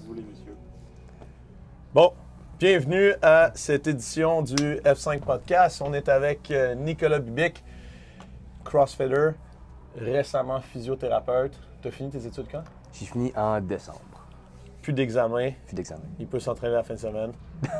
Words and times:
vous 0.00 0.08
voulez. 0.08 0.24
Bon, 1.94 2.12
bienvenue 2.58 3.14
à 3.22 3.50
cette 3.54 3.86
édition 3.86 4.42
du 4.42 4.76
F5 4.84 5.20
Podcast. 5.20 5.82
On 5.84 5.92
est 5.94 6.08
avec 6.08 6.50
euh, 6.50 6.74
Nicolas 6.74 7.18
Bibic, 7.18 7.64
crossfitter, 8.64 9.30
récemment 9.96 10.60
physiothérapeute. 10.60 11.58
Tu 11.82 11.88
as 11.88 11.90
fini 11.90 12.10
tes 12.10 12.26
études 12.26 12.46
quand? 12.50 12.64
J'ai 12.92 13.06
fini 13.06 13.32
en 13.36 13.60
décembre. 13.60 14.07
Plus 14.88 14.94
d'examen. 14.94 15.50
Puis 15.66 15.76
d'examen. 15.76 16.00
Il 16.18 16.26
peut 16.26 16.40
s'entraîner 16.40 16.72
la 16.72 16.82
fin 16.82 16.94
de 16.94 16.98
semaine. 16.98 17.32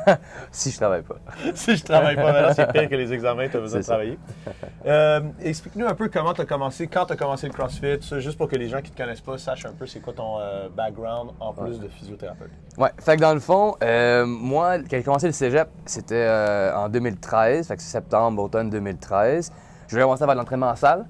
Si 0.51 0.69
je 0.69 0.77
travaille 0.77 1.01
pas. 1.01 1.15
si 1.55 1.75
je 1.75 1.83
travaille 1.83 2.15
pas 2.15 2.53
c'est 2.53 2.71
pire 2.71 2.87
que 2.87 2.93
les 2.93 3.11
examens, 3.11 3.47
tu 3.49 3.57
as 3.57 3.59
besoin 3.59 3.79
de 3.79 3.83
ça. 3.83 3.93
travailler. 3.93 4.19
Euh, 4.85 5.21
Explique-nous 5.41 5.87
un 5.87 5.95
peu 5.95 6.07
comment 6.09 6.33
tu 6.33 6.41
as 6.41 6.45
commencé, 6.45 6.85
quand 6.87 7.07
tu 7.07 7.13
as 7.13 7.15
commencé 7.15 7.47
le 7.47 7.53
CrossFit, 7.53 7.99
juste 8.19 8.37
pour 8.37 8.47
que 8.47 8.55
les 8.57 8.67
gens 8.69 8.77
qui 8.81 8.91
ne 8.91 8.95
te 8.95 9.01
connaissent 9.01 9.21
pas 9.21 9.39
sachent 9.39 9.65
un 9.65 9.73
peu 9.73 9.87
c'est 9.87 9.99
quoi 10.01 10.13
ton 10.13 10.39
euh, 10.39 10.69
background 10.69 11.31
en 11.39 11.51
plus 11.51 11.79
de 11.79 11.87
physiothérapeute. 11.87 12.51
Ouais, 12.77 12.91
fait 12.99 13.15
que 13.15 13.21
dans 13.21 13.33
le 13.33 13.39
fond, 13.39 13.75
euh, 13.83 14.25
moi, 14.27 14.77
quand 14.77 14.85
j'ai 14.97 15.03
commencé 15.03 15.25
le 15.25 15.33
cégep, 15.33 15.67
c'était 15.87 16.29
en 16.75 16.89
2013, 16.89 17.67
fait 17.67 17.75
que 17.75 17.81
c'est 17.81 17.89
septembre, 17.89 18.43
automne 18.43 18.69
2013. 18.69 19.51
Je 19.87 19.91
voulais 19.95 20.03
commencer 20.03 20.23
à 20.23 20.27
faire 20.27 20.35
de 20.35 20.39
l'entraînement 20.39 20.69
en 20.69 20.75
salle. 20.75 21.07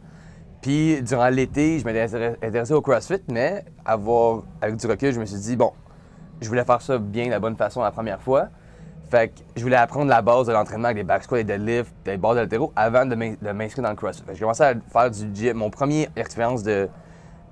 Puis 0.61 1.01
durant 1.03 1.27
l'été, 1.27 1.77
je 1.79 1.85
m'étais 1.85 2.05
intéressé- 2.05 2.37
intéressé 2.41 2.73
au 2.73 2.81
CrossFit, 2.81 3.21
mais 3.29 3.65
avoir, 3.85 4.43
avec 4.61 4.77
du 4.77 4.87
recul, 4.87 5.13
je 5.13 5.19
me 5.19 5.25
suis 5.25 5.37
dit, 5.39 5.55
bon, 5.57 5.73
je 6.41 6.47
voulais 6.47 6.63
faire 6.63 6.81
ça 6.81 6.97
bien, 6.97 7.25
de 7.25 7.31
la 7.31 7.39
bonne 7.39 7.55
façon 7.55 7.81
la 7.81 7.91
première 7.91 8.21
fois. 8.21 8.47
Fait 9.09 9.29
que 9.29 9.39
je 9.55 9.63
voulais 9.63 9.75
apprendre 9.75 10.09
la 10.09 10.21
base 10.21 10.45
de 10.45 10.53
l'entraînement 10.53 10.89
avec 10.89 10.97
des 10.97 11.03
back 11.03 11.23
squats, 11.23 11.37
des 11.37 11.43
deadlifts, 11.43 11.93
des 12.05 12.17
barres 12.17 12.35
d'altéro 12.35 12.71
avant 12.75 13.05
de 13.05 13.15
m'in- 13.15 13.35
de 13.41 13.51
m'inscrire 13.51 13.83
dans 13.83 13.89
le 13.89 13.95
CrossFit. 13.95 14.23
Fait 14.23 14.33
que 14.33 14.37
j'ai 14.37 14.41
commencé 14.41 14.63
à 14.63 14.73
faire 14.91 15.09
du 15.09 15.29
gym. 15.33 15.57
Mon 15.57 15.69
première 15.71 16.09
expérience 16.15 16.61
de, 16.61 16.87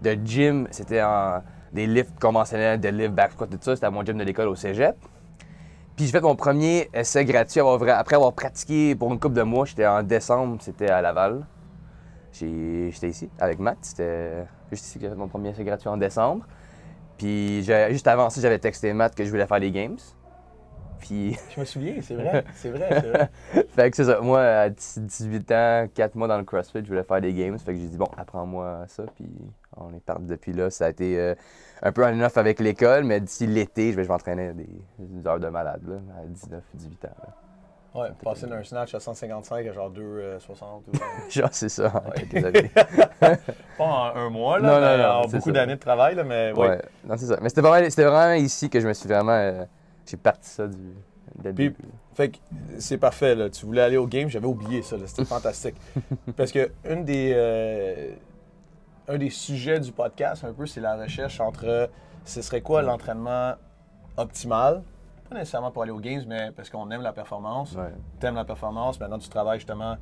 de 0.03 0.17
gym, 0.23 0.67
c'était 0.71 1.01
en 1.01 1.41
des 1.73 1.87
lifts 1.87 2.19
conventionnels, 2.19 2.79
des 2.79 2.91
lifts, 2.91 3.13
back 3.13 3.31
squats, 3.31 3.47
tout 3.47 3.57
ça. 3.59 3.75
C'était 3.75 3.87
à 3.87 3.91
mon 3.91 4.03
gym 4.05 4.17
de 4.17 4.23
l'école 4.23 4.47
au 4.47 4.55
cégep. 4.55 4.95
Puis 5.95 6.05
j'ai 6.05 6.11
fait 6.11 6.21
mon 6.21 6.35
premier 6.35 6.89
essai 6.93 7.25
gratuit 7.25 7.59
après 7.59 8.15
avoir 8.15 8.33
pratiqué 8.33 8.95
pour 8.95 9.11
une 9.11 9.19
couple 9.19 9.35
de 9.35 9.41
mois. 9.41 9.65
J'étais 9.65 9.87
en 9.87 10.03
décembre, 10.03 10.57
c'était 10.59 10.89
à 10.89 11.01
Laval. 11.01 11.43
J'étais 12.31 13.09
ici 13.09 13.29
avec 13.39 13.57
Matt. 13.57 13.79
C'était 13.81 14.45
juste 14.71 14.85
ici 14.85 14.99
que 14.99 15.05
j'ai 15.05 15.09
fait 15.09 15.17
mon 15.17 15.27
premier 15.27 15.49
essai 15.49 15.63
gratuit 15.63 15.89
en 15.89 15.97
décembre. 15.97 16.45
Puis 17.17 17.63
juste 17.63 18.07
avant 18.07 18.29
ça, 18.29 18.41
j'avais 18.41 18.59
texté 18.59 18.93
Matt 18.93 19.15
que 19.15 19.23
je 19.25 19.29
voulais 19.29 19.47
faire 19.47 19.59
les 19.59 19.71
games. 19.71 19.97
Puis 20.99 21.37
Je 21.53 21.59
me 21.59 21.65
souviens, 21.65 21.95
c'est 22.01 22.15
vrai, 22.15 22.43
c'est 22.55 22.69
vrai, 22.69 22.89
c'est 22.89 23.09
vrai. 23.09 23.29
fait 23.69 23.91
que 23.91 23.95
c'est 23.95 24.05
ça. 24.05 24.19
Moi, 24.19 24.41
à 24.41 24.69
10 24.69 24.99
18 24.99 25.51
ans, 25.51 25.87
4 25.93 26.15
mois 26.15 26.27
dans 26.27 26.37
le 26.37 26.43
CrossFit, 26.43 26.79
je 26.83 26.87
voulais 26.87 27.03
faire 27.03 27.21
des 27.21 27.33
games. 27.33 27.57
Fait 27.59 27.73
que 27.73 27.79
j'ai 27.79 27.87
dit, 27.87 27.97
bon, 27.97 28.09
apprends-moi 28.17 28.85
ça. 28.87 29.03
Puis 29.15 29.29
on 29.75 29.93
est 29.93 29.99
parti 30.03 30.25
depuis 30.25 30.53
là. 30.53 30.69
Ça 30.69 30.87
a 30.87 30.89
été 30.89 31.19
euh, 31.19 31.35
un 31.81 31.91
peu 31.91 32.05
en 32.05 32.19
off 32.21 32.37
avec 32.37 32.59
l'école, 32.59 33.03
mais 33.03 33.19
d'ici 33.19 33.47
l'été, 33.47 33.91
je 33.91 33.97
vais, 33.97 34.03
je 34.03 34.09
vais 34.09 34.53
des, 34.53 34.67
des 34.99 35.27
heures 35.27 35.39
de 35.39 35.49
malade, 35.49 35.81
là, 35.87 35.95
à 36.19 36.25
19, 36.25 36.63
18 36.73 37.05
ans. 37.05 37.09
là. 37.23 37.46
Ouais, 37.97 38.09
passer 38.23 38.45
d'un 38.45 38.63
snatch 38.63 38.93
à 38.93 38.99
155 38.99 39.65
à 39.67 39.73
genre 39.73 39.91
2,60 39.91 40.63
ou... 40.87 40.91
Genre, 41.31 41.49
c'est 41.51 41.69
ça, 41.69 41.91
en 42.05 42.11
quelques 42.11 42.45
années. 42.45 42.69
Pas 42.69 43.83
en 43.83 44.15
un 44.15 44.29
mois, 44.29 44.59
là, 44.59 44.67
Non, 44.67 44.75
non, 44.75 44.97
mais 44.97 45.03
non, 45.03 45.09
en 45.09 45.27
beaucoup 45.27 45.51
d'années 45.51 45.75
de 45.75 45.79
travail, 45.79 46.13
là, 46.15 46.23
mais 46.23 46.51
oui. 46.55 46.67
Ouais, 46.67 46.81
non, 47.05 47.15
c'est 47.17 47.25
ça. 47.25 47.39
Mais 47.41 47.49
c'était 47.49 47.61
vraiment, 47.61 47.89
c'était 47.89 48.03
vraiment 48.05 48.33
ici 48.35 48.69
que 48.69 48.79
je 48.79 48.87
me 48.87 48.93
suis 48.93 49.07
vraiment. 49.09 49.31
euh, 49.31 49.65
j'ai 50.05 50.17
parti 50.17 50.47
ça 50.49 50.67
du. 50.67 50.77
Puis- 50.77 51.53
début. 51.53 51.75
Fait 52.13 52.29
que 52.29 52.37
c'est 52.79 52.97
parfait, 52.97 53.35
là. 53.35 53.49
Tu 53.49 53.65
voulais 53.65 53.81
aller 53.81 53.97
au 53.97 54.07
game, 54.07 54.27
j'avais 54.29 54.47
oublié 54.47 54.81
ça, 54.83 54.95
là. 54.97 55.03
C'était 55.07 55.25
fantastique. 55.35 55.75
Parce 56.35 56.51
que 56.51 56.69
une 56.87 57.03
des, 57.03 57.31
euh, 57.35 58.11
un 59.07 59.17
des 59.17 59.29
sujets 59.31 59.79
du 59.79 59.91
podcast, 59.91 60.43
un 60.43 60.53
peu, 60.53 60.65
c'est 60.67 60.81
la 60.81 60.95
recherche 60.95 61.39
entre 61.39 61.89
ce 62.25 62.41
serait 62.41 62.61
quoi 62.61 62.81
l'entraînement 62.83 63.53
optimal. 64.17 64.83
Pas 65.29 65.35
nécessairement 65.35 65.71
pour 65.71 65.83
aller 65.83 65.91
aux 65.91 65.99
games, 65.99 66.23
mais 66.27 66.51
parce 66.55 66.69
qu'on 66.69 66.89
aime 66.91 67.01
la 67.01 67.13
performance. 67.13 67.73
Ouais. 67.75 67.91
T'aimes 68.19 68.35
la 68.35 68.45
performance, 68.45 68.99
maintenant 68.99 69.19
tu 69.19 69.29
travailles 69.29 69.59
justement 69.59 69.97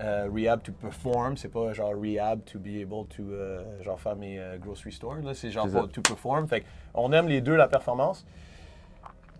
euh, 0.00 0.28
rehab 0.34 0.60
to 0.62 0.72
perform, 0.72 1.36
c'est 1.36 1.48
pas 1.48 1.72
genre 1.72 1.92
rehab 1.94 2.42
to 2.44 2.58
be 2.58 2.82
able 2.82 3.06
to 3.08 3.22
euh, 3.22 3.80
genre 3.82 4.00
faire 4.00 4.16
mes 4.16 4.38
euh, 4.40 4.58
grocery 4.58 4.90
stores, 4.92 5.16
là, 5.22 5.34
c'est 5.34 5.50
genre 5.50 5.68
to 5.92 6.00
perform. 6.02 6.48
Fait 6.48 6.64
on 6.94 7.12
aime 7.12 7.28
les 7.28 7.40
deux 7.40 7.54
la 7.54 7.68
performance. 7.68 8.26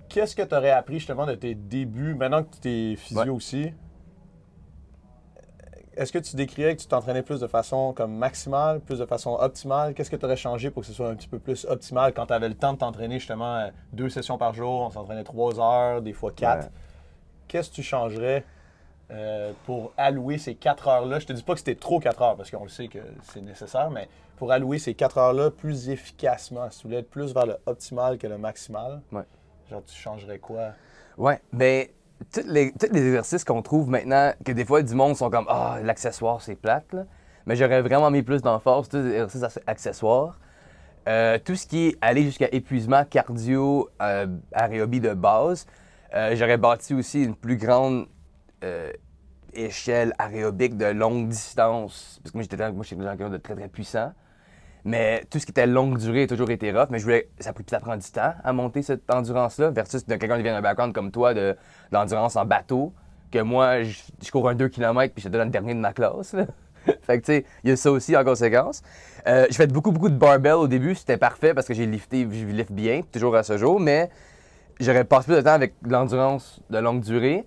Qu'est-ce 0.08 0.36
que 0.36 0.42
tu 0.42 0.54
aurais 0.54 0.70
appris 0.70 1.00
justement 1.00 1.26
de 1.26 1.34
tes 1.34 1.56
débuts, 1.56 2.14
maintenant 2.14 2.44
que 2.44 2.56
tu 2.62 2.68
es 2.68 2.96
physio 2.96 3.22
Ouais. 3.24 3.28
aussi? 3.30 3.72
Est-ce 5.96 6.12
que 6.12 6.18
tu 6.18 6.34
décrirais 6.34 6.74
que 6.74 6.80
tu 6.80 6.88
t'entraînais 6.88 7.22
plus 7.22 7.40
de 7.40 7.46
façon 7.46 7.92
comme 7.92 8.14
maximale, 8.16 8.80
plus 8.80 8.98
de 8.98 9.06
façon 9.06 9.34
optimale? 9.40 9.94
Qu'est-ce 9.94 10.10
que 10.10 10.16
tu 10.16 10.24
aurais 10.24 10.36
changé 10.36 10.70
pour 10.70 10.82
que 10.82 10.88
ce 10.88 10.92
soit 10.92 11.08
un 11.08 11.14
petit 11.14 11.28
peu 11.28 11.38
plus 11.38 11.64
optimal 11.66 12.12
quand 12.12 12.26
tu 12.26 12.32
avais 12.32 12.48
le 12.48 12.56
temps 12.56 12.72
de 12.72 12.78
t'entraîner 12.78 13.18
justement 13.18 13.56
euh, 13.56 13.68
deux 13.92 14.08
sessions 14.08 14.36
par 14.36 14.54
jour, 14.54 14.80
on 14.80 14.90
s'entraînait 14.90 15.24
trois 15.24 15.60
heures, 15.60 16.02
des 16.02 16.12
fois 16.12 16.32
quatre? 16.32 16.64
Ouais. 16.64 16.70
Qu'est-ce 17.46 17.70
que 17.70 17.74
tu 17.76 17.82
changerais 17.82 18.44
euh, 19.10 19.52
pour 19.66 19.92
allouer 19.96 20.38
ces 20.38 20.54
quatre 20.56 20.88
heures-là? 20.88 21.20
Je 21.20 21.26
te 21.26 21.32
dis 21.32 21.42
pas 21.42 21.52
que 21.52 21.60
c'était 21.60 21.76
trop 21.76 22.00
quatre 22.00 22.22
heures, 22.22 22.36
parce 22.36 22.50
qu'on 22.50 22.64
le 22.64 22.70
sait 22.70 22.88
que 22.88 22.98
c'est 23.22 23.42
nécessaire, 23.42 23.90
mais 23.90 24.08
pour 24.36 24.50
allouer 24.50 24.80
ces 24.80 24.94
quatre 24.94 25.18
heures-là 25.18 25.50
plus 25.50 25.90
efficacement, 25.90 26.68
si 26.70 26.80
tu 26.80 26.86
voulais 26.88 27.00
être 27.00 27.10
plus 27.10 27.32
vers 27.32 27.46
le 27.46 27.56
optimal 27.66 28.18
que 28.18 28.26
le 28.26 28.38
maximal, 28.38 29.00
Ouais. 29.12 29.22
genre 29.70 29.82
tu 29.86 29.94
changerais 29.94 30.38
quoi? 30.38 30.70
Ouais, 31.16 31.40
ben, 31.52 31.86
tous 32.32 32.42
les, 32.46 32.72
exercices 32.82 33.44
qu'on 33.44 33.62
trouve 33.62 33.88
maintenant, 33.88 34.32
que 34.44 34.52
des 34.52 34.64
fois, 34.64 34.82
du 34.82 34.94
monde 34.94 35.16
sont 35.16 35.30
comme 35.30 35.46
Ah, 35.48 35.78
l'accessoire, 35.82 36.40
c'est 36.40 36.56
plate, 36.56 36.92
là. 36.92 37.04
Mais 37.46 37.56
j'aurais 37.56 37.82
vraiment 37.82 38.10
mis 38.10 38.22
plus 38.22 38.42
d'emphase, 38.42 38.88
tous 38.88 38.96
les 38.96 39.10
exercices 39.10 39.42
ac- 39.42 39.62
accessoires. 39.66 40.38
Euh, 41.06 41.38
tout 41.44 41.54
ce 41.54 41.66
qui 41.66 41.88
est 41.88 41.98
aller 42.00 42.22
jusqu'à 42.22 42.48
épuisement 42.50 43.04
cardio, 43.04 43.90
euh, 44.00 44.26
aérobie 44.52 45.00
de 45.00 45.12
base. 45.12 45.66
Euh, 46.14 46.34
j'aurais 46.36 46.56
bâti 46.56 46.94
aussi 46.94 47.24
une 47.24 47.34
plus 47.34 47.56
grande 47.56 48.06
euh, 48.62 48.90
échelle 49.52 50.14
aérobique 50.18 50.76
de 50.78 50.86
longue 50.86 51.28
distance. 51.28 52.20
Parce 52.22 52.32
que 52.32 52.38
moi, 52.38 52.42
j'étais 52.42 52.72
moi, 52.72 52.84
j'étais 52.84 53.02
quelqu'un 53.02 53.28
de 53.28 53.36
très, 53.36 53.54
très 53.54 53.68
puissant. 53.68 54.12
Mais 54.84 55.24
tout 55.30 55.38
ce 55.38 55.46
qui 55.46 55.52
était 55.52 55.66
longue 55.66 55.98
durée 55.98 56.24
a 56.24 56.26
toujours 56.26 56.50
été 56.50 56.70
rough. 56.70 56.88
Mais 56.90 56.98
je 56.98 57.04
voulais. 57.04 57.28
Ça, 57.40 57.52
ça 57.66 57.80
prend 57.80 57.96
du 57.96 58.10
temps 58.10 58.34
à 58.42 58.52
monter 58.52 58.82
cette 58.82 59.10
endurance-là, 59.10 59.70
versus 59.70 60.06
de 60.06 60.16
quelqu'un 60.16 60.36
qui 60.36 60.42
vient 60.42 60.52
d'un 60.52 60.62
background 60.62 60.92
comme 60.92 61.10
toi, 61.10 61.32
de, 61.32 61.56
d'endurance 61.90 62.36
en 62.36 62.44
bateau, 62.44 62.92
que 63.30 63.38
moi, 63.40 63.82
je, 63.82 64.30
cours 64.30 64.48
un 64.48 64.54
2 64.54 64.68
km 64.68 65.14
puis 65.14 65.22
je 65.22 65.28
te 65.28 65.32
donne 65.32 65.46
le 65.46 65.50
dernier 65.50 65.74
de 65.74 65.80
ma 65.80 65.92
classe. 65.92 66.36
fait 67.02 67.20
que, 67.20 67.24
tu 67.24 67.32
sais, 67.32 67.44
il 67.62 67.70
y 67.70 67.72
a 67.72 67.76
ça 67.76 67.90
aussi 67.90 68.16
en 68.16 68.24
conséquence. 68.24 68.82
Euh, 69.26 69.46
j'ai 69.48 69.56
fait 69.56 69.72
beaucoup, 69.72 69.90
beaucoup 69.90 70.10
de 70.10 70.16
barbell 70.16 70.54
au 70.54 70.68
début. 70.68 70.94
C'était 70.94 71.16
parfait 71.16 71.54
parce 71.54 71.66
que 71.66 71.74
j'ai 71.74 71.86
lifté, 71.86 72.28
je 72.30 72.44
lift 72.46 72.72
bien, 72.72 73.00
toujours 73.10 73.34
à 73.36 73.42
ce 73.42 73.56
jour. 73.56 73.80
Mais 73.80 74.10
j'aurais 74.80 75.04
passé 75.04 75.26
plus 75.26 75.36
de 75.36 75.40
temps 75.40 75.52
avec 75.52 75.74
l'endurance 75.82 76.60
de 76.68 76.78
longue 76.78 77.00
durée, 77.00 77.46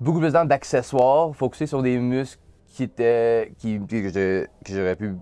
beaucoup 0.00 0.20
plus 0.20 0.28
de 0.28 0.32
temps 0.38 0.46
d'accessoires, 0.46 1.34
focusé 1.34 1.66
sur 1.66 1.82
des 1.82 1.98
muscles 1.98 2.40
qui 2.66 2.84
étaient. 2.84 3.52
qui, 3.58 3.78
que, 3.78 4.46
j'aurais 4.66 4.96
pu 4.96 5.14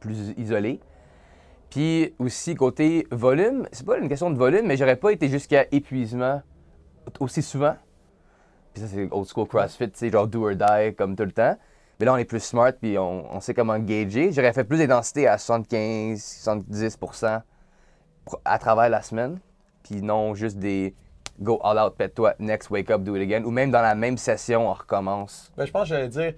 plus 0.00 0.34
isoler. 0.36 0.80
Puis 1.70 2.14
aussi, 2.18 2.54
côté 2.54 3.06
volume, 3.10 3.66
c'est 3.72 3.86
pas 3.86 3.98
une 3.98 4.08
question 4.08 4.30
de 4.30 4.36
volume, 4.36 4.66
mais 4.66 4.76
j'aurais 4.76 4.96
pas 4.96 5.10
été 5.10 5.28
jusqu'à 5.28 5.66
épuisement 5.72 6.42
aussi 7.18 7.42
souvent. 7.42 7.74
Puis 8.74 8.82
ça, 8.82 8.88
c'est 8.88 9.08
old 9.10 9.26
school 9.26 9.46
CrossFit, 9.48 9.90
sais, 9.94 10.10
genre 10.10 10.26
do 10.26 10.46
or 10.48 10.54
die 10.54 10.94
comme 10.96 11.16
tout 11.16 11.24
le 11.24 11.32
temps. 11.32 11.56
Mais 11.98 12.06
là, 12.06 12.14
on 12.14 12.16
est 12.16 12.24
plus 12.24 12.40
smart, 12.42 12.72
puis 12.72 12.98
on, 12.98 13.32
on 13.34 13.40
sait 13.40 13.54
comment 13.54 13.78
gager. 13.78 14.32
J'aurais 14.32 14.52
fait 14.52 14.64
plus 14.64 14.78
d'intensité 14.78 15.26
à 15.28 15.38
75, 15.38 16.22
70 16.22 16.96
pour- 16.96 17.14
à 18.44 18.58
travers 18.58 18.88
la 18.88 19.02
semaine. 19.02 19.38
Puis 19.82 20.02
non 20.02 20.34
juste 20.34 20.58
des 20.58 20.94
go 21.40 21.58
all 21.64 21.78
out, 21.78 21.96
pète-toi, 21.96 22.34
next, 22.38 22.70
wake 22.70 22.90
up, 22.90 23.02
do 23.02 23.16
it 23.16 23.22
again. 23.22 23.44
Ou 23.44 23.50
même 23.50 23.70
dans 23.70 23.82
la 23.82 23.94
même 23.94 24.16
session, 24.18 24.68
on 24.68 24.72
recommence. 24.74 25.52
Ben, 25.56 25.64
je 25.66 25.70
pense 25.72 25.82
que 25.84 25.88
j'allais 25.94 26.08
dire, 26.08 26.34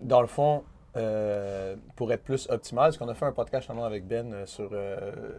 dans 0.00 0.20
le 0.20 0.26
fond, 0.26 0.62
euh, 0.98 1.76
pour 1.96 2.12
être 2.12 2.22
plus 2.22 2.48
optimal, 2.50 2.86
parce 2.86 2.98
qu'on 2.98 3.08
a 3.08 3.14
fait 3.14 3.26
un 3.26 3.32
podcast 3.32 3.62
justement 3.62 3.84
avec 3.84 4.06
Ben 4.06 4.32
euh, 4.32 4.46
sur 4.46 4.70
euh, 4.72 5.38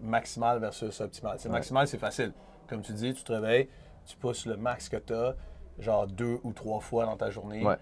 maximal 0.00 0.58
versus 0.58 1.00
optimal? 1.00 1.36
C'est 1.38 1.48
Ouais. 1.48 1.54
Maximal, 1.54 1.86
c'est 1.86 1.98
facile. 1.98 2.32
Comme 2.68 2.82
tu 2.82 2.92
dis, 2.92 3.12
tu 3.12 3.24
te 3.24 3.32
réveilles, 3.32 3.68
tu 4.06 4.16
pousses 4.16 4.46
le 4.46 4.56
max 4.56 4.88
que 4.88 4.96
tu 4.96 5.12
as, 5.12 5.34
genre 5.78 6.06
deux 6.06 6.38
ou 6.44 6.52
trois 6.52 6.80
fois 6.80 7.06
dans 7.06 7.16
ta 7.16 7.30
journée. 7.30 7.64
Ouais. 7.64 7.76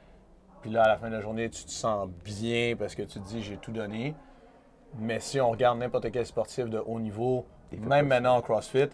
Puis 0.62 0.70
là, 0.70 0.85
à 0.85 0.88
la 0.88 0.97
fin 0.97 1.08
de 1.08 1.14
la 1.14 1.20
journée, 1.20 1.50
tu 1.50 1.64
te 1.64 1.70
sens 1.70 2.08
bien 2.25 2.75
parce 2.76 2.94
que 2.94 3.03
tu 3.03 3.20
te 3.20 3.26
dis, 3.29 3.43
j'ai 3.43 3.58
tout 3.58 3.73
donné. 3.73 4.14
Mais 4.99 5.20
si 5.20 5.41
on 5.41 5.50
regarde 5.50 5.79
n'importe 5.79 6.11
quel 6.11 6.26
sportif 6.26 6.67
de 6.67 6.79
haut 6.79 6.99
niveau, 6.99 7.47
même 7.73 8.08
maintenant 8.08 8.37
en 8.37 8.43
CrossFit, 8.43 8.88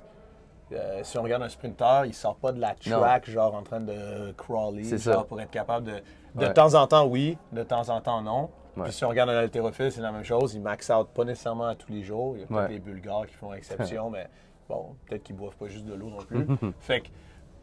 euh, 0.72 1.00
si 1.02 1.19
on 1.19 1.22
regarde 1.22 1.43
un 1.43 1.49
sprinter, 1.49 2.02
il 2.06 2.14
sort 2.14 2.37
pas 2.37 2.52
de 2.52 2.61
la 2.61 2.75
Non. 2.87 3.00
track, 3.00 3.28
genre 3.31 3.55
en 3.55 3.62
train 3.62 3.81
de 3.81 4.32
crawler, 4.37 4.84
genre 4.84 4.99
ça. 4.99 5.25
pour 5.25 5.40
être 5.40 5.50
capable 5.50 5.87
de. 5.87 6.02
De 6.34 6.46
Ouais. 6.46 6.52
temps 6.52 6.75
en 6.75 6.87
temps, 6.88 7.06
oui, 7.06 7.38
de 7.52 7.62
temps 7.62 7.88
en 7.90 8.00
temps, 8.00 8.20
non. 8.20 8.50
Ouais. 8.76 8.84
Puis 8.84 8.93
si 8.93 9.05
on 9.05 9.08
regarde 9.08 9.31
un 9.31 9.38
haltérophile, 9.38 9.93
c'est 9.93 10.00
la 10.00 10.11
même 10.11 10.25
chose. 10.25 10.55
Il 10.55 10.62
max 10.62 10.90
out 10.90 11.06
pas 11.14 11.25
nécessairement 11.25 11.66
à 11.69 11.76
tous 11.76 11.93
les 11.93 12.02
jours. 12.02 12.34
Il 12.37 12.40
y 12.40 12.44
a 12.44 12.46
peut-être 12.49 12.69
des 12.70 12.81
Bulgares 12.81 13.26
qui 13.26 13.34
font 13.34 13.52
exception, 13.55 14.11
mais 14.11 14.26
bon, 14.69 14.96
peut-être 15.06 15.22
qu'ils 15.22 15.37
boivent 15.37 15.55
pas 15.56 15.69
juste 15.69 15.84
de 15.84 15.94
l'eau 15.94 16.08
non 16.11 16.19
plus. 16.19 16.44
fait 16.81 17.02
que 17.02 17.08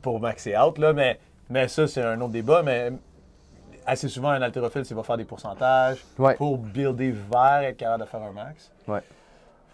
pour 0.01 0.21
maxer 0.21 0.57
out, 0.57 0.77
là, 0.77 0.94
mais, 0.94 1.19
mais 1.50 1.68
ça, 1.68 1.86
c'est 1.88 2.01
un 2.01 2.21
autre 2.21 2.31
débat. 2.31 2.63
Mais 2.63 2.94
assez 3.86 4.07
souvent, 4.07 4.30
un 4.30 4.42
haltérophile, 4.42 4.86
c'est 4.86 4.95
va 4.95 5.03
faire 5.03 5.18
des 5.18 5.25
pourcentages 5.25 6.01
Ouais. 6.18 6.36
pour 6.36 6.57
builder 6.57 7.12
vers 7.12 7.63
être 7.63 7.77
capable 7.77 8.03
de 8.06 8.07
faire 8.09 8.21
un 8.21 8.31
max. 8.31 8.71
Ouais. 8.88 9.01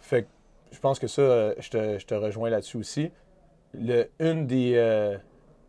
Fait 0.01 0.23
que 0.23 0.27
je 0.71 0.79
pense 0.79 0.99
que 0.99 1.07
ça, 1.07 1.21
euh, 1.21 1.53
je 1.59 1.69
te, 1.69 1.99
je 1.99 2.05
te 2.05 2.13
rejoins 2.15 2.49
là-dessus 2.49 2.77
aussi. 2.77 3.11
Le, 3.73 4.09
une 4.19 4.47
des, 4.47 4.73
euh, 4.75 5.17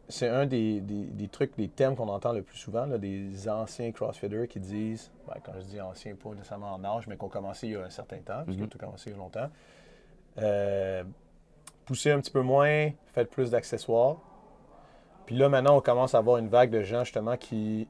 c'est 0.08 0.28
un 0.28 0.46
des, 0.46 0.80
des- 0.80 1.04
des 1.04 1.28
trucs, 1.28 1.56
des 1.56 1.68
thèmes 1.68 1.96
qu'on 1.96 2.08
entend 2.08 2.32
le 2.32 2.42
plus 2.42 2.56
souvent, 2.58 2.86
là, 2.86 2.96
des 2.98 3.48
anciens 3.48 3.92
CrossFitters 3.92 4.48
qui 4.48 4.60
disent, 4.60 5.10
ben, 5.26 5.34
quand 5.42 5.52
je 5.58 5.64
dis 5.66 5.80
anciens, 5.80 6.14
pas 6.14 6.30
nécessairement 6.30 6.72
en 6.74 6.84
âge, 6.84 7.06
mais 7.06 7.16
qui 7.16 7.24
ont 7.24 7.28
commencé 7.28 7.66
il 7.66 7.72
y 7.74 7.76
a 7.76 7.82
un 7.84 7.90
certain 7.90 8.18
temps, 8.18 8.44
parce 8.44 8.56
que 8.56 8.62
Mhm. 8.62 8.68
tu 8.68 8.76
as 8.76 8.80
commencé 8.80 9.10
il 9.10 9.12
y 9.12 9.16
a 9.16 9.18
longtemps. 9.18 9.48
Euh, 10.38 11.04
poussez 11.84 12.10
un 12.10 12.20
petit 12.20 12.30
peu 12.30 12.42
moins, 12.42 12.90
faites 13.12 13.30
plus 13.30 13.50
d'accessoires. 13.50 14.16
Puis 15.26 15.36
là, 15.36 15.48
maintenant, 15.48 15.76
on 15.76 15.80
commence 15.80 16.14
à 16.14 16.18
avoir 16.18 16.38
une 16.38 16.48
vague 16.48 16.70
de 16.70 16.82
gens, 16.82 17.04
justement, 17.04 17.36
qui 17.36 17.86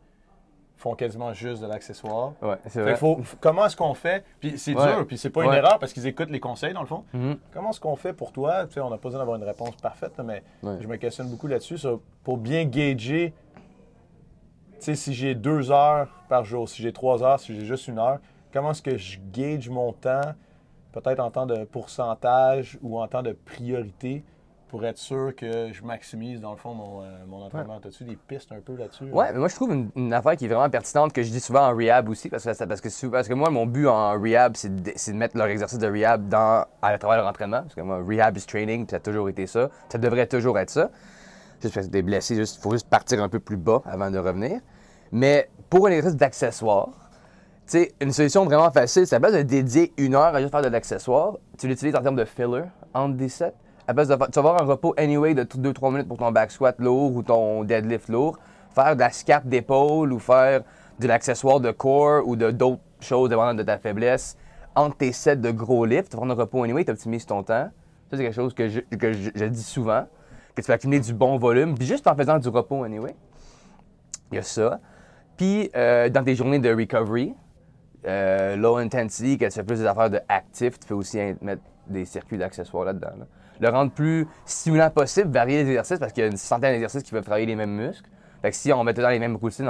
font 0.78 0.94
quasiment 0.94 1.32
juste 1.34 1.60
de 1.60 1.66
l'accessoire. 1.66 2.32
Ouais, 2.40 2.56
c'est 2.64 2.70
Fait 2.70 2.82
vrai. 2.82 2.92
que 2.92 2.98
faut- 2.98 3.16
f- 3.16 3.34
comment 3.40 3.66
est-ce 3.66 3.76
qu'on 3.76 3.94
fait? 3.94 4.24
Puis 4.40 4.56
c'est 4.58 4.74
Ouais. 4.74 4.94
dur, 4.94 5.06
puis 5.06 5.18
c'est 5.18 5.28
pas 5.30 5.42
une 5.42 5.50
Ouais. 5.50 5.56
erreur 5.58 5.78
parce 5.80 5.92
qu'ils 5.92 6.06
écoutent 6.06 6.30
les 6.30 6.38
conseils, 6.40 6.72
dans 6.72 6.80
le 6.82 6.86
fond. 6.86 7.04
Mhm. 7.12 7.36
Comment 7.52 7.70
est-ce 7.70 7.80
qu'on 7.80 7.96
fait 7.96 8.12
pour 8.12 8.30
toi? 8.32 8.64
Tu 8.66 8.74
sais, 8.74 8.80
on 8.80 8.88
n'a 8.88 8.96
pas 8.96 9.08
besoin 9.08 9.18
d'avoir 9.18 9.36
une 9.36 9.44
réponse 9.44 9.74
parfaite, 9.82 10.12
mais 10.24 10.42
je 10.62 10.86
me 10.86 10.96
questionne 10.96 11.28
beaucoup 11.28 11.48
là-dessus. 11.48 11.76
pour 12.22 12.38
bien 12.38 12.64
gager, 12.64 13.32
tu 14.72 14.76
sais, 14.80 14.94
si 14.94 15.12
j'ai 15.14 15.34
deux 15.34 15.70
heures 15.72 16.08
par 16.28 16.44
jour, 16.44 16.68
si 16.68 16.82
j'ai 16.82 16.92
trois 16.92 17.22
heures, 17.24 17.40
si 17.40 17.54
j'ai 17.58 17.64
juste 17.64 17.88
une 17.88 17.98
heure, 17.98 18.18
comment 18.52 18.70
est-ce 18.70 18.82
que 18.82 18.96
je 18.96 19.18
gauge 19.34 19.68
mon 19.68 19.92
temps, 19.92 20.20
peut-être 20.92 21.20
en 21.20 21.30
temps 21.30 21.46
de 21.46 21.64
pourcentage 21.64 22.78
ou 22.82 23.00
en 23.00 23.08
temps 23.08 23.22
de 23.22 23.32
priorité, 23.32 24.22
pour 24.68 24.84
être 24.84 24.98
sûr 24.98 25.34
que 25.34 25.72
je 25.72 25.82
maximise, 25.82 26.40
dans 26.40 26.50
le 26.50 26.56
fond, 26.56 26.74
mon, 26.74 27.02
euh, 27.02 27.06
mon 27.26 27.42
entraînement? 27.42 27.80
As-tu 27.84 28.04
des 28.04 28.16
pistes 28.16 28.52
un 28.52 28.60
peu 28.60 28.76
là-dessus? 28.76 29.04
Ouais, 29.10 29.32
mais 29.32 29.38
moi 29.38 29.48
je 29.48 29.54
trouve 29.54 29.72
une, 29.72 29.90
une 29.96 30.12
affaire 30.12 30.36
qui 30.36 30.44
est 30.44 30.48
vraiment 30.48 30.68
pertinente 30.68 31.12
que 31.12 31.22
je 31.22 31.30
dis 31.30 31.40
souvent 31.40 31.68
en 31.68 31.74
rehab 31.74 32.08
aussi 32.08 32.28
parce 32.28 32.44
que, 32.44 32.64
parce 32.64 32.80
que, 32.80 33.06
parce 33.06 33.28
que 33.28 33.34
moi 33.34 33.50
mon 33.50 33.66
but 33.66 33.86
en 33.86 34.20
rehab 34.20 34.56
c'est 34.56 34.74
de, 34.74 35.12
mettre 35.14 35.36
leur 35.36 35.46
exercice 35.46 35.78
de 35.78 35.86
rehab 35.86 36.28
dans, 36.28 36.66
à 36.82 36.98
travers 36.98 37.18
leur 37.18 37.26
entraînement 37.26 37.62
parce 37.62 37.74
que 37.74 37.80
moi 37.80 38.02
rehab 38.06 38.36
is 38.36 38.46
training 38.46 38.84
puis 38.84 38.90
ça 38.90 38.96
a 38.96 39.00
toujours 39.00 39.28
été 39.28 39.46
ça, 39.46 39.70
ça 39.88 39.98
devrait 39.98 40.26
toujours 40.26 40.58
être 40.58 40.70
ça. 40.70 40.90
Juste 41.62 41.74
parce 41.74 41.86
que 41.86 41.92
t'es 41.92 42.02
blessé, 42.02 42.36
il 42.36 42.46
faut 42.60 42.72
juste 42.72 42.88
partir 42.88 43.22
un 43.22 43.28
peu 43.28 43.40
plus 43.40 43.56
bas 43.56 43.82
avant 43.84 44.10
de 44.10 44.18
revenir. 44.18 44.60
Mais 45.10 45.48
pour 45.70 45.86
un 45.86 45.90
exercice 45.90 46.16
d'accessoire, 46.16 46.88
tu 47.66 47.78
sais, 47.78 47.94
une 48.00 48.12
solution 48.12 48.44
vraiment 48.44 48.70
facile, 48.70 49.06
c'est 49.06 49.16
à 49.16 49.18
base 49.18 49.34
de 49.34 49.42
dédier 49.42 49.92
une 49.96 50.14
heure 50.14 50.34
à 50.34 50.40
juste 50.40 50.52
faire 50.52 50.62
de 50.62 50.68
l'accessoire, 50.68 51.36
tu 51.58 51.66
l'utilises 51.66 51.96
en 51.96 52.02
termes 52.02 52.16
de 52.16 52.24
filler 52.24 52.62
entre 52.94 53.16
des 53.16 53.28
sets. 53.28 53.54
À 53.88 53.94
base 53.94 54.08
de, 54.08 54.14
tu 54.14 54.20
vas 54.20 54.38
avoir 54.50 54.62
un 54.62 54.66
repos 54.66 54.92
anyway 54.98 55.34
de 55.34 55.44
2-3 55.44 55.90
minutes 55.92 56.08
pour 56.08 56.18
ton 56.18 56.30
back 56.30 56.50
squat 56.50 56.76
lourd 56.78 57.16
ou 57.16 57.22
ton 57.22 57.64
deadlift 57.64 58.10
lourd. 58.10 58.38
Faire 58.74 58.94
de 58.94 59.00
la 59.00 59.10
scap 59.10 59.46
d'épaule 59.46 60.12
ou 60.12 60.18
faire 60.18 60.60
de 61.00 61.06
l'accessoire 61.08 61.58
de 61.58 61.70
core 61.70 62.28
ou 62.28 62.36
de 62.36 62.50
d'autres 62.50 62.82
choses 63.00 63.30
dépendant 63.30 63.54
de 63.54 63.62
ta 63.62 63.78
faiblesse. 63.78 64.36
Entre 64.74 64.98
tes 64.98 65.12
sets 65.12 65.36
de 65.36 65.50
gros 65.50 65.86
lifts, 65.86 66.10
tu 66.10 66.16
vas 66.16 66.18
prendre 66.18 66.32
un 66.34 66.36
repos 66.36 66.62
anyway, 66.62 66.84
tu 66.84 66.90
optimises 66.90 67.24
ton 67.24 67.42
temps. 67.42 67.70
Ça, 68.10 68.16
c'est 68.16 68.18
quelque 68.18 68.34
chose 68.34 68.52
que, 68.52 68.68
je, 68.68 68.80
que 68.80 69.12
je- 69.12 69.44
dis 69.46 69.62
souvent, 69.62 70.06
que 70.54 70.60
tu 70.60 70.68
vas 70.68 70.74
accumuler 70.74 71.00
du 71.00 71.14
bon 71.14 71.38
volume, 71.38 71.74
puis 71.74 71.86
juste 71.86 72.06
en 72.06 72.14
faisant 72.14 72.38
du 72.38 72.48
repos 72.48 72.84
anyway. 72.84 73.14
Il 74.30 74.36
y 74.36 74.38
a 74.38 74.42
ça. 74.42 74.80
Puis, 75.38 75.70
euh, 75.74 76.10
dans 76.10 76.22
tes 76.24 76.34
journées 76.34 76.58
de 76.58 76.70
recovery, 76.74 77.34
euh, 78.06 78.54
low 78.56 78.76
intensity, 78.76 79.38
que 79.38 79.46
tu 79.46 79.50
fais 79.52 79.62
plus 79.64 79.78
des 79.80 79.86
affaires 79.86 80.10
de 80.10 80.20
actif, 80.28 80.78
tu 80.78 80.86
peux 80.88 80.94
aussi 80.94 81.18
mettre 81.40 81.62
des 81.86 82.04
circuits 82.04 82.36
d'accessoires 82.36 82.84
là-dedans. 82.84 83.12
là. 83.18 83.26
Le 83.60 83.68
rendre 83.70 83.90
plus 83.92 84.26
stimulant 84.44 84.90
possible, 84.90 85.30
varier 85.32 85.62
les 85.64 85.70
exercices 85.70 85.98
parce 85.98 86.12
qu'il 86.12 86.22
y 86.22 86.26
a 86.26 86.30
une 86.30 86.36
centaine 86.36 86.72
d'exercices 86.72 87.02
qui 87.02 87.10
peuvent 87.10 87.24
travailler 87.24 87.46
les 87.46 87.56
mêmes 87.56 87.74
muscles. 87.74 88.08
Fait 88.42 88.52
si 88.52 88.72
on 88.72 88.84
mettait 88.84 89.02
dans 89.02 89.08
les 89.08 89.18
mêmes 89.18 89.36
routines, 89.36 89.68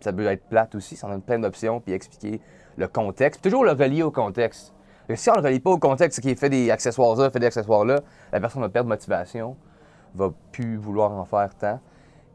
ça 0.00 0.12
peut 0.12 0.26
être 0.26 0.44
plate 0.48 0.74
aussi. 0.74 0.96
Ça 0.96 1.06
donne 1.06 1.20
plein 1.22 1.38
d'options 1.38 1.80
puis 1.80 1.92
expliquer 1.92 2.40
le 2.76 2.88
contexte. 2.88 3.42
Toujours 3.42 3.64
le 3.64 3.72
relier 3.72 4.02
au 4.02 4.10
contexte. 4.10 4.72
Si 5.14 5.30
on 5.30 5.34
ne 5.34 5.40
le 5.40 5.44
relie 5.46 5.60
pas 5.60 5.70
au 5.70 5.78
contexte, 5.78 6.20
qui 6.20 6.34
fait 6.34 6.48
des 6.48 6.70
accessoires 6.70 7.14
là, 7.14 7.30
fait 7.30 7.38
des 7.38 7.46
accessoires 7.46 7.84
là, 7.84 8.00
la 8.32 8.40
personne 8.40 8.62
va 8.62 8.68
perdre 8.68 8.88
motivation, 8.88 9.56
va 10.14 10.32
plus 10.50 10.76
vouloir 10.76 11.12
en 11.12 11.24
faire 11.24 11.54
tant. 11.54 11.78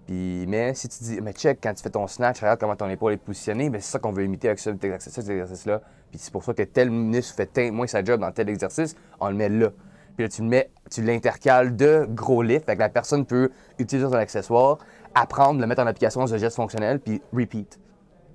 Puis, 0.08 0.46
mais 0.48 0.74
si 0.74 0.88
tu 0.88 1.04
dis, 1.04 1.20
mais 1.22 1.34
check, 1.34 1.60
quand 1.62 1.74
tu 1.74 1.84
fais 1.84 1.90
ton 1.90 2.08
snatch, 2.08 2.40
regarde 2.40 2.60
comment 2.60 2.76
ton 2.76 2.90
épaule 2.90 3.14
est 3.14 3.18
positionnée, 3.18 3.70
mais 3.70 3.80
c'est 3.80 3.92
ça 3.92 4.00
qu'on 4.00 4.12
veut 4.12 4.24
imiter 4.24 4.48
avec 4.48 4.60
ce- 4.60 4.72
cet 4.72 4.84
exercice- 4.84 5.14
cet 5.14 5.30
exercice-là. 5.30 5.82
Puis 6.10 6.20
c'est 6.20 6.32
pour 6.32 6.44
ça 6.44 6.54
que 6.54 6.64
tel 6.64 6.90
muscle 6.90 7.36
fait 7.36 7.72
moins 7.72 7.88
sa 7.88 8.04
job 8.04 8.22
dans 8.22 8.32
tel 8.32 8.50
exercice, 8.50 8.96
on 9.20 9.30
le 9.30 9.36
met 9.36 9.50
là. 9.50 9.70
Tu 10.28 10.42
le 10.42 10.48
mets, 10.48 10.70
tu 10.90 11.02
l'intercales 11.02 11.76
de 11.76 12.06
gros 12.10 12.42
lift, 12.42 12.66
fait 12.66 12.76
que 12.76 12.82
la 12.82 12.90
personne 12.90 13.26
peut 13.26 13.52
utiliser 13.80 14.08
ton 14.08 14.14
accessoire, 14.14 14.78
apprendre, 15.14 15.60
le 15.60 15.68
mettre 15.68 15.82
en 15.82 15.88
application 15.88 16.22
dans 16.22 16.34
un 16.34 16.38
geste 16.38 16.56
fonctionnel, 16.56 17.00
puis 17.00 17.22
repeat. 17.34 17.80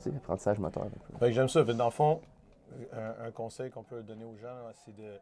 Tu 0.03 0.11
sais, 0.11 0.59
moteur. 0.59 0.87
j'aime 1.23 1.49
ça. 1.49 1.65
Dans 1.65 1.85
le 1.85 1.91
fond, 1.91 2.21
un, 2.93 3.31
conseil 3.31 3.71
qu'on 3.71 3.83
peut 3.83 4.03
donner 4.03 4.25
aux 4.25 4.37
gens, 4.37 4.57
c'est 4.85 4.95
de. 4.95 5.19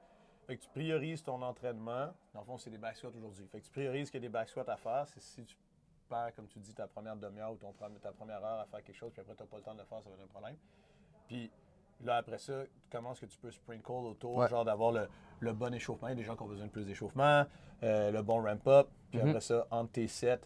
Fait 0.47 0.57
que 0.57 0.63
tu 0.63 0.69
priorises 0.69 1.23
ton 1.23 1.41
entraînement. 1.41 2.09
Dans 2.35 2.41
le 2.41 2.47
fond, 2.47 2.59
c'est 2.59 2.69
des 2.69 2.79
back 2.79 2.97
squats 2.97 3.09
aujourd'hui. 3.17 3.47
Fait 3.51 3.61
que 3.61 3.65
tu 3.65 3.71
priorises 3.71 4.11
qu'il 4.11 4.21
y 4.21 4.25
a 4.25 4.29
des 4.29 4.33
back 4.33 4.49
squats 4.49 4.65
à 4.69 4.77
faire. 4.77 5.07
C'est 5.07 5.21
si 5.21 5.43
tu 5.45 5.57
perds, 6.09 6.35
comme 6.37 6.47
tu 6.47 6.59
dis, 6.59 6.75
ta 6.75 6.87
première 6.87 7.17
demi-heure 7.17 7.53
ou 7.53 7.57
ta 7.57 8.13
première 8.13 8.45
heure 8.45 8.61
à 8.61 8.67
faire 8.67 8.83
quelque 8.83 8.97
chose, 8.97 9.11
puis 9.13 9.23
après, 9.23 9.35
tu 9.35 9.43
n'as 9.43 9.49
pas 9.49 9.57
le 9.57 9.63
temps 9.63 9.73
de 9.73 9.79
le 9.79 9.85
faire, 9.85 10.03
ça 10.03 10.11
va 10.11 10.17
être 10.17 10.25
un 10.25 10.27
problème. 10.27 10.57
Puis 11.27 11.51
là, 12.03 12.17
après 12.17 12.39
ça, 12.39 12.53
comment 12.91 13.13
est-ce 13.13 13.23
que 13.23 13.27
tu 13.27 13.39
peux 13.39 13.51
sprinkle 13.51 13.91
autour, 13.93 14.37
Ouais. 14.37 14.49
genre 14.49 14.65
d'avoir 14.65 14.93
le, 14.93 15.09
le 15.41 15.53
bon 15.53 15.73
échauffement? 15.75 16.09
Il 16.09 16.13
y 16.13 16.15
a 16.15 16.17
des 16.17 16.25
gens 16.25 16.37
qui 16.37 16.43
ont 16.43 16.49
besoin 16.49 16.67
de 16.67 16.71
plus 16.71 16.85
d'échauffement, 16.85 17.45
euh, 17.83 18.11
le 18.11 18.23
bon 18.23 18.43
ramp-up. 18.43 18.89
Puis 19.11 19.21
Mhm. 19.21 19.29
après 19.29 19.41
ça, 19.41 19.67
entre 19.71 19.93
tes 19.93 20.09
sets, 20.09 20.41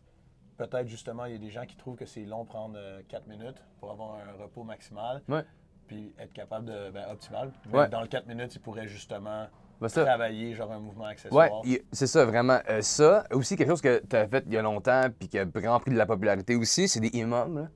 peut-être 0.57 0.89
justement, 0.89 1.25
il 1.27 1.33
y 1.33 1.37
a 1.37 1.39
des 1.39 1.51
gens 1.51 1.65
qui 1.67 1.77
trouvent 1.77 1.97
que 1.97 2.07
c'est 2.07 2.25
long 2.25 2.45
de 2.45 2.49
prendre 2.49 2.79
4 3.09 3.27
minutes 3.27 3.63
pour 3.81 3.91
avoir 3.91 4.17
un 4.17 4.43
repos 4.43 4.65
maximal 4.65 5.23
Ouais. 5.29 5.45
puis 5.87 6.13
être 6.19 6.33
capable 6.33 6.67
de. 6.67 6.91
Ben, 6.91 7.09
optimal. 7.11 7.53
Ouais. 7.73 7.89
dans 7.89 8.01
le 8.01 8.09
4 8.09 8.27
minutes, 8.27 8.55
il 8.55 8.61
pourrait 8.61 8.89
justement 8.89 9.47
Ben, 9.81 9.89
ça- 9.89 10.05
travailler 10.05 10.55
genre 10.55 10.73
un 10.73 10.81
mouvement 10.81 11.05
accessoire. 11.05 11.49
il- 11.65 11.81
c'est 11.93 12.09
ça, 12.09 12.25
vraiment. 12.25 12.59
Euh, 12.69 12.83
ça, 12.83 13.25
aussi 13.31 13.57
quelque 13.57 13.69
chose 13.71 13.81
que 13.81 14.03
tu 14.05 14.17
as 14.17 14.27
fait 14.27 14.43
il 14.47 14.53
y 14.53 14.57
a 14.57 14.63
longtemps 14.63 15.07
puis 15.17 15.29
qui 15.29 15.39
a 15.39 15.45
vraiment 15.45 15.79
pris 15.79 15.93
de 15.93 15.97
la 15.97 16.07
popularité 16.07 16.57
aussi, 16.57 16.89
c'est 16.89 17.01
des 17.01 17.17
imams. 17.17 17.57
là. 17.57 17.69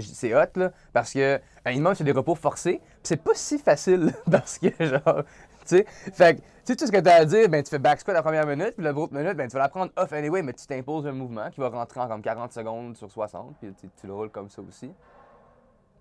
C'est 0.00 0.34
hot, 0.34 0.46
là, 0.56 0.72
parce 0.92 1.12
que 1.12 1.40
un 1.64 1.70
imam, 1.72 1.94
c'est 1.94 2.04
des 2.04 2.12
repos 2.12 2.34
forcés. 2.34 2.78
puis 2.78 3.00
c'est 3.02 3.22
pas 3.22 3.34
si 3.34 3.58
facile, 3.58 4.12
parce 4.30 4.58
que, 4.58 4.68
genre, 4.84 5.22
tu 5.66 5.76
sais, 5.76 5.84
fait 5.86 6.36
que, 6.36 6.40
tu 6.40 6.46
sais, 6.64 6.76
tout 6.76 6.86
ce 6.86 6.92
que 6.92 7.00
tu 7.00 7.08
as 7.08 7.14
à 7.16 7.24
dire, 7.24 7.48
ben, 7.48 7.62
tu 7.62 7.70
fais 7.70 7.78
back 7.78 8.00
squat 8.00 8.14
la 8.14 8.22
première 8.22 8.46
minute, 8.46 8.74
puis 8.76 8.84
l'autre 8.86 9.12
minute, 9.14 9.36
ben, 9.36 9.48
tu 9.48 9.54
vas 9.54 9.62
la 9.64 9.68
prendre 9.68 9.92
off 9.96 10.12
anyway, 10.12 10.42
mais 10.42 10.52
tu 10.54 10.66
t'imposes 10.66 11.06
un 11.06 11.12
mouvement 11.12 11.50
qui 11.50 11.60
va 11.60 11.68
rentrer 11.68 12.00
en 12.00 12.08
comme 12.08 12.22
40 12.22 12.52
secondes 12.52 12.96
sur 12.96 13.10
60, 13.10 13.56
puis 13.60 13.74
tu, 13.74 13.88
tu 14.00 14.06
le 14.06 14.14
roules 14.14 14.30
comme 14.30 14.48
ça 14.48 14.62
aussi. 14.62 14.92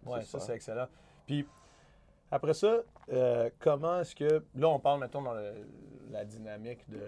Ouais, 0.06 0.22
ça, 0.24 0.40
c'est 0.40 0.54
excellent. 0.56 0.88
Puis, 1.25 1.46
après 2.31 2.54
ça, 2.54 2.78
euh, 3.12 3.50
comment 3.60 4.00
est-ce 4.02 4.16
que. 4.16 4.44
Là, 4.56 4.68
on 4.69 4.80
parle, 4.80 5.00
mettons, 5.02 5.22
dans 5.22 5.34
le- 5.34 5.68
la 6.12 6.24
dynamique 6.25 6.88
de. 6.90 7.02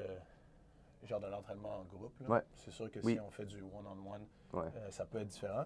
Genre 1.06 1.20
de 1.22 1.28
l'entraînement 1.28 1.80
en 1.80 1.84
groupe. 1.98 2.14
là. 2.22 2.28
Ouais. 2.36 2.42
C'est 2.56 2.72
sûr 2.72 2.92
que 2.92 3.00
Oui. 3.04 3.14
si 3.14 3.20
on 3.22 3.32
fait 3.32 3.46
du 3.46 3.56
one-on-one, 3.62 4.22
Ouais. 4.54 4.70
euh, 4.76 4.92
ça 4.92 5.06
peut 5.06 5.20
être 5.20 5.28
différent. 5.30 5.64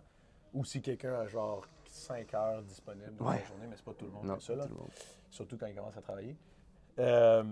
Ou 0.53 0.63
si 0.65 0.81
quelqu'un 0.81 1.13
a 1.15 1.27
genre 1.27 1.65
5 1.87 2.33
heures 2.33 2.61
disponibles 2.63 3.15
dans 3.15 3.25
Ouais. 3.29 3.39
la 3.39 3.45
journée, 3.45 3.67
mais 3.69 3.75
c'est 3.75 3.85
pas 3.85 3.93
tout 3.93 4.05
le 4.05 4.11
monde 4.11 4.25
Non, 4.25 4.35
a 4.35 4.39
ça, 4.39 4.55
là. 4.55 4.63
tout 4.65 4.73
le 4.73 4.79
monde. 4.79 4.89
surtout 5.29 5.57
quand 5.57 5.65
il 5.67 5.75
commence 5.75 5.97
à 5.97 6.01
travailler. 6.01 6.35
Euh, 6.99 7.43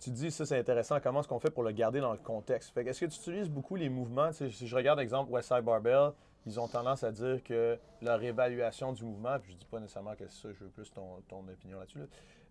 tu 0.00 0.10
dis, 0.10 0.30
ça 0.30 0.44
c'est 0.44 0.58
intéressant, 0.58 0.98
comment 1.00 1.20
est-ce 1.20 1.28
qu'on 1.28 1.38
fait 1.38 1.50
pour 1.50 1.62
le 1.62 1.72
garder 1.72 2.00
dans 2.00 2.12
le 2.12 2.18
contexte? 2.18 2.76
Est-ce 2.76 3.00
que 3.00 3.06
tu 3.06 3.16
utilises 3.20 3.48
beaucoup 3.48 3.76
les 3.76 3.88
mouvements? 3.88 4.28
Tu 4.28 4.34
sais, 4.36 4.50
si 4.50 4.66
je 4.66 4.74
regarde, 4.76 4.98
exemple, 5.00 5.30
Westside 5.32 5.62
Barbell, 5.62 6.10
ils 6.46 6.60
ont 6.60 6.68
tendance 6.68 7.04
à 7.04 7.10
dire 7.12 7.42
que 7.42 7.78
leur 8.02 8.22
évaluation 8.22 8.92
du 8.92 9.04
mouvement, 9.04 9.38
puis 9.40 9.52
je 9.52 9.56
dis 9.58 9.64
pas 9.66 9.80
nécessairement 9.80 10.14
que 10.14 10.26
c'est 10.28 10.48
ça, 10.48 10.52
je 10.52 10.64
veux 10.64 10.70
plus 10.70 10.90
ton, 10.92 11.22
ton 11.28 11.40
opinion 11.48 11.78
là-dessus, 11.78 12.00
là. 12.00 12.04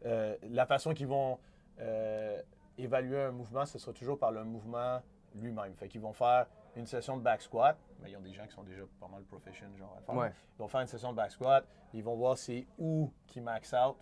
Euh, 0.05 0.35
la 0.49 0.65
façon 0.65 0.93
qu'ils 0.93 1.07
vont 1.07 1.37
euh, 1.79 2.41
évaluer 2.77 3.21
un 3.21 3.31
mouvement, 3.31 3.65
ce 3.65 3.77
sera 3.77 3.93
toujours 3.93 4.17
par 4.17 4.31
le 4.31 4.43
mouvement 4.43 5.01
lui-même. 5.35 5.73
Fait 5.75 5.87
qu'ils 5.87 6.01
vont 6.01 6.11
faire 6.13 6.47
une 6.75 6.87
session 6.87 7.17
de 7.17 7.21
back 7.21 7.41
squat, 7.41 7.77
mais 8.03 8.11
ils 8.11 8.17
ont 8.17 8.21
des 8.21 8.33
gens 8.33 8.45
qui 8.45 8.53
sont 8.53 8.63
déjà 8.63 8.83
pas 8.99 9.07
mal 9.07 9.23
proficient, 9.23 9.75
genre. 9.77 9.97
Ouais. 10.09 10.31
Ils 10.55 10.59
vont 10.59 10.67
faire 10.67 10.81
une 10.81 10.87
session 10.87 11.11
de 11.11 11.15
back 11.15 11.31
squat, 11.31 11.65
ils 11.93 12.03
vont 12.03 12.15
voir 12.15 12.37
c'est 12.37 12.67
où 12.77 13.11
qui 13.27 13.41
max 13.41 13.73
out, 13.73 13.95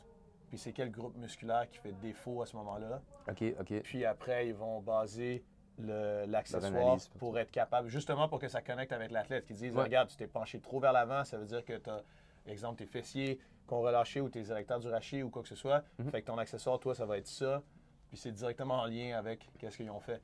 puis 0.50 0.58
c'est 0.58 0.74
quel 0.74 0.91
groupe 0.91 1.15
musculaire 1.15 1.70
qui 1.70 1.77
fait 1.77 1.93
défaut 1.93 2.41
à 2.41 2.46
ce 2.46 2.55
moment-là. 2.58 3.01
OK, 3.29 3.43
OK. 3.60 3.81
Puis 3.84 4.03
après, 4.05 4.48
ils 4.48 4.55
vont 4.55 4.81
baser 4.81 5.46
l'accessoire 5.77 6.98
pour 7.17 7.38
être 7.39 7.51
capable, 7.51 7.88
justement 7.88 8.27
pour 8.27 8.39
que 8.39 8.48
ça 8.48 8.62
connecte 8.62 8.91
avec 8.91 9.12
l'athlète, 9.12 9.46
qui 9.46 9.53
disent 9.53 9.75
Ouais. 9.75 9.84
Regarde, 9.84 10.10
tu 10.10 10.17
t'es 10.17 10.27
penché 10.27 10.60
trop 10.60 10.79
vers 10.79 10.93
l'avant, 10.93 11.24
ça 11.24 11.38
veut 11.38 11.46
dire 11.46 11.63
que 11.63 11.77
tu 11.77 11.89
as, 11.89 12.03
exemple, 12.48 12.79
tes 12.79 12.86
fessiers 12.86 13.39
qu'on 13.67 13.81
relâché 13.81 14.20
ou 14.20 14.29
tes 14.29 14.50
érecteurs 14.50 14.79
du 14.79 14.89
rachis 14.89 15.24
ou 15.24 15.29
quoi 15.29 15.43
que 15.43 15.48
ce 15.48 15.55
soit. 15.55 15.84
Mhm. 16.00 16.12
Fait 16.12 16.22
que 16.22 16.27
ton 16.27 16.38
accessoire, 16.38 16.79
toi, 16.79 16.93
ça 16.93 17.05
va 17.05 17.17
être 17.17 17.27
ça. 17.27 17.62
Puis 18.10 18.17
c'est 18.17 18.31
directement 18.31 18.81
en 18.81 18.86
lien 18.86 19.17
avec 19.17 19.48
qu'est-ce 19.58 19.77
qu'ils 19.77 19.89
ont 19.89 20.01
fait. 20.01 20.22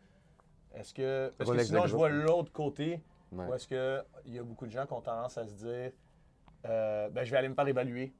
Est-ce 0.73 0.93
que. 0.93 1.33
Parce 1.37 1.49
que 1.49 1.63
sinon, 1.63 1.87
je 1.87 1.95
vois 1.95 2.09
l'autre 2.09 2.51
côté 2.51 3.01
Ouais. 3.31 3.45
où 3.45 3.53
est-ce 3.53 3.67
qu'il 3.67 4.33
y 4.33 4.39
a 4.39 4.43
beaucoup 4.43 4.65
de 4.65 4.71
gens 4.71 4.85
qui 4.85 4.93
ont 4.93 5.01
tendance 5.01 5.37
à 5.37 5.45
se 5.45 5.53
dire 5.53 5.91
euh, 6.65 7.09
ben, 7.09 7.23
je 7.23 7.31
vais 7.31 7.37
aller 7.37 7.49
me 7.49 7.55
faire 7.55 7.67
évaluer. 7.67 8.13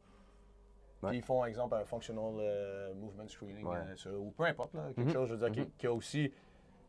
Ouais. 1.04 1.10
Puis 1.10 1.18
ils 1.20 1.24
font, 1.24 1.44
exemple, 1.46 1.76
un 1.76 1.86
functional 1.86 2.34
euh, 2.40 2.94
movement 2.96 3.28
screening 3.28 3.66
Ouais. 3.66 3.78
euh, 3.78 3.96
sur- 3.96 4.20
ou 4.22 4.32
peu 4.32 4.44
importe, 4.46 4.74
là, 4.74 4.88
quelque 4.96 5.08
Mhm. 5.08 5.14
chose, 5.14 5.30
je 5.30 5.34
veux 5.36 5.40
dire, 5.40 5.52
qui, 5.52 5.60
Mhm. 5.62 5.72
qui 5.78 5.88
a 5.88 5.94
aussi. 5.94 6.32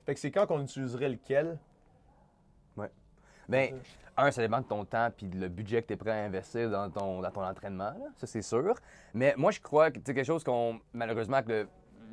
Fait 0.06 0.14
que 0.14 0.20
c'est 0.20 0.30
quand 0.30 0.46
qu'on 0.46 0.62
utiliserait 0.62 1.08
lequel? 1.10 1.58
Ben, 3.50 3.80
un, 4.18 4.30
ça 4.30 4.42
dépend 4.42 4.60
de 4.60 4.66
ton 4.66 4.84
temps 4.84 5.08
puis 5.16 5.26
le 5.26 5.48
budget 5.48 5.80
que 5.80 5.86
tu 5.86 5.92
es 5.94 5.96
prêt 5.96 6.10
à 6.10 6.24
investir 6.24 6.68
dans 6.68 6.90
ton, 6.90 7.22
dans 7.22 7.30
ton 7.30 7.42
entraînement, 7.42 7.92
là. 7.98 8.10
ça 8.16 8.26
c'est 8.26 8.42
sûr. 8.42 8.74
Mais 9.14 9.32
moi, 9.38 9.52
je 9.52 9.60
crois 9.60 9.90
que 9.90 9.98
c'est 10.04 10.12
quelque 10.12 10.26
chose 10.26 10.44
qu'on, 10.44 10.78
malheureusement, 10.92 11.38
avec 11.38 11.48
le, 11.48 11.68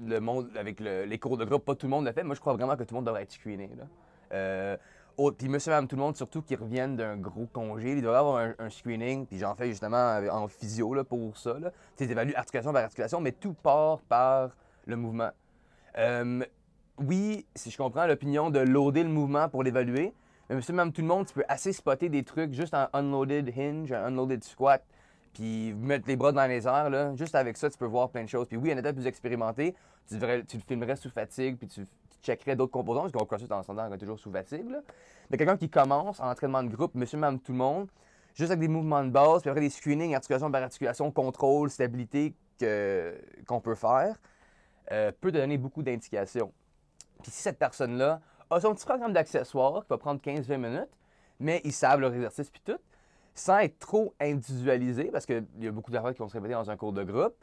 le 0.07 0.19
monde, 0.21 0.49
avec 0.55 0.79
le- 0.79 1.03
les 1.03 1.19
cours 1.19 1.35
de 1.35 1.43
groupe, 1.43 1.65
pas 1.65 1.75
tout 1.75 1.87
le 1.87 1.89
monde 1.89 2.05
le 2.05 2.13
fait. 2.13 2.23
Moi, 2.23 2.35
je 2.35 2.39
crois 2.39 2.53
vraiment 2.53 2.77
que 2.77 2.83
tout 2.83 2.93
le 2.93 2.99
monde 2.99 3.05
devrait 3.05 3.23
être 3.23 3.33
screené. 3.33 3.69
Là. 3.77 3.83
Euh, 4.31 4.77
oh, 5.17 5.31
puis 5.31 5.49
monsieur, 5.49 5.71
madame, 5.71 5.87
tout 5.87 5.95
le 5.95 6.01
monde, 6.01 6.15
surtout 6.15 6.41
qui 6.41 6.55
reviennent 6.55 6.95
d'un 6.95 7.17
gros 7.17 7.47
congé, 7.47 7.93
ils 7.93 8.01
doivent 8.01 8.15
avoir 8.15 8.47
un, 8.59 8.69
screening. 8.69 9.25
Puis 9.25 9.37
j'en 9.39 9.55
fais 9.55 9.67
justement 9.67 10.19
en 10.31 10.47
physio 10.47 10.93
là, 10.93 11.03
pour 11.03 11.37
ça. 11.37 11.55
Tu 11.55 11.69
sais, 11.95 12.07
t'évalues 12.07 12.35
articulation 12.35 12.73
par 12.73 12.83
articulation, 12.83 13.21
mais 13.21 13.31
tout 13.31 13.53
part 13.53 13.99
par 14.01 14.51
le 14.85 14.95
mouvement. 14.95 15.31
Euh, 15.97 16.43
oui, 16.97 17.45
si 17.55 17.71
je 17.71 17.77
comprends 17.77 18.07
l'opinion 18.07 18.49
de 18.49 18.59
loader 18.59 19.03
le 19.03 19.09
mouvement 19.09 19.49
pour 19.49 19.63
l'évaluer, 19.63 20.13
mais 20.49 20.55
monsieur, 20.55 20.73
même 20.73 20.91
tout 20.91 21.01
le 21.01 21.07
monde, 21.07 21.25
tu 21.25 21.33
peux 21.33 21.43
assez 21.47 21.73
spotter 21.73 22.09
des 22.09 22.23
trucs 22.23 22.53
juste 22.53 22.73
en 22.73 22.87
unloaded 22.93 23.51
hinge, 23.57 23.91
un 23.91 24.05
unloaded 24.05 24.43
squat, 24.43 24.83
puis 25.33 25.73
mettre 25.73 26.07
les 26.07 26.15
bras 26.15 26.31
dans 26.31 26.47
les 26.47 26.67
airs, 26.67 26.89
là. 26.89 27.15
Juste 27.15 27.35
avec 27.35 27.57
ça, 27.57 27.69
tu 27.69 27.77
peux 27.77 27.85
voir 27.85 28.09
plein 28.09 28.23
de 28.23 28.29
choses. 28.29 28.47
Puis 28.47 28.57
oui, 28.57 28.71
un 28.71 28.77
état 28.77 28.93
plus 28.93 29.07
expérimenté, 29.07 29.75
tu, 30.07 30.15
devrais- 30.15 30.43
tu 30.43 30.57
le 30.57 30.63
filmerais 30.65 30.95
sous 30.95 31.09
fatigue, 31.09 31.57
puis 31.57 31.67
tu 31.67 31.85
checkerais 32.25 32.55
d'autres 32.55 32.71
composants, 32.71 33.01
parce 33.01 33.13
qu'on 33.13 33.25
CrossFit 33.25 33.51
en 33.51 33.63
standard, 33.63 33.89
on 33.89 33.93
est 33.93 33.97
toujours 33.97 34.19
sous 34.19 34.31
fatigue, 34.31 34.69
là. 34.69 34.79
Mais 35.29 35.37
quelqu'un 35.37 35.57
qui 35.57 35.69
commence 35.69 36.19
en 36.19 36.29
entraînement 36.29 36.63
de 36.63 36.69
groupe, 36.69 36.95
monsieur, 36.95 37.17
même 37.17 37.39
tout 37.39 37.51
le 37.51 37.57
monde, 37.57 37.89
juste 38.33 38.51
avec 38.51 38.59
des 38.59 38.67
mouvements 38.67 39.03
de 39.03 39.09
base, 39.09 39.41
puis 39.41 39.49
après 39.49 39.61
des 39.61 39.69
screenings, 39.69 40.13
articulation 40.13 40.51
par 40.51 40.61
articulation, 40.61 41.11
contrôle, 41.11 41.69
stabilité 41.69 42.33
qu'on 43.47 43.61
peut 43.61 43.75
faire, 43.75 44.17
euh, 44.91 45.11
peut 45.19 45.31
te 45.31 45.37
donner 45.37 45.57
beaucoup 45.57 45.83
d'indications. 45.83 46.51
Puis 47.21 47.31
si 47.31 47.41
cette 47.41 47.57
personne-là 47.57 48.21
a 48.49 48.59
son 48.59 48.73
petit 48.75 48.85
programme 48.85 49.13
d'accessoires 49.13 49.81
qui 49.81 49.89
va 49.89 49.97
prendre 49.97 50.21
15-20 50.21 50.57
minutes, 50.57 50.89
mais 51.39 51.61
ils 51.63 51.73
savent 51.73 51.99
leur 51.99 52.13
exercice 52.13 52.49
puis 52.49 52.61
tout, 52.63 52.77
sans 53.33 53.59
être 53.59 53.79
trop 53.79 54.13
individualisé, 54.19 55.05
parce 55.05 55.25
qu'il 55.25 55.45
y 55.59 55.67
a 55.67 55.71
beaucoup 55.71 55.91
d'erreurs 55.91 56.13
qui 56.13 56.19
vont 56.19 56.29
se 56.29 56.33
répéter 56.33 56.53
dans 56.53 56.69
un 56.69 56.77
cours 56.77 56.93
de 56.93 57.03
groupe, 57.03 57.35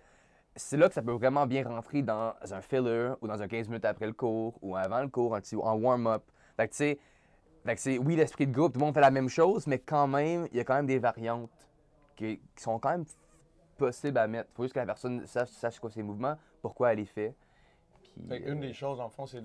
c'est 0.55 0.77
là 0.77 0.89
que 0.89 0.95
ça 0.95 1.03
peut 1.03 1.13
vraiment 1.13 1.47
bien 1.47 1.65
rentrer 1.65 2.03
dans 2.03 2.35
un 2.51 2.61
filler 2.61 3.13
ou 3.21 3.29
dans 3.29 3.41
un 3.41 3.49
15 3.49 3.69
minutes 3.69 3.85
après 3.85 4.07
le 4.07 4.13
cours 4.13 4.59
ou 4.63 4.77
avant 4.77 5.01
le 5.01 5.09
cours, 5.09 5.35
un 5.35 5.41
petit, 5.41 5.57
en 5.57 5.75
warm-up. 5.77 6.23
Fait 6.57 6.69
que 6.69 6.73
tu 6.73 6.79
sais, 6.79 6.99
fait 7.65 7.75
que 7.75 7.81
c'est, 7.81 7.99
oui, 7.99 8.17
l'esprit 8.17 8.47
de 8.47 8.53
groupe, 8.53 8.73
tout 8.73 8.81
le 8.81 8.87
monde 8.87 8.95
fait 8.95 9.01
la 9.01 9.11
même 9.11 9.29
chose, 9.29 9.67
mais 9.67 9.79
quand 9.79 10.07
même, 10.07 10.49
il 10.51 10.57
y 10.57 10.61
a 10.61 10.65
quand 10.65 10.75
même 10.75 10.87
des 10.87 10.99
variantes 10.99 11.51
qui, 12.17 12.39
qui 12.39 12.63
sont 12.63 12.79
quand 12.79 12.91
même 12.91 13.05
possibles 13.79 14.19
à 14.19 14.27
mettre. 14.27 14.51
Il 14.53 14.57
faut 14.57 14.63
juste 14.65 14.75
que 14.75 14.81
la 14.81 14.87
personne 14.87 15.27
sache, 15.27 15.49
sache 15.49 15.79
quoi 15.79 15.91
ses 15.91 16.03
mouvements, 16.03 16.37
pourquoi 16.61 16.93
elle 16.93 16.99
les 16.99 17.07
fait. 17.07 17.35
Puis, 18.03 18.29
Fait 18.29 18.41
une 18.41 18.61
des 18.61 18.75
choses, 18.75 19.01
en 19.01 19.09
fond, 19.09 19.27
c'est 19.27 19.43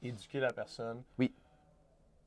d'éduquer 0.00 0.40
la 0.40 0.52
personne. 0.52 1.02
Oui. 1.18 1.34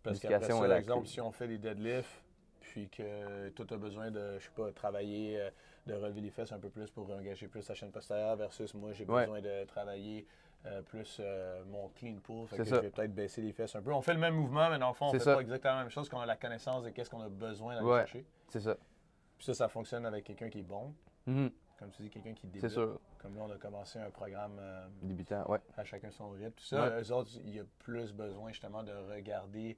Parce 0.04 0.20
qu'après 0.20 0.52
ça, 0.52 0.68
la 0.68 0.80
exemple, 0.80 1.08
si 1.08 1.20
on 1.20 1.32
fait 1.32 1.48
des 1.48 1.58
deadlifts, 1.58 2.24
puis 2.60 2.90
que 2.90 3.50
toi, 3.50 3.66
tu 3.66 3.74
as 3.74 3.78
besoin 3.78 4.12
de, 4.12 4.38
je 4.38 4.44
sais 4.44 4.52
pas, 4.56 4.72
travailler, 4.72 5.40
euh, 5.40 5.50
de 5.86 5.94
relever 5.94 6.22
les 6.22 6.32
fesses 6.32 6.52
un 6.52 6.60
peu 6.60 6.70
plus 6.70 6.90
pour 6.90 7.10
engager 7.12 7.48
plus 7.48 7.66
ta 7.66 7.74
chaîne 7.74 7.92
postérieure, 7.92 8.36
versus 8.36 8.74
moi, 8.74 8.92
j'ai 8.94 9.06
Ouais. 9.06 9.22
besoin 9.26 9.42
de 9.42 9.66
travailler 9.66 10.26
euh, 10.66 10.82
plus 10.82 11.18
euh, 11.20 11.64
mon 11.66 11.90
clean 11.90 12.16
pull. 12.24 12.48
Fait 12.48 12.58
que 12.58 12.64
ça. 12.64 12.78
je 12.78 12.82
vais 12.82 12.90
peut-être 12.90 13.14
baisser 13.14 13.42
les 13.42 13.54
fesses 13.54 13.76
un 13.76 13.82
peu. 13.84 13.94
On 13.94 14.02
fait 14.02 14.14
le 14.14 14.20
même 14.20 14.34
mouvement, 14.36 14.70
mais 14.70 14.80
dans 14.80 14.88
le 14.88 14.96
fond, 14.96 15.08
on 15.08 15.12
fait 15.12 15.20
ça. 15.20 15.36
pas 15.36 15.42
exactement 15.42 15.76
la 15.76 15.82
même 15.82 15.92
chose 15.92 16.10
qu'on 16.10 16.20
a 16.20 16.26
la 16.26 16.38
connaissance 16.38 16.84
de 16.84 16.90
qu'est-ce 16.90 17.10
qu'on 17.10 17.22
a 17.22 17.30
besoin 17.30 17.76
d'aller 17.76 17.86
Ouais. 17.88 18.00
chercher. 18.00 18.26
c'est 18.50 18.62
ça. 18.62 18.76
Puis 19.38 19.46
ça, 19.46 19.54
ça 19.54 19.68
fonctionne 19.68 20.06
avec 20.08 20.24
quelqu'un 20.24 20.50
qui 20.50 20.60
est 20.60 20.64
bon. 20.64 20.94
Mhm. 21.28 21.52
Comme 21.78 21.90
tu 21.92 22.02
dis, 22.04 22.10
quelqu'un 22.10 22.34
qui 22.34 22.48
débute. 22.48 22.62
C'est 22.62 22.70
sûr. 22.74 23.00
Comme 23.20 23.36
là, 23.36 23.44
on 23.44 23.52
a 23.52 23.58
commencé 23.58 24.00
un 24.00 24.10
programme 24.10 24.58
euh, 24.60 24.88
Débutant, 25.04 25.46
ouais. 25.52 25.60
à 25.78 25.84
chacun 25.84 26.10
son 26.10 26.30
rythme. 26.32 26.52
Tout 26.56 26.64
ça, 26.64 26.82
Ouais. 26.88 27.02
eux 27.04 27.12
autres, 27.12 27.32
il 27.44 27.54
y 27.56 27.60
a 27.60 27.64
plus 27.80 28.14
besoin 28.14 28.52
justement 28.52 28.82
de 28.82 28.94
regarder 28.94 29.78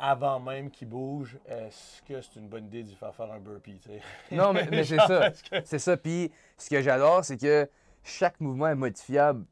avant 0.00 0.40
même 0.40 0.70
qu'ils 0.70 0.88
bougent, 0.88 1.38
est-ce 1.46 2.02
que 2.02 2.20
c'est 2.20 2.36
une 2.40 2.48
bonne 2.48 2.64
idée 2.66 2.82
d'y 2.82 2.94
faire 2.96 3.14
faire 3.14 3.30
un 3.30 3.38
burpee? 3.38 3.78
Non, 4.32 4.52
mais, 4.52 4.66
mais 4.70 4.82
c'est 4.84 4.96
ça. 4.98 5.30
que- 5.30 5.64
C'est 5.64 5.78
ça. 5.78 5.96
Puis 5.96 6.32
ce 6.56 6.70
que 6.70 6.80
j'adore, 6.80 7.24
c'est 7.24 7.36
que 7.36 7.68
chaque 8.02 8.40
mouvement 8.40 8.68
est 8.68 8.74
modifiable. 8.74 9.44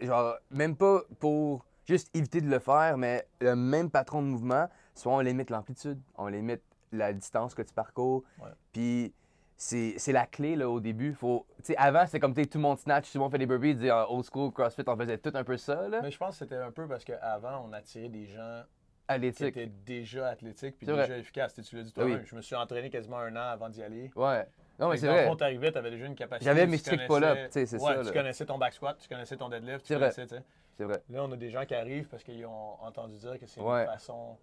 Genre, 0.00 0.34
même 0.50 0.76
pas 0.76 1.00
pour 1.18 1.64
juste 1.86 2.14
éviter 2.14 2.40
de 2.40 2.48
le 2.50 2.58
faire, 2.58 2.98
mais 2.98 3.26
le 3.40 3.56
même 3.56 3.90
patron 3.90 4.20
de 4.22 4.26
mouvement, 4.26 4.68
soit 4.94 5.12
on 5.12 5.20
limite 5.20 5.50
l'amplitude, 5.50 6.00
on 6.16 6.26
limite 6.26 6.62
la 6.92 7.12
distance 7.12 7.54
que 7.54 7.62
tu 7.62 7.72
parcours. 7.74 8.24
Ouais. 8.40 8.50
Puis 8.72 9.14
c'est 9.56 10.12
la 10.12 10.26
clé 10.26 10.54
là, 10.56 10.68
au 10.70 10.78
début. 10.80 11.14
Faut, 11.14 11.46
avant, 11.76 12.06
c'était 12.06 12.20
comme 12.20 12.34
tout 12.34 12.42
le 12.54 12.60
monde 12.60 12.78
snatch, 12.78 13.10
tout 13.10 13.18
le 13.18 13.22
monde 13.22 13.32
fait 13.32 13.38
des 13.38 13.46
burpees. 13.46 13.90
Old 14.08 14.24
school, 14.32 14.52
CrossFit, 14.52 14.82
on 14.86 14.96
faisait 14.96 15.18
tout 15.18 15.32
un 15.34 15.42
peu 15.44 15.56
ça. 15.56 15.88
Là. 15.88 16.00
Mais 16.02 16.10
je 16.10 16.18
pense 16.18 16.38
que 16.38 16.44
c'était 16.44 16.56
un 16.62 16.70
peu 16.70 16.86
parce 16.86 17.04
qu'avant, 17.04 17.64
on 17.68 17.72
attirait 17.72 18.08
des 18.08 18.26
gens 18.26 18.62
qui 19.08 19.14
Athlétique. 19.14 19.56
étaient 19.56 19.66
déjà 19.86 20.28
athlétiques 20.28 20.76
puis 20.76 20.86
déjà 20.86 21.06
vrai. 21.06 21.18
efficaces. 21.20 21.54
Tu 21.54 21.62
tu 21.62 21.76
l'as 21.76 21.82
dit 21.82 21.92
toi-même. 21.92 22.20
Oui. 22.20 22.26
Je 22.26 22.34
me 22.36 22.42
suis 22.42 22.54
entraîné 22.54 22.90
quasiment 22.90 23.18
un 23.18 23.34
an 23.36 23.50
avant 23.50 23.68
d'y 23.68 23.82
aller. 23.82 24.10
Ouais. 24.14 24.46
Non, 24.78 24.90
mais 24.90 24.96
c'est 24.98 25.06
dans 25.06 25.12
le 25.14 25.18
vrai. 25.20 25.28
fond, 25.28 25.36
t'arrivais, 25.36 25.72
t'avais 25.72 25.90
déjà 25.90 26.06
une 26.06 26.14
capacité. 26.14 26.44
J'avais 26.44 26.64
tu 26.66 26.70
mes 26.70 26.76
strict 26.78 27.06
pull-up, 27.08 27.36
tu 27.46 27.52
sais, 27.52 27.66
c'est 27.66 27.76
ouais, 27.80 27.94
ça, 27.94 28.00
Tu 28.00 28.06
là. 28.06 28.12
connaissais 28.12 28.46
ton 28.46 28.58
back 28.58 28.72
squat, 28.74 28.96
tu 29.00 29.08
connaissais 29.08 29.36
ton 29.36 29.48
deadlift, 29.48 29.80
tu 29.80 29.86
C'est 29.88 29.94
vrai. 29.94 30.10
connaissais, 30.10 30.26
tu 30.26 30.36
sais. 30.36 30.42
C'est 30.74 30.84
vrai. 30.84 31.02
Là, 31.10 31.24
on 31.24 31.32
a 31.32 31.36
des 31.36 31.50
gens 31.50 31.64
qui 31.64 31.74
arrivent 31.74 32.06
parce 32.08 32.22
qu'ils 32.22 32.46
ont 32.46 32.80
entendu 32.82 33.16
dire 33.16 33.38
que 33.40 33.46
c'est 33.46 33.60
Ouais. 33.60 33.80
une 33.80 33.86
façon 33.86 34.36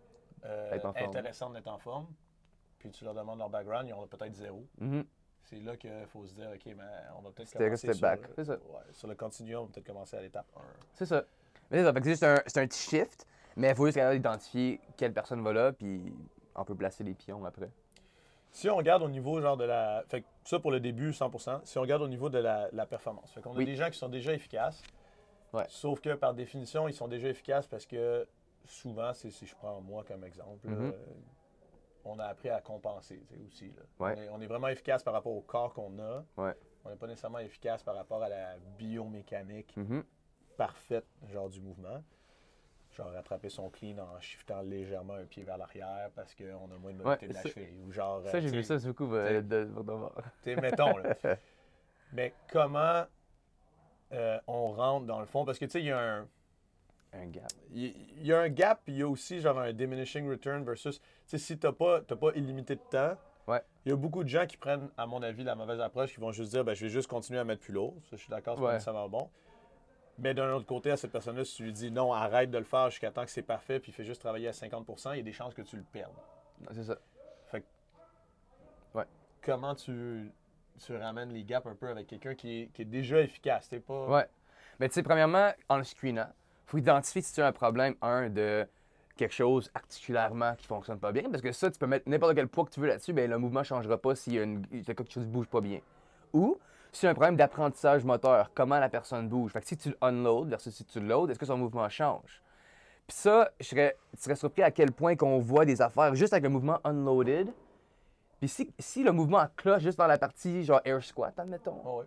euh, 0.45 0.77
intéressante 0.97 1.53
d'être 1.53 1.67
en 1.69 1.77
forme. 1.77 2.07
Puis 2.79 2.91
tu 2.91 3.05
leur 3.05 3.13
demandes 3.13 3.39
leur 3.39 3.49
background, 3.49 3.87
ils 3.87 3.93
ont 3.93 4.05
peut-être 4.07 4.33
zéro. 4.33 4.65
Mhm. 4.79 5.05
C'est 5.43 5.59
là 5.59 5.77
qu'il 5.77 5.91
faut 6.07 6.25
se 6.25 6.33
dire, 6.33 6.49
OK, 6.53 6.65
mais 6.65 6.83
on 7.17 7.21
va 7.21 7.31
peut-être 7.31 7.53
commencer 7.53 7.93
sur, 7.93 8.01
back. 8.01 8.19
C'est 8.35 8.45
ça. 8.45 8.53
ouais, 8.53 8.81
sur 8.91 9.07
le 9.07 9.15
continuum, 9.15 9.61
on 9.61 9.65
va 9.67 9.71
peut-être 9.73 9.87
commencer 9.87 10.17
à 10.17 10.21
l'étape 10.21 10.47
1. 10.55 10.59
C'est 10.93 11.05
ça. 11.05 11.23
C'est 11.71 11.83
ça. 11.83 11.93
Juste 12.03 12.23
un, 12.23 12.35
un 12.35 12.67
petit 12.67 12.89
shift, 12.89 13.25
mais 13.55 13.69
il 13.69 13.75
faut 13.75 13.85
juste 13.85 13.97
capable 13.97 14.15
d'identifier 14.15 14.79
quelle 14.97 15.13
personne 15.13 15.41
va 15.43 15.53
là, 15.53 15.71
puis 15.73 16.13
on 16.55 16.63
peut 16.65 16.75
placer 16.75 17.03
les 17.03 17.13
pions 17.13 17.43
après. 17.45 17.69
Si 18.51 18.69
on 18.69 18.75
regarde 18.77 19.03
au 19.03 19.09
niveau 19.09 19.41
genre 19.41 19.57
de 19.57 19.65
la... 19.65 20.03
Fait 20.07 20.21
que 20.21 20.27
ça 20.45 20.59
pour 20.59 20.71
le 20.71 20.79
début, 20.79 21.11
100%. 21.11 21.61
Si 21.65 21.77
on 21.77 21.81
regarde 21.81 22.01
au 22.01 22.07
niveau 22.07 22.29
de 22.29 22.37
la, 22.37 22.69
la 22.71 22.85
performance, 22.85 23.31
fait 23.33 23.41
qu'on 23.41 23.53
a 23.53 23.57
Oui. 23.57 23.65
des 23.65 23.75
gens 23.75 23.89
qui 23.89 23.97
sont 23.97 24.07
déjà 24.09 24.33
efficaces. 24.33 24.81
Ouais. 25.51 25.65
Sauf 25.67 25.99
que 25.99 26.13
par 26.13 26.33
définition, 26.33 26.87
ils 26.87 26.93
sont 26.93 27.07
déjà 27.09 27.27
efficaces 27.27 27.67
parce 27.67 27.85
que 27.85 28.25
souvent, 28.65 29.13
c'est- 29.13 29.29
si 29.31 29.45
je 29.45 29.55
prends 29.55 29.81
moi 29.81 30.03
comme 30.07 30.23
exemple, 30.23 30.67
Mhm. 30.67 30.91
euh, 30.91 30.91
on 32.05 32.17
a 32.19 32.25
appris 32.25 32.49
à 32.49 32.61
compenser 32.61 33.21
aussi. 33.45 33.67
là. 33.71 33.81
Ouais. 33.99 34.13
On, 34.17 34.21
est, 34.21 34.29
on 34.29 34.41
est 34.41 34.47
vraiment 34.47 34.67
efficace 34.69 35.03
par 35.03 35.13
rapport 35.13 35.33
au 35.33 35.41
corps 35.41 35.73
qu'on 35.73 35.97
a. 35.99 36.23
Ouais. 36.37 36.53
On 36.85 36.89
n'est 36.89 36.95
pas 36.95 37.07
nécessairement 37.07 37.39
efficace 37.39 37.83
par 37.83 37.95
rapport 37.95 38.21
à 38.23 38.29
la 38.29 38.57
biomécanique 38.77 39.75
Mhm. 39.75 40.03
parfaite 40.55 41.05
genre 41.29 41.49
du 41.49 41.59
mouvement. 41.59 42.01
Genre 42.95 43.11
rattraper 43.11 43.49
son 43.49 43.69
clean 43.69 43.97
en 43.97 44.19
shiftant 44.21 44.61
légèrement 44.61 45.15
un 45.15 45.25
pied 45.25 45.43
vers 45.43 45.57
l'arrière 45.57 46.09
parce 46.15 46.33
qu'on 46.33 46.43
a 46.43 46.77
moins 46.79 46.93
de 46.93 46.97
mobilité 47.03 47.25
Ouais, 47.25 47.27
de 47.27 47.33
la 47.33 47.41
ça- 47.41 47.49
cheville. 47.49 47.73
Ou 47.85 47.91
genre, 47.91 48.21
Ça, 48.23 48.37
euh, 48.37 48.41
j'ai 48.41 48.49
tu 48.49 48.55
vu 48.55 48.63
ça 48.63 48.77
beaucoup 48.77 49.13
euh, 49.13 49.41
de, 49.41 49.65
de, 49.65 49.65
de 49.65 49.91
voir. 49.91 50.13
T'sais, 50.41 50.55
mettons, 50.55 50.95
là. 50.97 51.13
Mais 52.13 52.33
comment 52.49 53.03
euh, 54.13 54.39
on 54.47 54.67
rentre 54.71 55.05
dans 55.07 55.19
le 55.19 55.25
fond? 55.25 55.43
Parce 55.43 55.59
que, 55.59 55.65
tu 55.65 55.71
sais, 55.71 55.79
il 55.81 55.87
y 55.87 55.91
a 55.91 55.99
un... 55.99 56.27
Un 57.11 57.27
gap. 57.27 57.51
Il 57.73 58.25
y 58.25 58.31
a 58.33 58.39
un 58.41 58.49
gap, 58.49 58.81
puis 58.83 58.93
il 58.93 58.99
y 58.99 59.01
a 59.01 59.07
aussi 59.07 59.39
genre 59.39 59.57
un 59.59 59.71
diminishing 59.73 60.29
return 60.29 60.63
versus, 60.65 60.99
tu 60.99 61.05
sais, 61.25 61.37
si 61.37 61.57
t'as 61.57 61.71
pas, 61.71 62.01
t'as 62.01 62.15
pas 62.17 62.31
illimité 62.35 62.75
de 62.75 62.81
temps, 62.89 63.15
Ouais. 63.47 63.61
il 63.85 63.89
y 63.89 63.91
a 63.93 63.95
beaucoup 63.95 64.23
de 64.23 64.27
gens 64.29 64.45
qui 64.45 64.57
prennent, 64.57 64.89
à 64.97 65.05
mon 65.05 65.21
avis, 65.21 65.43
la 65.43 65.55
mauvaise 65.55 65.79
approche, 65.79 66.13
qui 66.13 66.19
vont 66.19 66.31
juste 66.33 66.51
dire, 66.51 66.63
ben, 66.65 66.73
je 66.73 66.85
vais 66.85 66.89
juste 66.91 67.07
continuer 67.07 67.39
à 67.39 67.43
mettre 67.45 67.61
plus 67.61 67.73
lourd. 67.73 67.93
Ça, 68.09 68.17
je 68.17 68.17
suis 68.17 68.29
d'accord, 68.29 68.55
c'est 68.57 68.61
Ouais. 68.63 68.67
pas 68.69 68.73
nécessairement 68.73 69.07
bon. 69.09 69.29
Mais 70.17 70.33
d'un 70.33 70.51
autre 70.53 70.65
côté, 70.65 70.91
à 70.91 70.97
cette 70.97 71.11
personne-là, 71.11 71.43
si 71.43 71.57
tu 71.57 71.63
lui 71.63 71.73
dis, 71.73 71.91
non, 71.91 72.13
arrête 72.13 72.49
de 72.49 72.57
le 72.57 72.63
faire 72.63 72.89
jusqu'à 72.89 73.11
temps 73.11 73.25
que 73.25 73.31
c'est 73.31 73.41
parfait, 73.41 73.79
puis 73.79 73.91
fais 73.91 74.05
juste 74.05 74.21
travailler 74.21 74.47
à 74.47 74.51
50% 74.51 75.13
il 75.13 75.17
y 75.17 75.19
a 75.19 75.23
des 75.23 75.33
chances 75.33 75.53
que 75.53 75.61
tu 75.61 75.75
le 75.75 75.83
perdes. 75.83 76.13
C'est 76.71 76.83
ça. 76.85 76.97
Fait 77.47 77.61
que- 77.61 78.97
Ouais. 78.97 79.05
Comment 79.41 79.75
tu, 79.75 80.31
tu 80.83 80.95
ramènes 80.95 81.33
les 81.33 81.43
gaps 81.43 81.67
un 81.67 81.75
peu 81.75 81.89
avec 81.89 82.07
quelqu'un 82.07 82.33
qui 82.33 82.61
est, 82.61 82.67
qui 82.67 82.83
est 82.83 82.85
déjà 82.85 83.19
efficace? 83.19 83.67
T'es 83.67 83.79
pas. 83.79 84.07
Ouais. 84.07 84.25
Mais 84.79 84.87
tu 84.87 84.95
sais, 84.95 85.03
premièrement, 85.03 85.51
en 85.67 85.77
le 85.77 85.83
screenant, 85.83 86.29
il 86.29 86.69
faut 86.69 86.77
identifier 86.77 87.21
si 87.21 87.33
tu 87.33 87.41
as 87.41 87.47
un 87.47 87.51
problème, 87.51 87.95
un, 88.01 88.29
de 88.29 88.65
quelque 89.17 89.33
chose 89.33 89.69
articulairement 89.73 90.55
qui 90.55 90.65
fonctionne 90.67 90.99
pas 90.99 91.11
bien. 91.11 91.23
Parce 91.29 91.41
que 91.41 91.51
ça, 91.51 91.69
tu 91.69 91.77
peux 91.77 91.87
mettre 91.87 92.07
n'importe 92.09 92.35
quel 92.35 92.47
poids 92.47 92.65
que 92.65 92.71
tu 92.71 92.79
veux 92.79 92.87
là-dessus, 92.87 93.13
ben 93.13 93.29
le 93.29 93.37
mouvement 93.37 93.61
ne 93.61 93.65
changera 93.65 93.97
pas 93.97 94.15
s'il 94.15 94.33
y 94.33 94.39
a 94.39 94.43
une, 94.43 94.65
quelque 94.65 95.09
chose 95.09 95.23
qui 95.25 95.29
bouge 95.29 95.47
pas 95.47 95.61
bien. 95.61 95.79
Ou 96.33 96.57
a 97.03 97.09
un 97.09 97.13
problème 97.13 97.35
d'apprentissage 97.35 98.03
moteur, 98.03 98.51
comment 98.53 98.79
la 98.79 98.89
personne 98.89 99.27
bouge. 99.27 99.51
Fait 99.51 99.61
que 99.61 99.67
si 99.67 99.77
tu 99.77 99.89
le 99.89 99.97
unload 100.01 100.49
versus 100.49 100.73
si 100.73 100.85
tu 100.85 100.99
le 100.99 101.07
load, 101.07 101.29
est-ce 101.29 101.39
que 101.39 101.45
son 101.45 101.57
mouvement 101.57 101.89
change? 101.89 102.41
Puis 103.07 103.17
ça, 103.17 103.51
je 103.59 103.65
serais, 103.65 103.97
tu 104.15 104.23
serais 104.23 104.35
surpris 104.35 104.63
à 104.63 104.71
quel 104.71 104.91
point 104.91 105.15
qu'on 105.15 105.39
voit 105.39 105.65
des 105.65 105.81
affaires 105.81 106.15
juste 106.15 106.33
avec 106.33 106.43
le 106.43 106.49
mouvement 106.49 106.79
unloaded. 106.83 107.51
Puis 108.39 108.49
si, 108.49 108.73
si 108.79 109.03
le 109.03 109.11
mouvement 109.11 109.45
cloche 109.55 109.83
juste 109.83 109.97
dans 109.97 110.07
la 110.07 110.17
partie 110.17 110.63
genre 110.63 110.81
air 110.85 111.03
squat, 111.03 111.37
admettons, 111.37 111.81
Ah 111.85 112.03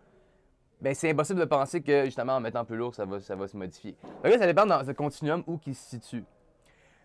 ben, 0.81 0.95
c'est 0.95 1.11
impossible 1.11 1.41
de 1.41 1.45
penser 1.45 1.83
que 1.83 2.05
justement 2.05 2.37
en 2.37 2.41
mettant 2.41 2.65
plus 2.65 2.77
lourd, 2.77 2.95
ça 2.95 3.05
va, 3.05 3.21
ça 3.21 3.35
va 3.35 3.49
se 3.49 3.57
modifier. 3.57 3.97
Là, 4.23 4.39
ça 4.39 4.47
dépend 4.47 4.67
dans 4.67 4.85
ce 4.85 4.93
continuum 4.93 5.43
où 5.47 5.59
il 5.67 5.75
se 5.75 5.91
situe. 5.91 6.25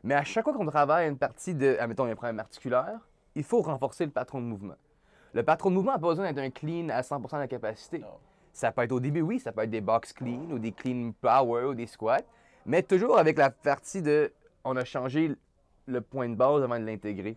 Mais 0.04 0.16
à 0.16 0.24
chaque 0.24 0.44
fois 0.44 0.54
qu'on 0.54 0.66
travaille 0.66 1.08
une 1.08 1.18
partie 1.18 1.56
de, 1.56 1.78
admettons, 1.80 2.06
il 2.06 2.10
y 2.10 2.12
a 2.12 2.13
un 2.13 2.16
problème 2.16 2.40
articulaire, 2.40 3.00
il 3.36 3.44
faut 3.44 3.62
renforcer 3.62 4.06
le 4.06 4.12
patron 4.12 4.42
de 4.42 4.46
mouvement. 4.46 4.75
Le 5.34 5.44
patron 5.44 5.70
de 5.70 5.75
mouvement 5.75 5.94
n'a 5.94 6.00
pas 6.00 6.08
besoin 6.10 6.32
d'être 6.32 6.44
un 6.44 6.50
clean 6.52 6.90
à 6.90 7.02
100% 7.02 7.32
de 7.34 7.38
la 7.38 7.48
capacité. 7.48 8.00
Non. 8.00 8.08
Ça 8.52 8.72
peut 8.72 8.84
être 8.84 8.92
au 8.92 9.00
début, 9.00 9.22
oui, 9.22 9.40
ça 9.40 9.52
peut 9.52 9.62
être 9.63 9.72
des 9.72 9.82
box 9.82 10.13
clean 10.13 10.52
ou 10.52 10.60
des 10.60 10.72
clean 10.72 11.12
power 11.22 11.66
ou 11.66 11.74
des 11.74 11.88
squats, 11.88 12.22
mais 12.68 12.84
toujours 12.84 13.18
avec 13.18 13.38
la 13.38 13.50
partie 13.50 14.02
de 14.04 14.32
on 14.63 14.75
a 14.78 14.86
changé 14.86 15.32
le 15.88 16.02
point 16.02 16.30
de 16.30 16.36
base 16.36 16.62
avant 16.63 16.80
de 16.80 16.86
l'intégrer. 16.86 17.36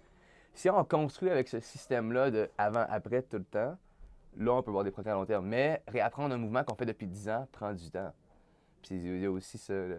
Si 0.52 0.68
on 0.70 0.84
construit 0.84 1.30
avec 1.30 1.48
ce 1.48 1.58
système-là 1.60 2.30
de 2.30 2.50
avant-après 2.58 3.22
tout 3.22 3.38
le 3.38 3.44
temps, 3.44 3.76
là, 4.36 4.52
on 4.52 4.62
peut 4.62 4.70
voir 4.70 4.84
des 4.84 4.90
progrès 4.90 5.12
à 5.12 5.14
long 5.14 5.24
terme. 5.26 5.46
Mais 5.46 5.82
réapprendre 5.88 6.34
un 6.34 6.38
mouvement 6.38 6.64
qu'on 6.64 6.74
fait 6.74 6.86
depuis 6.86 7.06
10 7.06 7.28
ans 7.30 7.48
prend 7.52 7.72
du 7.72 7.90
temps. 7.90 8.12
Puis 8.82 8.94
il 8.96 9.20
y 9.20 9.26
a 9.26 9.30
aussi 9.30 9.58
ça. 9.58 9.72
le- 9.72 9.98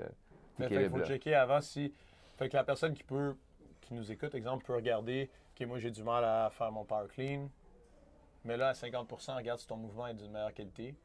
Mais 0.59 0.67
fait 0.69 0.77
qu'il 0.77 0.89
faut 0.89 0.97
là. 0.97 1.05
checker 1.05 1.35
avant 1.35 1.61
si. 1.61 1.93
Fait 2.37 2.47
que 2.47 2.55
la 2.55 2.63
personne 2.63 2.93
qui 2.93 3.03
peut, 3.03 3.35
qui 3.81 3.93
nous 3.95 4.11
écoute, 4.11 4.33
exemple, 4.35 4.65
peut 4.65 4.75
regarder, 4.75 5.29
OK, 5.59 5.67
moi 5.67 5.79
j'ai 5.79 5.91
du 5.91 6.03
mal 6.03 6.23
à 6.23 6.49
faire 6.51 6.71
mon 6.71 6.85
power 6.85 7.07
clean, 7.09 7.49
mais 8.47 8.57
là, 8.57 8.69
à 8.69 8.73
50% 8.73 9.35
regarde 9.35 9.59
si 9.59 9.67
ton 9.67 9.77
mouvement 9.77 10.07
est 10.07 10.13
d'une 10.15 10.31
meilleure 10.31 10.53
qualité. 10.53 10.95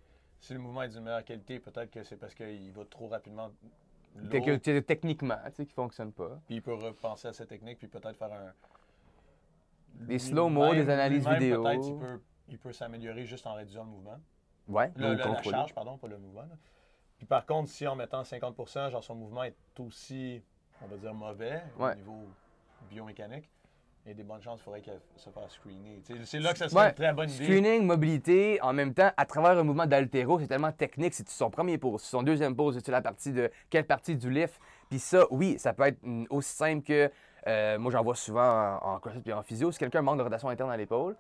Si 0.41 0.53
le 0.55 0.59
mouvement 0.61 0.83
est 0.83 0.89
d'une 0.89 1.03
meilleure 1.03 1.25
qualité, 1.25 1.59
peut-être 1.61 1.91
que 1.91 2.03
c'est 2.03 2.17
parce 2.17 2.35
qu'il 2.35 2.73
va 2.73 2.85
trop 2.87 3.09
rapidement 3.09 3.51
techniquement, 4.87 5.37
tu 5.47 5.53
sais, 5.55 5.67
qui 5.67 5.73
fonctionne 5.75 6.13
pas. 6.13 6.39
puis 6.47 6.57
il 6.57 6.63
peut 6.63 6.75
repenser 6.75 7.29
à 7.29 7.33
sa 7.33 7.47
technique, 7.47 7.79
puis 7.79 7.89
peut-être 7.89 8.17
faire 8.17 8.33
un. 8.33 8.53
Des 9.95 10.19
slow-mo, 10.19 10.75
des 10.75 10.89
analyses 10.89 11.27
vidéo. 11.29 11.63
Peut-être 11.63 11.87
il 11.87 11.97
peut, 11.99 12.21
il 12.49 12.59
peut 12.59 12.73
s'améliorer 12.73 13.25
juste 13.25 13.47
en 13.47 13.55
réduisant 13.55 13.85
le 13.85 13.91
mouvement. 13.91 14.21
Ouais, 14.69 14.91
Le- 14.97 15.11
le- 15.13 15.17
la 15.17 15.43
charge, 15.43 15.75
pardon, 15.75 15.97
pas 15.99 16.09
le 16.09 16.19
mouvement. 16.19 16.43
là. 16.43 16.57
Puis 17.19 17.27
par 17.27 17.47
contre, 17.47 17.69
si 17.71 17.87
en 17.87 17.95
mettant 17.95 18.23
50% 18.23 18.91
genre 18.91 19.05
son 19.05 19.15
mouvement 19.15 19.45
est 19.45 19.57
aussi, 19.79 20.43
on 20.83 20.87
va 20.87 20.97
dire, 20.97 21.15
mauvais 21.15 21.63
Ouais. 21.79 21.93
au 21.93 21.97
niveau 21.97 22.27
biomécanique, 22.91 23.49
il 24.05 24.09
y 24.09 24.11
a 24.13 24.15
des 24.15 24.23
bonnes 24.25 24.43
chances 24.43 24.57
qu'il 24.57 24.65
faudrait 24.65 24.81
qu'elle 24.81 25.01
se 25.17 25.31
fasse 25.31 25.53
screener. 25.53 26.03
C'est 26.25 26.41
là 26.41 26.53
que 26.53 26.59
ça 26.59 26.69
serait 26.69 26.81
Ouais. 26.81 26.89
une 26.89 26.95
très 26.95 27.13
bonne 27.13 27.31
idée. 27.31 27.45
Screening, 27.45 27.85
mobilité, 27.87 28.61
en 28.63 28.73
même 28.73 28.95
temps, 28.95 29.11
à 29.17 29.25
travers 29.27 29.57
un 29.59 29.63
mouvement 29.63 29.87
d'altéro, 29.87 30.41
c'est 30.41 30.49
tellement 30.49 30.73
technique. 30.73 31.15
C'est 31.15 31.29
son 31.29 31.51
premier 31.51 31.79
pose, 31.79 32.03
c'est 32.03 32.11
son 32.11 32.23
deuxième 32.25 32.57
pose, 32.57 32.79
c'est 32.85 32.91
la 32.93 33.01
partie 33.03 33.33
de 33.33 33.51
quelle 33.71 33.87
partie 33.87 34.17
du 34.17 34.29
lift. 34.31 34.61
Puis 34.91 34.99
ça, 34.99 35.25
oui, 35.31 35.57
ça 35.59 35.73
peut 35.73 35.85
être 35.85 35.99
aussi 36.31 36.53
simple 36.55 36.83
que 36.85 37.11
euh, 37.47 37.79
moi 37.79 37.91
j'en 37.93 38.03
vois 38.03 38.15
souvent 38.17 38.79
en, 38.83 38.95
en 38.95 38.99
CrossFit 39.01 39.21
puis 39.21 39.33
en 39.33 39.43
physio. 39.43 39.71
Si 39.71 39.79
quelqu'un 39.79 40.03
manque 40.03 40.19
de 40.19 40.23
rotation 40.23 40.49
interne 40.49 40.71
à 40.71 40.77
l'épaule, 40.77 41.17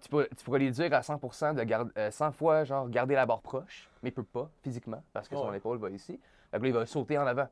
tu, 0.00 0.08
pourrais 0.44 0.58
lui 0.60 0.70
dire 0.70 0.92
à 0.94 1.00
100% 1.00 1.54
de 1.54 1.62
garder, 1.64 1.90
euh, 1.98 2.10
100 2.10 2.32
fois 2.32 2.64
genre 2.64 2.88
garder 2.88 3.14
la 3.16 3.26
barre 3.26 3.42
proche, 3.42 3.90
mais 4.02 4.10
il 4.10 4.12
peut 4.12 4.22
pas 4.22 4.48
physiquement 4.62 5.02
parce 5.12 5.28
que 5.28 5.36
son 5.36 5.50
Ouais. 5.50 5.56
épaule 5.58 5.78
va 5.78 5.90
ici. 5.90 6.20
Donc 6.52 6.62
là, 6.62 6.68
il 6.68 6.72
va 6.74 6.86
sauter 6.86 7.18
en 7.18 7.26
avant. 7.26 7.48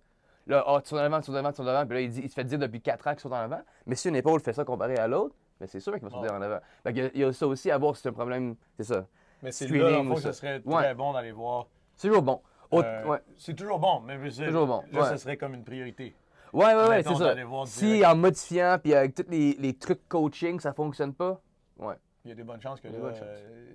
Là, 0.47 0.65
ah, 0.67 0.81
tu 0.83 0.89
sautes 0.91 0.99
en 0.99 1.03
avant, 1.03 1.21
tu 1.21 1.31
en 1.31 1.35
avant, 1.35 1.53
tu 1.53 1.61
en 1.61 1.67
avant. 1.67 1.87
Puis 1.87 1.95
là, 1.95 2.01
il, 2.01 2.11
dit, 2.11 2.21
il 2.25 2.29
se 2.29 2.35
fait 2.35 2.45
dire 2.45 2.59
depuis 2.59 2.81
4 2.81 3.07
ans 3.07 3.11
qu'il 3.13 3.21
saute 3.21 3.33
en 3.33 3.37
avant. 3.37 3.61
Mais 3.87 3.95
si 3.95 4.09
une 4.09 4.17
épaule 4.17 4.41
fait 4.41 4.53
ça 4.53 4.65
comparé 4.65 4.97
à 4.97 5.07
l'autre, 5.07 5.35
ben 5.61 5.67
c'est 5.69 5.81
sûr 5.81 5.93
qu'il 5.95 6.03
va 6.03 6.11
sauter 6.11 6.29
Ouais. 6.29 6.35
en 6.37 6.43
avant. 6.43 6.59
Y 6.87 7.01
a- 7.01 7.11
il 7.15 7.21
y 7.21 7.25
a 7.25 7.33
ça 7.33 7.47
aussi 7.47 7.71
à 7.71 7.79
voir 7.79 7.95
si 7.97 8.03
c'est 8.03 8.09
un 8.09 8.13
problème. 8.13 8.57
C'est 8.77 8.85
ça. 8.85 9.07
Mais 9.43 9.53
c'est 9.53 9.67
là, 9.69 10.03
ce 10.17 10.21
ça. 10.23 10.33
serait 10.33 10.61
Ouais. 10.65 10.83
très 10.83 10.95
bon 10.95 11.13
d'aller 11.13 11.33
voir. 11.33 11.67
C'est 11.95 12.09
toujours 12.09 12.23
bon. 12.23 12.41
Euh, 12.73 13.05
ouais. 13.07 13.19
C'est 13.37 13.55
toujours 13.55 13.79
bon, 13.79 14.01
mais 14.01 14.17
dire, 14.31 14.47
Toujours 14.47 14.67
bon, 14.67 14.83
Là, 14.93 15.03
ouais. 15.03 15.09
ce 15.11 15.17
serait 15.19 15.37
comme 15.37 15.55
une 15.55 15.63
priorité. 15.65 16.15
Ouais, 16.53 16.67
ouais, 16.67 16.75
ouais, 16.75 16.89
Mettons, 16.99 17.17
c'est 17.17 17.25
ça. 17.25 17.35
Si 17.67 18.05
en 18.07 18.17
modifiant 18.17 18.79
puis 18.83 18.95
avec 18.95 19.15
tous 19.15 19.25
les, 19.29 19.55
les 19.59 19.75
trucs 19.75 20.07
coaching, 20.09 20.59
ça 20.61 20.73
fonctionne 20.73 21.13
pas, 21.15 21.41
ouais. 21.79 21.95
Il 22.25 22.29
y 22.29 22.33
a 22.33 22.35
des 22.35 22.45
bonnes 22.45 22.61
chances 22.61 22.81
que 22.81 22.89
là, 22.89 22.93
des 22.95 22.99
bonnes 23.01 23.15
chances. 23.15 23.23
euh, 23.25 23.67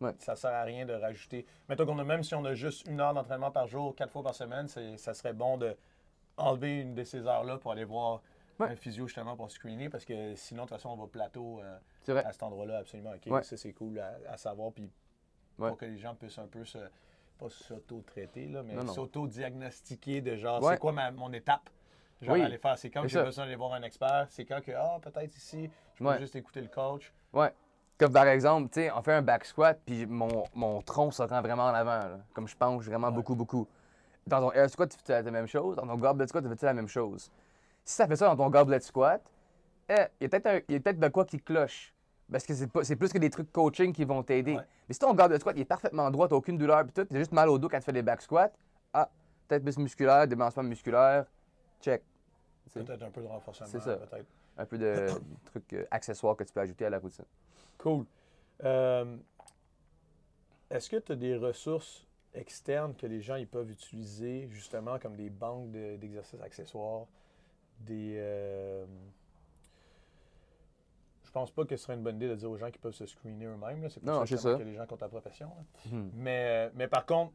Ouais. 0.00 0.12
ça 0.18 0.34
sert 0.36 0.52
à 0.52 0.62
rien 0.64 0.84
de 0.86 0.92
rajouter. 0.92 1.46
Mettons 1.68 1.86
qu'on 1.86 1.98
a 1.98 2.04
même 2.04 2.22
si 2.22 2.34
on 2.34 2.44
a 2.44 2.54
juste 2.54 2.86
une 2.88 3.00
heure 3.00 3.14
d'entraînement 3.14 3.50
par 3.50 3.66
jour, 3.68 3.94
quatre 3.94 4.12
fois 4.12 4.22
par 4.22 4.34
semaine, 4.34 4.66
ça 4.68 5.14
serait 5.14 5.32
bon 5.32 5.56
de 5.56 5.76
enlever 6.36 6.80
une 6.80 6.94
de 6.94 7.04
ces 7.04 7.26
heures-là 7.26 7.58
pour 7.58 7.72
aller 7.72 7.84
voir 7.84 8.20
Ouais. 8.60 8.68
un 8.68 8.76
physio 8.76 9.08
justement 9.08 9.36
pour 9.36 9.50
screener 9.50 9.88
parce 9.88 10.04
que 10.04 10.34
sinon 10.36 10.62
de 10.64 10.68
toute 10.68 10.76
façon 10.76 10.90
on 10.90 10.96
va 10.96 11.08
plateau 11.08 11.60
euh, 11.60 12.22
à 12.24 12.32
cet 12.32 12.42
endroit-là 12.44 12.78
absolument. 12.78 13.10
Ok, 13.10 13.26
Ouais. 13.32 13.42
ça 13.42 13.56
c'est 13.56 13.72
cool 13.72 13.98
à, 13.98 14.16
à 14.28 14.36
savoir 14.36 14.72
puis 14.72 14.88
pour 15.56 15.76
que 15.76 15.84
les 15.86 15.98
gens 15.98 16.14
puissent 16.14 16.38
un 16.38 16.46
peu 16.46 16.64
se 16.64 16.78
pas 17.38 17.48
s'auto-traiter 17.48 18.46
là, 18.46 18.62
mais 18.62 18.74
s'auto-diagnostiquer 18.86 20.20
de 20.20 20.36
genre 20.36 20.64
c'est 20.70 20.78
quoi 20.78 20.92
ma- 20.92 21.10
mon 21.10 21.32
étape? 21.32 21.68
Genre 22.22 22.34
Oui. 22.36 22.42
aller 22.42 22.58
faire, 22.58 22.78
c'est 22.78 22.90
quand 22.90 23.06
j'ai 23.08 23.22
besoin 23.22 23.44
d'aller 23.44 23.56
voir 23.56 23.72
un 23.74 23.82
expert, 23.82 24.26
c'est 24.30 24.44
quand 24.44 24.60
que 24.62 24.70
ah 24.72 24.98
peut-être 25.02 25.36
ici, 25.36 25.68
je 25.96 26.04
peux 26.04 26.18
juste 26.18 26.36
écouter 26.36 26.60
le 26.60 26.68
coach. 26.68 27.12
Ouais. 27.32 27.52
Comme 27.98 28.12
par 28.12 28.26
exemple, 28.26 28.68
tu 28.70 28.80
sais, 28.80 28.90
on 28.90 29.02
fait 29.02 29.12
un 29.12 29.22
back 29.22 29.44
squat, 29.44 29.78
puis 29.86 30.04
mon, 30.06 30.44
mon 30.54 30.82
tronc 30.82 31.12
se 31.12 31.22
rend 31.22 31.40
vraiment 31.40 31.64
en 31.64 31.74
avant, 31.74 31.90
là. 31.98 32.18
comme 32.34 32.48
je 32.48 32.56
penche 32.56 32.84
vraiment 32.84 33.08
Ouais. 33.08 33.12
beaucoup, 33.14 33.34
beaucoup. 33.36 33.68
Dans 34.26 34.40
ton 34.40 34.52
air 34.52 34.68
squat, 34.68 34.90
tu 34.90 34.96
fais 35.04 35.22
la 35.22 35.30
même 35.30 35.46
chose. 35.46 35.76
Dans 35.76 35.86
ton 35.86 35.96
goblet 35.96 36.26
squat, 36.26 36.42
tu 36.44 36.56
fais 36.56 36.66
la 36.66 36.74
même 36.74 36.88
chose? 36.88 37.30
Si 37.84 37.94
ça 37.94 38.08
fait 38.08 38.16
ça 38.16 38.26
dans 38.26 38.36
ton 38.36 38.50
goblet 38.50 38.80
squat, 38.80 39.22
eh, 39.88 39.94
il 40.20 40.24
y 40.24 40.26
a 40.26 40.28
peut-être 40.28 40.46
un- 40.46 40.60
il 40.68 40.74
y 40.74 40.76
a 40.76 40.80
peut-être 40.80 40.98
de 40.98 41.08
quoi 41.08 41.24
qui 41.24 41.38
cloche. 41.38 41.92
Parce 42.32 42.46
que 42.46 42.54
c'est 42.54 42.66
pas- 42.66 42.82
c'est 42.84 42.96
plus 42.96 43.12
que 43.12 43.18
des 43.18 43.28
trucs 43.30 43.52
coaching 43.52 43.92
qui 43.92 44.04
vont 44.04 44.22
t'aider. 44.22 44.56
Ouais. 44.56 44.62
Mais 44.88 44.92
si 44.94 44.98
ton 44.98 45.12
goblet 45.14 45.38
squat 45.38 45.54
il 45.56 45.60
est 45.60 45.64
parfaitement 45.66 46.10
droit, 46.10 46.26
t'as 46.26 46.36
aucune 46.36 46.56
douleur, 46.56 46.82
puis 46.84 46.92
tout, 46.92 47.04
t'as 47.04 47.18
juste 47.18 47.32
mal 47.32 47.48
au 47.50 47.58
dos 47.58 47.68
quand 47.68 47.78
tu 47.78 47.84
fais 47.84 47.92
des 47.92 48.02
back 48.02 48.22
squats, 48.22 48.50
ah, 48.94 49.08
peut-être 49.46 49.62
plus 49.62 49.76
musculaire, 49.78 50.26
débalancement 50.26 50.62
musculaire, 50.62 51.26
check. 51.82 52.02
Peut-être 52.72 53.02
un 53.02 53.10
peu 53.10 53.20
de 53.20 53.26
renforcement, 53.28 53.68
C'est 53.70 53.80
ça. 53.80 53.96
peut-être. 53.96 54.26
Un 54.56 54.66
peu 54.66 54.78
de 54.78 55.08
trucs 55.46 55.72
euh, 55.72 55.84
accessoires 55.90 56.36
que 56.36 56.44
tu 56.44 56.52
peux 56.52 56.60
ajouter 56.60 56.84
à 56.86 56.90
la 56.90 56.98
routine. 56.98 57.24
Cool. 57.78 58.04
Euh, 58.62 59.16
Est-ce 60.70 60.88
que 60.88 60.96
tu 60.96 61.12
as 61.12 61.16
des 61.16 61.36
ressources 61.36 62.06
externes 62.34 62.94
que 62.94 63.06
les 63.06 63.20
gens 63.20 63.36
ils 63.36 63.46
peuvent 63.48 63.70
utiliser 63.70 64.48
justement 64.50 64.98
comme 64.98 65.16
des 65.16 65.30
banques 65.30 65.70
de- 65.72 65.96
d'exercices 65.96 66.40
accessoires, 66.40 67.06
des... 67.80 68.14
euh, 68.16 68.84
Je 71.24 71.30
pense 71.30 71.50
pas 71.50 71.64
que 71.64 71.76
ce 71.76 71.82
serait 71.84 71.94
une 71.94 72.02
bonne 72.02 72.16
idée 72.16 72.28
de 72.28 72.34
dire 72.36 72.50
aux 72.50 72.56
gens 72.56 72.70
qu'ils 72.70 72.80
peuvent 72.80 72.94
se 72.94 73.06
screener 73.06 73.46
eux-mêmes. 73.46 73.88
C'est 73.90 74.00
pour 74.00 74.08
Non, 74.12 74.24
ça, 74.26 74.56
que 74.56 74.62
les 74.62 74.74
gens 74.74 74.86
qui 74.86 74.92
ont 74.94 74.96
ta 74.96 75.08
profession. 75.08 75.50
Mhm. 75.90 76.10
Mais, 76.14 76.44
euh, 76.46 76.70
mais 76.74 76.86
par 76.88 77.06
contre, 77.06 77.32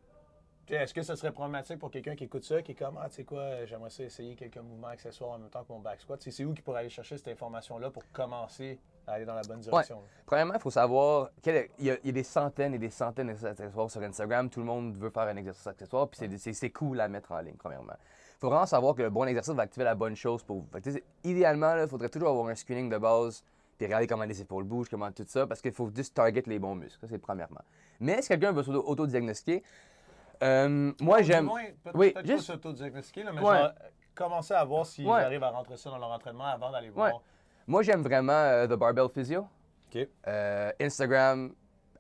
est-ce 0.70 0.94
que 0.94 1.02
ce 1.02 1.16
serait 1.16 1.32
problématique 1.32 1.80
pour 1.80 1.92
quelqu'un 1.92 2.16
qui 2.16 2.26
écoute 2.26 2.44
ça, 2.44 2.62
qui 2.62 2.72
est 2.74 2.76
comme, 2.76 2.98
ah, 3.02 3.10
tu 3.10 3.16
sais 3.16 3.24
quoi, 3.24 3.40
euh, 3.42 3.66
j'aimerais 3.66 3.90
ça 3.90 4.04
essayer 4.04 4.36
quelques 4.36 4.58
mouvements 4.58 4.88
accessoires 4.88 5.32
en 5.32 5.40
même 5.40 5.50
temps 5.50 5.64
que 5.64 5.72
mon 5.72 5.80
back 5.80 6.00
squat? 6.02 6.22
C'est 6.22 6.46
où 6.46 6.54
qui 6.54 6.62
pourrait 6.62 6.82
aller 6.82 6.90
chercher 6.90 7.18
cette 7.18 7.28
information-là 7.30 7.90
pour 7.90 8.04
commencer 8.12 8.80
à 9.08 9.14
aller 9.14 9.26
dans 9.26 9.34
la 9.34 9.42
bonne 9.42 9.60
direction? 9.60 10.02
Premièrement, 10.26 10.54
il 10.56 10.60
faut 10.60 10.70
savoir 10.72 11.30
qu'il 11.42 11.54
y, 11.80 11.90
a- 11.90 11.98
il 12.04 12.06
y 12.06 12.10
a 12.10 12.12
des 12.12 12.24
centaines 12.24 12.74
et 12.74 12.80
des 12.80 12.90
centaines 12.90 13.28
d'exercices 13.28 13.60
accessoires 13.62 13.90
sur 13.90 14.02
Instagram. 14.02 14.50
Tout 14.50 14.60
le 14.60 14.66
monde 14.66 14.96
veut 14.98 15.10
faire 15.10 15.24
un 15.24 15.36
exercice 15.38 15.66
accessoire, 15.68 16.08
puis 16.08 16.20
c'est- 16.38 16.70
cool 16.70 17.00
à 17.02 17.08
mettre 17.08 17.32
en 17.32 17.40
ligne, 17.40 17.56
premièrement. 17.58 17.94
Il 18.38 18.40
faut 18.40 18.50
vraiment 18.50 18.66
savoir 18.66 18.96
que 18.96 19.02
le 19.02 19.10
bon 19.10 19.26
exercice 19.26 19.54
va 19.54 19.64
activer 19.64 19.84
la 19.84 19.96
bonne 19.96 20.16
chose 20.16 20.44
pour 20.44 20.58
vous. 20.58 20.68
Fait 20.72 21.04
idéalement, 21.24 21.76
il 21.78 21.88
faudrait 21.88 22.10
toujours 22.10 22.30
avoir 22.30 22.48
un 22.48 22.56
screening 22.56 22.90
de 22.90 22.98
base, 22.98 23.44
puis 23.78 23.86
regarder 23.86 24.08
comment 24.08 24.26
les 24.26 24.40
épaules 24.42 24.66
bougent, 24.66 24.90
comment 24.90 25.12
tout 25.12 25.26
ça, 25.28 25.48
parce 25.48 25.62
qu'il 25.62 25.72
faut 25.72 25.90
juste 25.96 26.14
target 26.14 26.44
les 26.46 26.60
bons 26.60 26.76
muscles. 26.76 27.00
Ça, 27.02 27.08
c'est 27.08 27.18
premièrement. 27.18 27.62
Mais 28.00 28.22
si 28.22 28.28
quelqu'un 28.30 28.52
veut 28.52 28.64
s'auto-diagnostiquer, 28.64 29.64
euh, 30.44 30.92
moi, 31.02 31.22
j'aime. 31.22 31.50
Oui, 31.94 32.14
juste- 32.24 32.48
pas 32.48 32.54
s'auto-diagnostiquer, 32.54 33.24
mais 33.26 33.42
Ouais. 33.42 33.58
genre, 33.58 33.72
commencer 34.16 34.54
à 34.54 34.64
voir 34.64 34.86
s'ils 34.86 35.08
Ouais. 35.08 35.22
arrivent 35.22 35.44
à 35.44 35.50
rentrer 35.52 35.78
ça 35.78 35.90
dans 35.90 35.98
leur 35.98 36.12
entraînement 36.12 36.46
avant 36.46 36.72
d'aller 36.72 36.88
Ouais. 36.90 36.94
voir. 37.10 37.22
Moi, 37.68 37.84
j'aime 37.84 38.02
vraiment 38.02 38.34
euh, 38.34 38.68
The 38.68 38.74
Barbell 38.74 39.10
Physio. 39.14 39.48
OK. 39.94 40.08
Euh, 40.28 40.72
Instagram, 40.82 41.54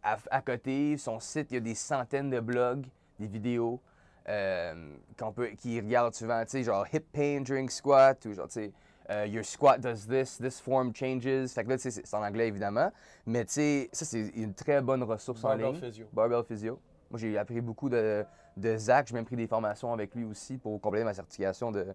à, 0.04 0.17
à 0.32 0.41
côté, 0.41 0.97
son 0.97 1.19
site, 1.19 1.47
il 1.52 1.56
y 1.56 1.58
a 1.58 1.62
des 1.62 1.75
centaines 1.75 2.30
de 2.30 2.39
blogs, 2.39 2.86
des 3.19 3.28
vidéos 3.28 3.80
euh, 4.28 4.93
qu'on 5.17 5.32
peut, 5.32 5.47
qui 5.58 5.80
regardent 5.80 6.13
souvent, 6.13 6.43
tu 6.43 6.52
sais, 6.52 6.63
genre 6.63 6.86
hip 6.93 7.06
pain 7.12 7.41
during 7.41 7.67
squat 7.69 8.23
ou 8.25 8.34
genre, 8.34 8.47
tu 8.47 8.71
sais, 9.10 9.28
your 9.28 9.43
squat 9.43 9.80
does 9.82 10.06
this, 10.08 10.38
this 10.38 10.60
form 10.62 10.93
changes. 10.95 11.47
Fait 11.47 11.63
que 11.63 11.69
là, 11.69 11.78
tu 11.78 11.89
sais, 11.89 12.02
c'est 12.04 12.13
en 12.15 12.23
anglais 12.23 12.47
évidemment, 12.47 12.91
mais 13.25 13.43
tu 13.45 13.54
sais, 13.54 13.89
ça, 13.91 14.06
c'est 14.06 14.28
une 14.36 14.54
très 14.54 14.82
bonne 14.82 15.02
ressource 15.02 15.43
en 15.43 15.56
ligne. 15.56 15.73
Physio. 15.75 16.06
Barbell 16.13 16.43
Physio. 16.43 16.80
Moi, 17.11 17.19
j'ai 17.19 17.37
appris 17.37 17.61
beaucoup 17.61 17.89
de, 17.89 18.23
de 18.57 18.77
Zach. 18.77 19.07
J'ai 19.07 19.13
même 19.15 19.25
pris 19.25 19.35
des 19.35 19.47
formations 19.47 19.91
avec 19.93 20.13
lui 20.15 20.23
aussi 20.23 20.57
pour 20.57 20.79
compléter 20.79 21.03
ma 21.05 21.13
certification 21.13 21.71
de, 21.71 21.85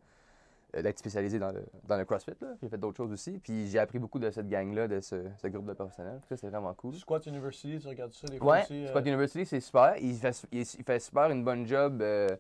euh, 0.77 0.83
d'être 0.83 0.99
spécialisé 0.99 1.39
dans 1.39 1.53
le, 1.53 1.65
dans 1.87 1.97
le 1.97 2.05
CrossFit. 2.05 2.33
J'ai 2.63 2.69
fait 2.69 2.79
d'autres 2.79 2.97
choses 2.97 3.13
aussi. 3.13 3.39
Puis 3.39 3.69
j'ai 3.69 3.79
appris 3.79 3.99
beaucoup 3.99 4.19
de 4.19 4.31
cette 4.31 4.49
gang-là, 4.49 4.89
de 4.89 5.01
ce, 5.01 5.17
ce 5.41 5.47
groupe 5.49 5.67
de 5.67 5.73
professionnels. 5.73 6.21
Ça, 6.29 6.37
c'est 6.37 6.49
vraiment 6.49 6.75
cool. 6.75 6.95
Squat 6.95 7.25
University, 7.27 7.79
tu 7.79 7.87
regardes 7.89 8.13
ça 8.13 8.27
des 8.29 8.39
fois 8.39 8.53
Ouais, 8.53 8.63
aussi? 8.63 8.85
euh, 8.85 8.89
Squat 8.89 9.07
University, 9.07 9.47
c'est 9.47 9.61
super. 9.61 9.97
Il 9.99 10.17
fait, 10.17 10.47
il, 10.51 10.61
il 10.61 10.85
fait 10.85 10.99
super 10.99 11.31
une 11.31 11.45
bonne 11.45 11.67
job. 11.67 12.03
euh, 12.03 12.37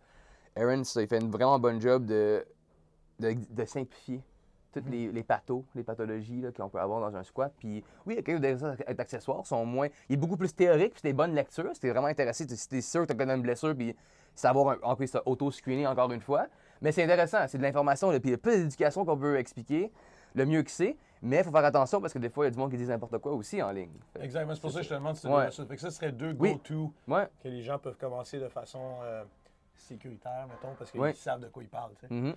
Aaron, 0.56 0.84
ça, 0.84 1.02
il 1.02 1.08
fait 1.08 1.20
une 1.20 1.30
vraiment 1.30 1.58
bonne 1.58 1.80
job 1.80 2.06
de, 2.06 2.44
de, 3.20 3.34
de 3.50 3.64
simplifier 3.64 4.20
toutes 4.74 4.90
les, 4.90 5.10
les 5.10 5.22
pathos, 5.22 5.64
les 5.74 5.82
pathologies 5.82 6.44
qu'on 6.56 6.68
peut 6.68 6.80
avoir 6.80 7.00
dans 7.00 7.16
un 7.16 7.22
squat. 7.22 7.52
Puis 7.58 7.82
oui, 8.06 8.22
quelques 8.22 8.44
exercices 8.44 8.84
accessoires 8.98 9.46
sont 9.46 9.64
moins. 9.64 9.88
Il 10.08 10.14
est 10.14 10.16
beaucoup 10.16 10.36
plus 10.36 10.54
théorique, 10.54 10.92
puis 10.92 11.00
c'est 11.02 11.08
des 11.08 11.14
bonnes 11.14 11.34
lectures. 11.34 11.70
Si 11.74 11.80
t'es 11.80 11.90
vraiment 11.90 12.08
intéressé, 12.08 12.46
si 12.48 12.68
t'es 12.68 12.80
sûr 12.80 13.02
que 13.02 13.06
t'as 13.06 13.14
connu 13.14 13.32
une 13.32 13.42
blessure, 13.42 13.74
puis 13.74 13.94
savoir 14.34 14.76
en 14.82 14.96
plus 14.96 15.16
auto-screener 15.24 15.86
encore 15.86 16.10
une 16.12 16.20
fois. 16.20 16.46
Mais 16.82 16.92
c'est 16.92 17.04
intéressant, 17.04 17.38
c'est 17.46 17.56
de 17.58 17.62
l'information, 17.62 18.10
puis 18.10 18.20
il 18.24 18.30
y 18.30 18.34
a 18.34 18.38
plus 18.38 18.56
d'éducation 18.58 19.04
qu'on 19.04 19.16
peut 19.16 19.36
expliquer, 19.38 19.90
le 20.34 20.44
mieux 20.44 20.62
que 20.62 20.70
c'est. 20.70 20.96
Mais 21.22 21.38
il 21.38 21.44
faut 21.44 21.50
faire 21.52 21.64
attention 21.64 22.02
parce 22.02 22.12
que 22.12 22.18
des 22.18 22.28
fois, 22.28 22.44
il 22.44 22.48
y 22.48 22.50
a 22.50 22.50
du 22.50 22.58
monde 22.58 22.70
qui 22.70 22.76
dit 22.76 22.84
n'importe 22.86 23.16
quoi 23.18 23.32
aussi 23.32 23.62
en 23.62 23.70
ligne. 23.70 23.88
Exactement, 24.20 24.54
c'est 24.54 24.60
pour 24.60 24.70
ça 24.72 24.80
que 24.80 24.84
je 24.84 24.90
te 24.90 24.94
demande 24.94 25.14
si 25.16 25.22
tu 25.22 25.28
Ouais. 25.28 25.48
que 25.68 25.76
ça 25.80 25.90
serait 25.90 26.12
deux 26.12 26.36
Oui. 26.38 26.52
go-to 26.54 26.92
Ouais. 27.08 27.28
que 27.42 27.48
les 27.48 27.62
gens 27.62 27.78
peuvent 27.78 27.96
commencer 27.96 28.38
de 28.38 28.48
façon 28.48 28.98
euh, 29.02 29.24
sécuritaire, 29.76 30.46
mettons, 30.48 30.74
parce 30.78 30.90
qu'ils 30.90 31.14
savent 31.14 31.40
de 31.40 31.48
quoi 31.48 31.62
ils 31.62 31.68
parlent. 31.68 31.92
tu. 31.98 32.12
Mhm. 32.12 32.34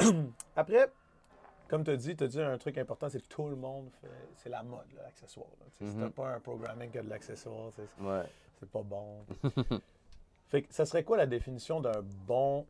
Après, 0.56 0.90
comme 1.68 1.84
tu 1.84 1.90
as 1.90 1.96
dit, 1.96 2.16
tu 2.16 2.24
as 2.24 2.28
dit 2.28 2.40
un 2.40 2.56
truc 2.58 2.78
important, 2.78 3.08
c'est 3.08 3.20
que 3.20 3.26
tout 3.28 3.48
le 3.48 3.56
monde 3.56 3.90
fait. 4.00 4.08
C'est 4.36 4.48
la 4.48 4.62
mode, 4.62 4.86
l'accessoire. 4.96 5.46
Si 5.80 5.94
t'as 5.96 6.10
pas 6.10 6.34
un 6.34 6.40
programming 6.40 6.90
qui 6.90 6.98
a 6.98 7.02
de 7.02 7.08
l'accessoire, 7.10 7.70
c'est- 7.74 8.02
Ouais. 8.02 8.22
pas 8.72 8.82
bon. 8.82 9.24
fait 10.48 10.62
que 10.62 10.72
ça 10.74 10.84
serait 10.86 11.04
quoi 11.04 11.16
la 11.16 11.26
définition 11.26 11.80
d'un 11.80 12.02
bon 12.26 12.66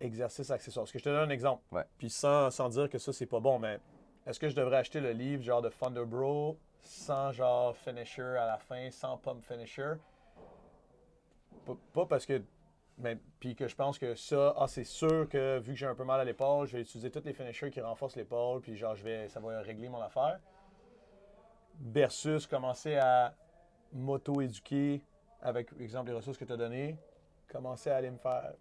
exercice 0.00 0.50
accessoire? 0.50 0.84
Parce 0.84 0.92
que 0.92 0.98
je 0.98 1.04
te 1.04 1.08
donne 1.08 1.28
un 1.28 1.32
exemple. 1.32 1.62
Ouais. 1.72 1.84
Puis 1.98 2.10
sans, 2.10 2.50
sans 2.50 2.68
dire 2.68 2.88
que 2.88 2.98
ça, 2.98 3.12
c'est 3.12 3.26
pas 3.26 3.40
bon, 3.40 3.58
mais 3.58 3.78
est-ce 4.26 4.38
que 4.38 4.48
je 4.48 4.54
devrais 4.56 4.76
acheter 4.78 5.00
le 5.00 5.12
livre 5.12 5.42
genre 5.42 5.62
de 5.62 5.68
Thunder 5.70 6.04
Bro, 6.04 6.56
sans 6.80 7.32
genre 7.32 7.76
finisher 7.76 8.22
à 8.22 8.46
la 8.46 8.58
fin, 8.58 8.90
sans 8.90 9.16
pump 9.18 9.42
finisher? 9.42 9.94
Pas 11.94 12.06
parce 12.06 12.26
que. 12.26 12.42
Mais, 12.98 13.18
puis 13.40 13.56
que 13.56 13.66
je 13.66 13.74
pense 13.74 13.98
que 13.98 14.14
ça, 14.14 14.54
ah, 14.56 14.66
c'est 14.68 14.84
sûr 14.84 15.28
que 15.28 15.58
vu 15.58 15.72
que 15.72 15.78
j'ai 15.78 15.86
un 15.86 15.96
peu 15.96 16.04
mal 16.04 16.20
à 16.20 16.24
l'épaule, 16.24 16.66
je 16.68 16.76
vais 16.76 16.82
utiliser 16.82 17.10
tous 17.10 17.24
les 17.24 17.32
finishers 17.32 17.70
qui 17.70 17.80
renforcent 17.80 18.14
l'épaule, 18.16 18.60
puis 18.60 18.76
genre, 18.76 18.94
je 18.94 19.02
vais, 19.02 19.28
ça 19.28 19.40
va 19.40 19.60
régler 19.62 19.88
mon 19.88 20.00
affaire. 20.00 20.38
Versus 21.80 22.46
commencer 22.46 22.96
à 22.96 23.34
m'auto-éduquer 23.92 25.02
avec, 25.42 25.70
exemple, 25.80 26.10
les 26.10 26.16
ressources 26.16 26.38
que 26.38 26.44
tu 26.44 26.52
as 26.52 26.56
données, 26.56 26.96
commencer 27.48 27.90
à 27.90 27.96
aller 27.96 28.10
me 28.10 28.16
faire 28.18 28.52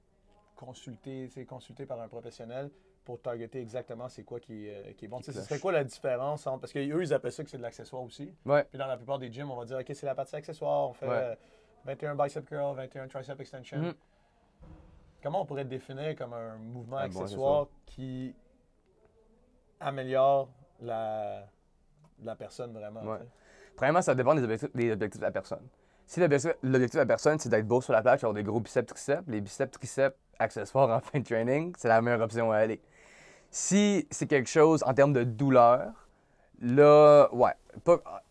consulter, 0.55 1.29
consulter 1.47 1.85
par 1.85 2.01
un 2.01 2.07
professionnel 2.07 2.71
pour 3.05 3.21
targeter 3.21 3.59
exactement 3.59 4.07
c'est 4.09 4.23
quoi 4.23 4.39
qui, 4.39 4.67
est- 4.67 4.95
qui 4.95 5.05
est 5.05 5.07
bon. 5.07 5.21
Sais, 5.21 5.31
ce 5.31 5.41
serait 5.41 5.59
quoi 5.59 5.71
la 5.73 5.83
différence 5.83 6.47
entre. 6.47 6.61
Parce 6.61 6.73
qu'eux, 6.73 6.81
ils 7.03 7.13
appellent 7.13 7.31
ça 7.31 7.43
que 7.43 7.49
c'est 7.49 7.57
de 7.57 7.61
l'accessoire 7.63 8.01
aussi. 8.01 8.33
Ouais. 8.45 8.63
Puis 8.65 8.79
dans 8.79 8.87
la 8.87 8.97
plupart 8.97 9.19
des 9.19 9.31
gyms, 9.31 9.51
on 9.51 9.57
va 9.57 9.65
dire, 9.65 9.77
OK, 9.77 9.91
c'est 9.93 10.05
la 10.05 10.15
partie 10.15 10.35
accessoire. 10.35 10.89
On 10.89 10.93
fait 10.93 11.07
Ouais. 11.07 11.13
euh, 11.15 11.35
21 11.85 12.15
bicep 12.15 12.45
curl, 12.45 12.75
21 12.75 13.07
tricep 13.07 13.39
extension. 13.39 13.77
Mhm. 13.77 13.93
Comment 15.23 15.41
on 15.41 15.45
pourrait 15.45 15.63
définir 15.63 16.15
comme 16.17 16.33
un 16.33 16.57
mouvement 16.57 16.97
bon 16.97 17.03
accessoire 17.21 17.67
qui 17.85 18.35
améliore 19.79 20.49
la, 20.81 21.47
la 22.21 22.35
personne 22.35 22.73
vraiment? 22.73 23.01
Ouais. 23.03 23.19
Premièrement, 23.77 24.01
ça 24.01 24.13
dépend 24.13 24.35
des 24.35 24.43
objectifs, 24.43 24.75
des 24.75 24.91
objectifs 24.91 25.21
de 25.21 25.25
la 25.25 25.31
personne. 25.31 25.65
Si 26.05 26.19
l'objectif 26.19 26.93
de 26.93 26.99
la 26.99 27.05
personne, 27.05 27.39
c'est 27.39 27.47
d'être 27.47 27.65
beau 27.65 27.79
sur 27.79 27.93
la 27.93 28.01
plage, 28.01 28.23
avoir 28.23 28.33
des 28.33 28.43
gros 28.43 28.59
biceps, 28.59 28.85
triceps, 28.85 29.23
les 29.27 29.39
biceps, 29.39 29.71
triceps 29.71 30.17
accessoires 30.37 30.89
en 30.89 30.99
fin 31.01 31.19
de 31.19 31.23
training, 31.23 31.73
c'est 31.77 31.87
la 31.87 32.01
meilleure 32.01 32.21
option 32.21 32.51
à 32.51 32.57
aller. 32.57 32.81
Si 33.49 34.05
c'est 34.11 34.27
quelque 34.27 34.49
chose 34.49 34.83
en 34.85 34.93
termes 34.93 35.13
de 35.13 35.23
douleur, 35.23 35.93
là, 36.61 37.29
ouais. 37.33 37.53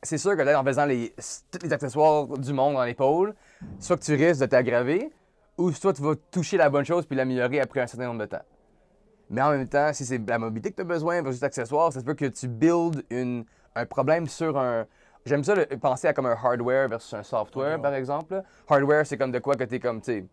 C'est 0.02 0.18
sûr 0.18 0.36
que 0.36 0.42
là, 0.42 0.60
en 0.60 0.64
faisant 0.64 0.84
les, 0.84 1.14
tous 1.50 1.62
les 1.62 1.72
accessoires 1.72 2.26
du 2.26 2.52
monde 2.52 2.74
dans 2.74 2.84
l'épaule, 2.84 3.34
soit 3.78 3.96
que 3.96 4.02
tu 4.02 4.14
risques 4.14 4.40
de 4.40 4.46
t'aggraver, 4.46 5.10
ou 5.58 5.70
soit 5.72 5.92
tu 5.92 6.02
vas 6.02 6.14
toucher 6.30 6.56
la 6.56 6.70
bonne 6.70 6.84
chose 6.84 7.06
puis 7.06 7.16
l'améliorer 7.16 7.60
après 7.60 7.80
un 7.80 7.86
certain 7.86 8.06
nombre 8.06 8.20
de 8.20 8.26
temps. 8.26 8.42
Mais 9.30 9.40
en 9.40 9.50
même 9.50 9.68
temps, 9.68 9.92
si 9.92 10.04
c'est 10.04 10.18
la 10.28 10.38
mobilité 10.38 10.70
que 10.70 10.76
tu 10.76 10.82
as 10.82 10.84
besoin 10.84 11.22
versus 11.22 11.40
l'accessoire, 11.40 11.92
ça 11.92 12.00
se 12.00 12.04
peut 12.04 12.14
que 12.14 12.26
tu 12.26 12.48
builds 12.48 13.02
une, 13.10 13.44
un 13.74 13.86
problème 13.86 14.26
sur 14.26 14.58
un. 14.58 14.86
J'aime 15.24 15.44
ça 15.44 15.54
le- 15.54 15.66
penser 15.78 16.08
à 16.08 16.12
comme 16.12 16.26
un 16.26 16.36
hardware 16.36 16.88
versus 16.88 17.14
un 17.14 17.22
software, 17.22 17.80
par 17.80 17.94
exemple. 17.94 18.34
là. 18.34 18.42
Hardware, 18.68 19.06
c'est 19.06 19.16
comme 19.16 19.30
de 19.30 19.38
quoi 19.38 19.54
que 19.56 19.64
tu 19.64 19.76
es 19.76 19.80
comme, 19.80 20.00
tu 20.02 20.28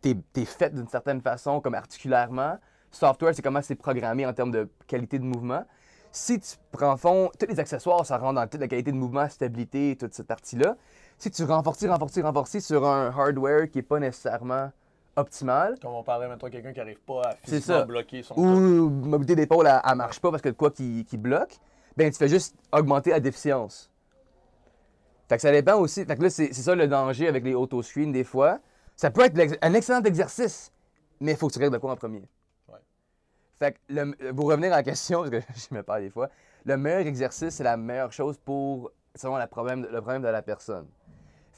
t'es, 0.00 0.16
t'es 0.32 0.44
fait 0.44 0.74
d'une 0.74 0.88
certaine 0.88 1.20
façon, 1.20 1.60
comme 1.60 1.74
articulairement. 1.74 2.58
Software, 2.90 3.34
c'est 3.34 3.40
comment 3.42 3.62
c'est 3.62 3.76
programmé 3.76 4.26
en 4.26 4.32
termes 4.34 4.50
de 4.50 4.68
qualité 4.86 5.18
de 5.18 5.24
mouvement. 5.24 5.64
Si 6.10 6.38
tu 6.40 6.56
prends 6.72 6.96
fond, 6.98 7.30
tous 7.38 7.46
les 7.46 7.58
accessoires, 7.58 8.04
ça 8.04 8.18
rentre 8.18 8.34
dans 8.34 8.46
toute 8.46 8.60
la 8.60 8.68
qualité 8.68 8.92
de 8.92 8.96
mouvement, 8.96 9.26
stabilité, 9.30 9.96
toute 9.98 10.12
cette 10.12 10.26
partie-là. 10.26 10.76
Si 11.22 11.30
tu 11.30 11.44
renforces, 11.44 11.84
renforces, 11.86 12.18
renforces 12.18 12.58
sur 12.58 12.84
un 12.84 13.06
hardware 13.16 13.70
qui 13.70 13.78
n'est 13.78 13.82
pas 13.84 14.00
nécessairement 14.00 14.72
optimal, 15.14 15.78
Comme 15.80 15.92
on 15.92 16.02
parlait 16.02 16.26
maintenant 16.26 16.50
quelqu'un 16.50 16.72
qui 16.72 16.80
n'arrive 16.80 16.98
pas 16.98 17.22
à 17.22 17.36
physiquement 17.36 17.86
bloquer 17.86 18.24
son 18.24 18.34
ou 18.36 18.90
mobilité 18.90 19.36
d'épaule, 19.36 19.68
elle, 19.68 19.80
elle 19.88 19.94
marche 19.94 20.18
pas 20.18 20.32
parce 20.32 20.42
que 20.42 20.48
de 20.48 20.54
quoi 20.54 20.72
qui, 20.72 21.04
qui 21.04 21.16
bloque, 21.16 21.58
ben 21.96 22.10
tu 22.10 22.18
fais 22.18 22.26
juste 22.26 22.56
augmenter 22.72 23.10
la 23.10 23.20
déficience. 23.20 23.88
Fait 25.28 25.36
que 25.36 25.42
ça 25.42 25.52
dépend 25.52 25.76
aussi. 25.76 26.04
Fait 26.04 26.16
que 26.16 26.22
là, 26.24 26.28
c'est 26.28 26.52
ça 26.52 26.74
le 26.74 26.88
danger 26.88 27.28
avec 27.28 27.44
les 27.44 27.54
auto-screens 27.54 28.10
des 28.10 28.24
fois. 28.24 28.58
Ça 28.96 29.12
peut 29.12 29.22
être 29.22 29.58
un 29.62 29.74
excellent 29.74 30.02
exercice, 30.02 30.72
mais 31.20 31.30
il 31.32 31.36
faut 31.38 31.46
que 31.46 31.52
tu 31.52 31.60
règles 31.60 31.74
de 31.74 31.78
quoi 31.78 31.92
en 31.92 31.96
premier. 31.96 32.28
Ouais. 32.66 32.80
Fait 33.60 33.74
que 33.74 33.78
le- 33.90 34.32
pour 34.32 34.46
revenir 34.46 34.72
à 34.72 34.78
la 34.78 34.82
question, 34.82 35.20
parce 35.20 35.30
que 35.30 35.38
je 35.70 35.72
me 35.72 35.84
parle 35.84 36.00
des 36.02 36.10
fois, 36.10 36.30
le 36.64 36.76
meilleur 36.76 37.06
exercice, 37.06 37.50
c'est 37.54 37.62
la 37.62 37.76
meilleure 37.76 38.10
chose 38.12 38.38
pour 38.38 38.90
selon 39.14 39.36
la 39.36 39.46
problème, 39.46 39.86
le 39.88 40.00
problème 40.00 40.22
de 40.22 40.28
la 40.28 40.42
personne. 40.42 40.88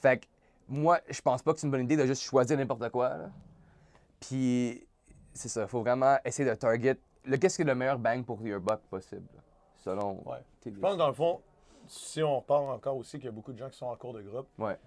Fait 0.04 0.18
que 0.18 0.26
moi, 0.68 1.00
je 1.08 1.18
pense 1.22 1.42
pas 1.42 1.54
que 1.54 1.60
c'est 1.60 1.66
une 1.66 1.70
bonne 1.70 1.84
idée 1.84 1.96
de 1.96 2.04
juste 2.04 2.20
choisir 2.20 2.58
n'importe 2.58 2.90
quoi. 2.90 3.08
là. 3.08 3.30
Puis 4.20 4.86
c'est 5.32 5.48
ça, 5.48 5.62
il 5.62 5.68
faut 5.68 5.80
vraiment 5.80 6.18
essayer 6.26 6.46
de 6.46 6.54
target 6.54 6.98
le 7.24 7.38
qu'est-ce 7.38 7.56
qui 7.56 7.62
est 7.62 7.64
le 7.64 7.74
meilleur 7.74 7.98
bang 7.98 8.22
pour 8.22 8.46
your 8.46 8.60
buck 8.60 8.80
possible, 8.90 9.26
là, 9.34 9.40
selon 9.78 10.22
Ouais. 10.28 10.40
Je 10.66 10.70
pense 10.72 10.92
que 10.92 10.98
dans 10.98 11.06
le 11.08 11.14
fond, 11.14 11.40
si 11.86 12.22
on 12.22 12.36
repart 12.36 12.64
encore 12.64 12.98
aussi 12.98 13.16
qu'il 13.16 13.24
y 13.24 13.28
a 13.28 13.32
beaucoup 13.32 13.54
de 13.54 13.58
gens 13.58 13.70
qui 13.70 13.78
sont 13.78 13.86
en 13.86 13.96
cours 13.96 14.12
de 14.12 14.20
groupe, 14.20 14.46
Ouais, 14.58 14.78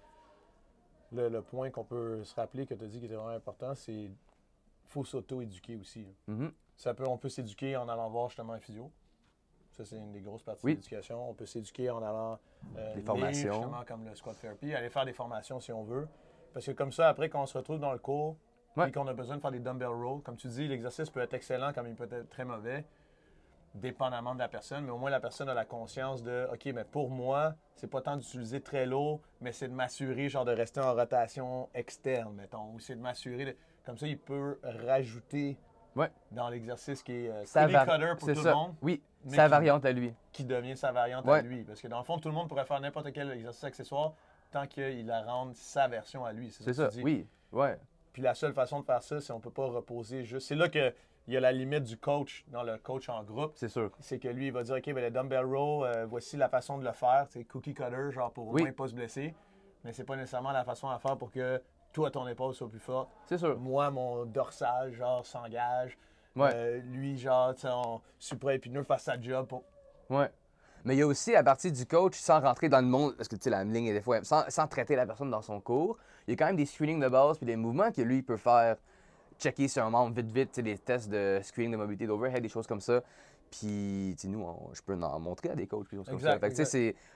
le, 1.10 1.28
le 1.28 1.42
point 1.42 1.70
qu'on 1.70 1.82
peut 1.84 2.22
se 2.22 2.36
rappeler 2.36 2.64
que 2.64 2.74
tu 2.74 2.84
as 2.84 2.86
dit 2.86 3.00
qui 3.00 3.06
était 3.06 3.16
vraiment 3.16 3.30
important, 3.34 3.74
c'est 3.74 4.08
faut 4.86 5.04
s'auto-éduquer 5.04 5.74
aussi. 5.74 6.06
Mhm. 6.28 6.52
Ça 6.76 6.94
peut, 6.94 7.08
on 7.08 7.18
peut 7.18 7.28
s'éduquer 7.28 7.76
en 7.76 7.88
allant 7.88 8.08
voir 8.08 8.28
justement 8.28 8.52
un 8.52 8.60
physio. 8.60 8.92
Ça, 9.78 9.84
c'est 9.84 9.96
une 9.96 10.10
des 10.10 10.20
grosses 10.20 10.42
parties 10.42 10.60
Oui. 10.64 10.72
de 10.72 10.78
l'éducation. 10.78 11.30
On 11.30 11.34
peut 11.34 11.46
s'éduquer 11.46 11.88
en 11.88 12.02
allant 12.02 12.40
euh, 12.76 12.88
Des 12.94 12.96
lire, 12.96 13.06
formations. 13.06 13.52
justement, 13.52 13.84
comme 13.86 14.04
le 14.04 14.12
squat 14.16 14.36
therapy, 14.36 14.74
aller 14.74 14.90
faire 14.90 15.04
des 15.04 15.12
formations 15.12 15.60
si 15.60 15.72
on 15.72 15.84
veut. 15.84 16.08
Parce 16.52 16.66
que 16.66 16.72
comme 16.72 16.90
ça, 16.90 17.08
après, 17.08 17.28
quand 17.28 17.40
on 17.42 17.46
se 17.46 17.56
retrouve 17.56 17.78
dans 17.78 17.92
le 17.92 18.00
cours 18.00 18.34
Ouais. 18.76 18.88
et 18.88 18.92
qu'on 18.92 19.06
a 19.06 19.14
besoin 19.14 19.36
de 19.36 19.40
faire 19.40 19.52
des 19.52 19.60
dumbbell 19.60 19.86
rows, 19.86 20.18
comme 20.18 20.34
tu 20.36 20.48
dis, 20.48 20.66
l'exercice 20.66 21.10
peut 21.10 21.20
être 21.20 21.32
excellent 21.34 21.72
comme 21.72 21.86
il 21.86 21.94
peut 21.94 22.08
être 22.10 22.28
très 22.28 22.44
mauvais, 22.44 22.84
dépendamment 23.76 24.34
de 24.34 24.40
la 24.40 24.48
personne. 24.48 24.84
Mais 24.84 24.90
au 24.90 24.98
moins, 24.98 25.10
la 25.10 25.20
personne 25.20 25.48
a 25.48 25.54
la 25.54 25.64
conscience 25.64 26.24
de 26.24 26.48
OK, 26.52 26.64
mais 26.74 26.82
pour 26.84 27.08
moi, 27.08 27.54
c'est 27.76 27.86
pas 27.88 28.00
tant 28.02 28.16
d'utiliser 28.16 28.60
très 28.60 28.84
lourd, 28.84 29.20
mais 29.40 29.52
c'est 29.52 29.68
de 29.68 29.74
m'assurer, 29.74 30.28
genre, 30.28 30.44
de 30.44 30.50
rester 30.52 30.80
en 30.80 30.92
rotation 30.92 31.68
externe, 31.72 32.34
mettons. 32.34 32.72
Ou 32.74 32.80
c'est 32.80 32.96
de 32.96 33.00
m'assurer. 33.00 33.44
de- 33.44 33.56
Comme 33.86 33.96
ça, 33.96 34.08
il 34.08 34.18
peut 34.18 34.58
rajouter 34.64 35.56
Ouais. 35.96 36.10
dans 36.30 36.48
l'exercice 36.48 37.02
qui 37.02 37.12
est 37.12 37.28
cookie 37.52 37.72
vari- 37.72 37.98
cutter 37.98 38.12
pour 38.18 38.28
c'est 38.28 38.34
tout 38.34 38.42
ça. 38.42 38.50
le 38.50 38.54
monde, 38.54 38.74
Oui, 38.82 39.02
sa 39.26 39.44
qui- 39.44 39.50
variante 39.50 39.84
à 39.84 39.92
lui. 39.92 40.14
qui 40.32 40.44
devient 40.44 40.76
sa 40.76 40.92
variante 40.92 41.26
à 41.28 41.42
lui. 41.42 41.64
Parce 41.64 41.80
que 41.80 41.88
dans 41.88 41.98
le 41.98 42.04
fond, 42.04 42.18
tout 42.18 42.28
le 42.28 42.34
monde 42.34 42.48
pourrait 42.48 42.64
faire 42.66 42.80
n'importe 42.80 43.12
quel 43.12 43.30
exercice 43.32 43.64
accessoire 43.64 44.12
tant 44.50 44.66
qu'il 44.66 45.06
la 45.06 45.22
rende 45.22 45.54
sa 45.54 45.88
version 45.88 46.24
à 46.24 46.32
lui. 46.32 46.50
C'est 46.50 46.64
que 46.64 46.72
ça. 46.72 46.88
dis. 46.88 47.02
Oui, 47.02 47.26
ouais. 47.52 47.78
Puis 48.12 48.22
la 48.22 48.34
seule 48.34 48.52
façon 48.54 48.80
de 48.80 48.84
faire 48.84 49.02
ça, 49.02 49.20
c'est 49.20 49.32
on 49.32 49.40
peut 49.40 49.50
pas 49.50 49.66
reposer 49.66 50.24
juste. 50.24 50.48
C'est 50.48 50.54
là 50.54 50.68
qu'il 50.68 50.92
y 51.28 51.36
a 51.36 51.40
la 51.40 51.52
limite 51.52 51.84
du 51.84 51.96
coach 51.98 52.44
dans 52.48 52.62
le 52.62 52.78
coach 52.78 53.08
en 53.08 53.22
groupe. 53.22 53.52
C'est 53.56 53.68
sûr. 53.68 53.90
C'est 54.00 54.18
que 54.18 54.28
lui, 54.28 54.46
il 54.46 54.52
va 54.52 54.62
dire 54.62 54.76
OK, 54.76 54.86
ben, 54.86 54.96
le 55.04 55.10
dumbbell 55.10 55.44
row, 55.44 55.84
euh, 55.84 56.06
voici 56.06 56.36
la 56.36 56.48
façon 56.48 56.78
de 56.78 56.84
le 56.84 56.92
faire. 56.92 57.26
C'est 57.28 57.44
cookie 57.44 57.74
cutter, 57.74 58.10
genre 58.10 58.32
pour 58.32 58.48
au 58.48 58.52
Oui. 58.52 58.62
moins 58.62 58.72
pas 58.72 58.88
se 58.88 58.94
blesser. 58.94 59.34
Mais 59.84 59.92
c'est 59.92 60.04
pas 60.04 60.16
nécessairement 60.16 60.50
la 60.52 60.64
façon 60.64 60.88
à 60.88 60.98
faire 60.98 61.16
pour 61.16 61.30
que 61.30 61.62
toi, 61.98 62.12
ton 62.12 62.28
épaule 62.28 62.54
soit 62.54 62.68
plus 62.68 62.78
forte. 62.78 63.10
C'est 63.26 63.38
sûr. 63.38 63.58
Moi, 63.58 63.90
mon 63.90 64.24
dorsal, 64.24 64.92
genre, 64.92 65.26
s'engage. 65.26 65.98
Ouais. 66.36 66.50
Euh, 66.54 66.80
lui, 66.92 67.18
genre, 67.18 67.52
tu 67.56 67.62
sais, 67.62 67.68
on 67.72 68.00
supra-épineux 68.20 68.84
fasse 68.84 69.02
sa 69.02 69.20
job 69.20 69.48
pour. 69.48 69.64
Ouais. 70.08 70.30
Mais 70.84 70.94
il 70.94 71.00
y 71.00 71.02
a 71.02 71.06
aussi, 71.08 71.34
à 71.34 71.42
partir 71.42 71.72
du 71.72 71.84
coach, 71.86 72.14
sans 72.14 72.38
rentrer 72.38 72.68
dans 72.68 72.80
le 72.80 72.86
monde, 72.86 73.16
parce 73.16 73.28
que 73.28 73.34
tu 73.34 73.42
sais, 73.42 73.50
la 73.50 73.64
ligne 73.64 73.86
est 73.86 73.94
des 73.94 74.00
fois, 74.00 74.22
sans, 74.22 74.48
sans 74.48 74.68
traiter 74.68 74.94
la 74.94 75.06
personne 75.06 75.28
dans 75.28 75.42
son 75.42 75.60
cours, 75.60 75.98
il 76.28 76.30
y 76.30 76.34
a 76.34 76.36
quand 76.36 76.46
même 76.46 76.54
des 76.54 76.66
screenings 76.66 77.00
de 77.00 77.08
base 77.08 77.36
puis 77.36 77.46
des 77.46 77.56
mouvements 77.56 77.90
que 77.90 78.00
lui, 78.00 78.18
il 78.18 78.24
peut 78.24 78.36
faire 78.36 78.76
checker 79.40 79.66
sur 79.66 79.84
un 79.84 79.90
membre 79.90 80.14
vite, 80.14 80.30
vite, 80.30 80.52
tu 80.52 80.56
sais, 80.56 80.62
des 80.62 80.78
tests 80.78 81.08
de 81.08 81.40
screening 81.42 81.72
de 81.72 81.78
mobilité 81.78 82.06
d'overhead, 82.06 82.42
des 82.42 82.48
choses 82.48 82.68
comme 82.68 82.80
ça. 82.80 83.00
Puis, 83.50 84.14
tu 84.18 84.28
nous, 84.28 84.42
on- 84.42 84.72
je 84.74 84.82
peux 84.82 84.94
en 84.94 85.18
montrer 85.20 85.50
à 85.50 85.54
des 85.54 85.66
coachs, 85.66 85.88
des 85.90 85.96
choses 85.96 86.06
comme 86.06 86.20
ça. 86.20 86.38
Fait 86.40 86.48
que, 86.50 86.54
tu 86.54 86.62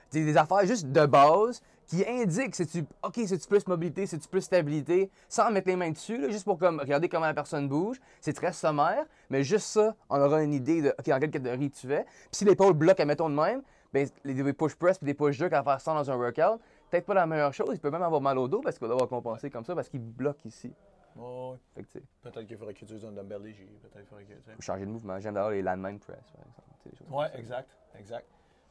c'est 0.09 0.23
des 0.23 0.37
affaires 0.37 0.65
juste 0.65 0.87
de 0.87 1.05
base 1.05 1.61
qui 1.85 2.05
indiquent 2.07 2.55
si 2.55 2.65
tu, 2.65 2.85
OK, 3.03 3.19
c'est-tu 3.25 3.47
plus 3.47 3.67
mobilité, 3.67 4.05
c'est-tu 4.05 4.27
plus 4.27 4.41
stabilité, 4.41 5.11
sans 5.27 5.51
mettre 5.51 5.67
les 5.67 5.75
mains 5.75 5.91
dessus, 5.91 6.17
là, 6.17 6.29
juste 6.29 6.45
pour 6.45 6.57
comme, 6.57 6.79
regarder 6.79 7.09
comment 7.09 7.25
la 7.25 7.33
personne 7.33 7.67
bouge. 7.67 7.99
C'est 8.21 8.33
très 8.33 8.53
sommaire, 8.53 9.05
mais 9.29 9.43
juste 9.43 9.67
ça, 9.67 9.95
on 10.09 10.19
aura 10.19 10.43
une 10.43 10.53
idée 10.53 10.81
de, 10.81 10.89
OK, 10.89 11.05
dans 11.05 11.19
quelle 11.19 11.31
catégorie 11.31 11.69
tu 11.69 11.87
fais. 11.87 12.03
Puis 12.03 12.29
si 12.31 12.45
l'épaule 12.45 12.73
bloque, 12.73 12.99
admettons 12.99 13.29
de 13.29 13.35
même, 13.35 13.61
ben, 13.91 14.07
les 14.23 14.53
push 14.53 14.75
press 14.75 14.97
puis 14.97 15.05
des 15.05 15.13
push 15.13 15.37
jerk 15.37 15.53
à 15.53 15.61
faire 15.61 15.79
ça 15.79 15.93
dans 15.93 16.09
un 16.09 16.15
workout, 16.15 16.59
peut-être 16.89 17.05
pas 17.05 17.13
la 17.13 17.27
meilleure 17.27 17.53
chose. 17.53 17.69
Il 17.73 17.79
peut 17.79 17.91
même 17.91 18.01
avoir 18.01 18.21
mal 18.21 18.37
au 18.39 18.47
dos 18.47 18.61
parce 18.61 18.77
qu'il 18.77 18.87
va 18.87 18.93
devoir 18.93 19.07
compenser 19.07 19.49
comme 19.51 19.63
ça 19.65 19.75
parce 19.75 19.87
qu'il 19.89 19.99
bloque 20.01 20.43
ici. 20.45 20.73
Que, 21.15 21.81
tu 21.81 21.85
sais, 21.93 22.03
Peut-être 22.21 22.45
qu'il 22.47 22.57
faudrait 22.57 22.73
qu'il 22.73 22.83
utilise 22.85 23.05
un 23.05 23.11
dumbbell 23.11 23.41
léger. 23.41 23.65
Peut-être 23.81 23.97
qu'il 23.99 24.05
faudrait 24.05 24.23
que. 24.25 24.33
tu 24.33 24.61
changer 24.61 24.85
de 24.85 24.91
mouvement. 24.91 25.19
J'aime 25.19 25.33
d'ailleurs 25.35 25.51
les 25.51 25.61
landmine 25.61 25.99
press, 25.99 26.17
par 26.31 26.41
exemple. 26.41 26.71
tu 26.83 26.89
ça. 27.29 27.37
exact, 27.37 27.69
exact. 27.99 28.27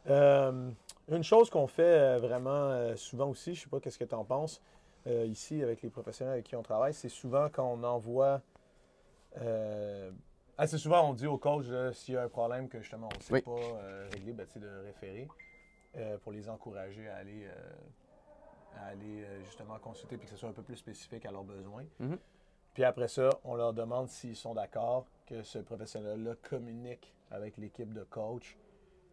Euh, 0.08 0.70
une 1.08 1.22
chose 1.22 1.48
qu'on 1.48 1.66
fait 1.68 1.82
euh, 1.82 2.18
vraiment 2.18 2.50
euh, 2.50 2.96
souvent 2.96 3.28
aussi, 3.28 3.54
je 3.54 3.62
sais 3.62 3.68
pas 3.68 3.78
qu'est-ce 3.78 3.98
que 3.98 4.04
tu 4.04 4.14
en 4.16 4.24
penses, 4.24 4.60
euh, 5.06 5.24
ici 5.26 5.62
avec 5.62 5.80
les 5.82 5.90
professionnels 5.90 6.34
avec 6.34 6.46
qui 6.46 6.56
on 6.56 6.62
travaille, 6.62 6.92
c'est 6.94 7.08
souvent 7.08 7.48
quand 7.48 7.64
on 7.66 7.82
envoie. 7.84 8.40
euh, 9.38 10.10
assez 10.58 10.76
souvent, 10.78 11.08
on 11.08 11.14
dit 11.14 11.26
au 11.28 11.38
coach 11.38 11.66
s'il 11.92 12.14
y 12.14 12.16
a 12.16 12.22
un 12.24 12.28
problème 12.28 12.68
que 12.68 12.80
justement 12.80 13.08
on 13.12 13.16
ne 13.16 13.22
sait 13.22 13.34
Oui. 13.34 13.42
pas 13.42 13.78
régler, 14.12 14.32
ben, 14.32 14.46
tu 14.52 14.58
de 14.58 14.68
référer 14.84 15.28
pour 16.22 16.32
les 16.32 16.48
encourager 16.48 17.08
à 17.08 17.16
aller, 17.16 17.46
à 18.76 18.86
aller 18.86 19.24
euh, 19.24 19.42
justement 19.44 19.78
consulter 19.78 20.16
puis 20.16 20.26
que 20.26 20.30
ce 20.32 20.36
soit 20.36 20.48
un 20.48 20.52
peu 20.52 20.62
plus 20.62 20.76
spécifique 20.76 21.24
à 21.26 21.30
leurs 21.30 21.44
besoins. 21.44 21.84
Mhm. 21.98 22.18
Puis 22.74 22.84
après 22.84 23.08
ça, 23.08 23.28
on 23.44 23.54
leur 23.54 23.72
demande 23.74 24.08
s'ils 24.08 24.36
sont 24.36 24.54
d'accord 24.54 25.06
que 25.26 25.42
ce 25.42 25.58
professionnel-là 25.58 26.34
communique 26.42 27.14
avec 27.30 27.56
l'équipe 27.58 27.92
de 27.92 28.02
coach. 28.04 28.56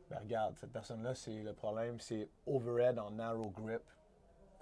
Ben 0.09 0.19
regarde, 0.19 0.55
cette 0.57 0.71
personne-là, 0.71 1.13
c'est 1.13 1.43
le 1.43 1.53
problème, 1.53 1.99
c'est 1.99 2.29
overhead 2.47 2.97
en 2.97 3.11
narrow 3.11 3.49
grip. 3.49 3.81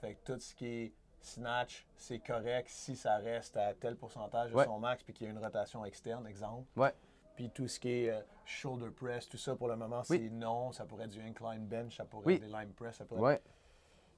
Fait 0.01 0.15
que 0.15 0.33
tout 0.33 0.39
ce 0.39 0.53
qui 0.53 0.65
est 0.67 0.93
snatch, 1.21 1.85
c'est 1.95 2.19
correct 2.19 2.67
si 2.69 2.95
ça 2.95 3.17
reste 3.17 3.55
à 3.57 3.73
tel 3.73 3.95
pourcentage 3.95 4.51
de 4.51 4.63
son 4.63 4.79
max 4.79 5.03
puis 5.03 5.13
qu'il 5.13 5.25
y 5.25 5.29
a 5.29 5.31
une 5.33 5.39
rotation 5.43 5.85
externe, 5.85 6.27
exemple. 6.27 6.67
Ouais. 6.75 6.93
Puis 7.35 7.49
tout 7.51 7.67
ce 7.67 7.79
qui 7.79 7.89
est 7.89 8.09
euh, 8.09 8.21
shoulder 8.45 8.89
press, 8.89 9.29
tout 9.29 9.37
ça 9.37 9.55
pour 9.55 9.67
le 9.67 9.75
moment, 9.75 10.01
Oui. 10.09 10.17
c'est 10.23 10.29
non. 10.31 10.71
Ça 10.71 10.85
pourrait 10.85 11.05
être 11.05 11.11
du 11.11 11.21
incline 11.21 11.65
bench, 11.67 11.95
ça 11.97 12.03
pourrait 12.05 12.25
Oui. 12.25 12.33
être 12.35 12.41
des 12.41 12.47
line 12.47 12.73
press, 12.73 12.95
ça 12.95 13.05
pourrait 13.05 13.21
Ouais. 13.21 13.41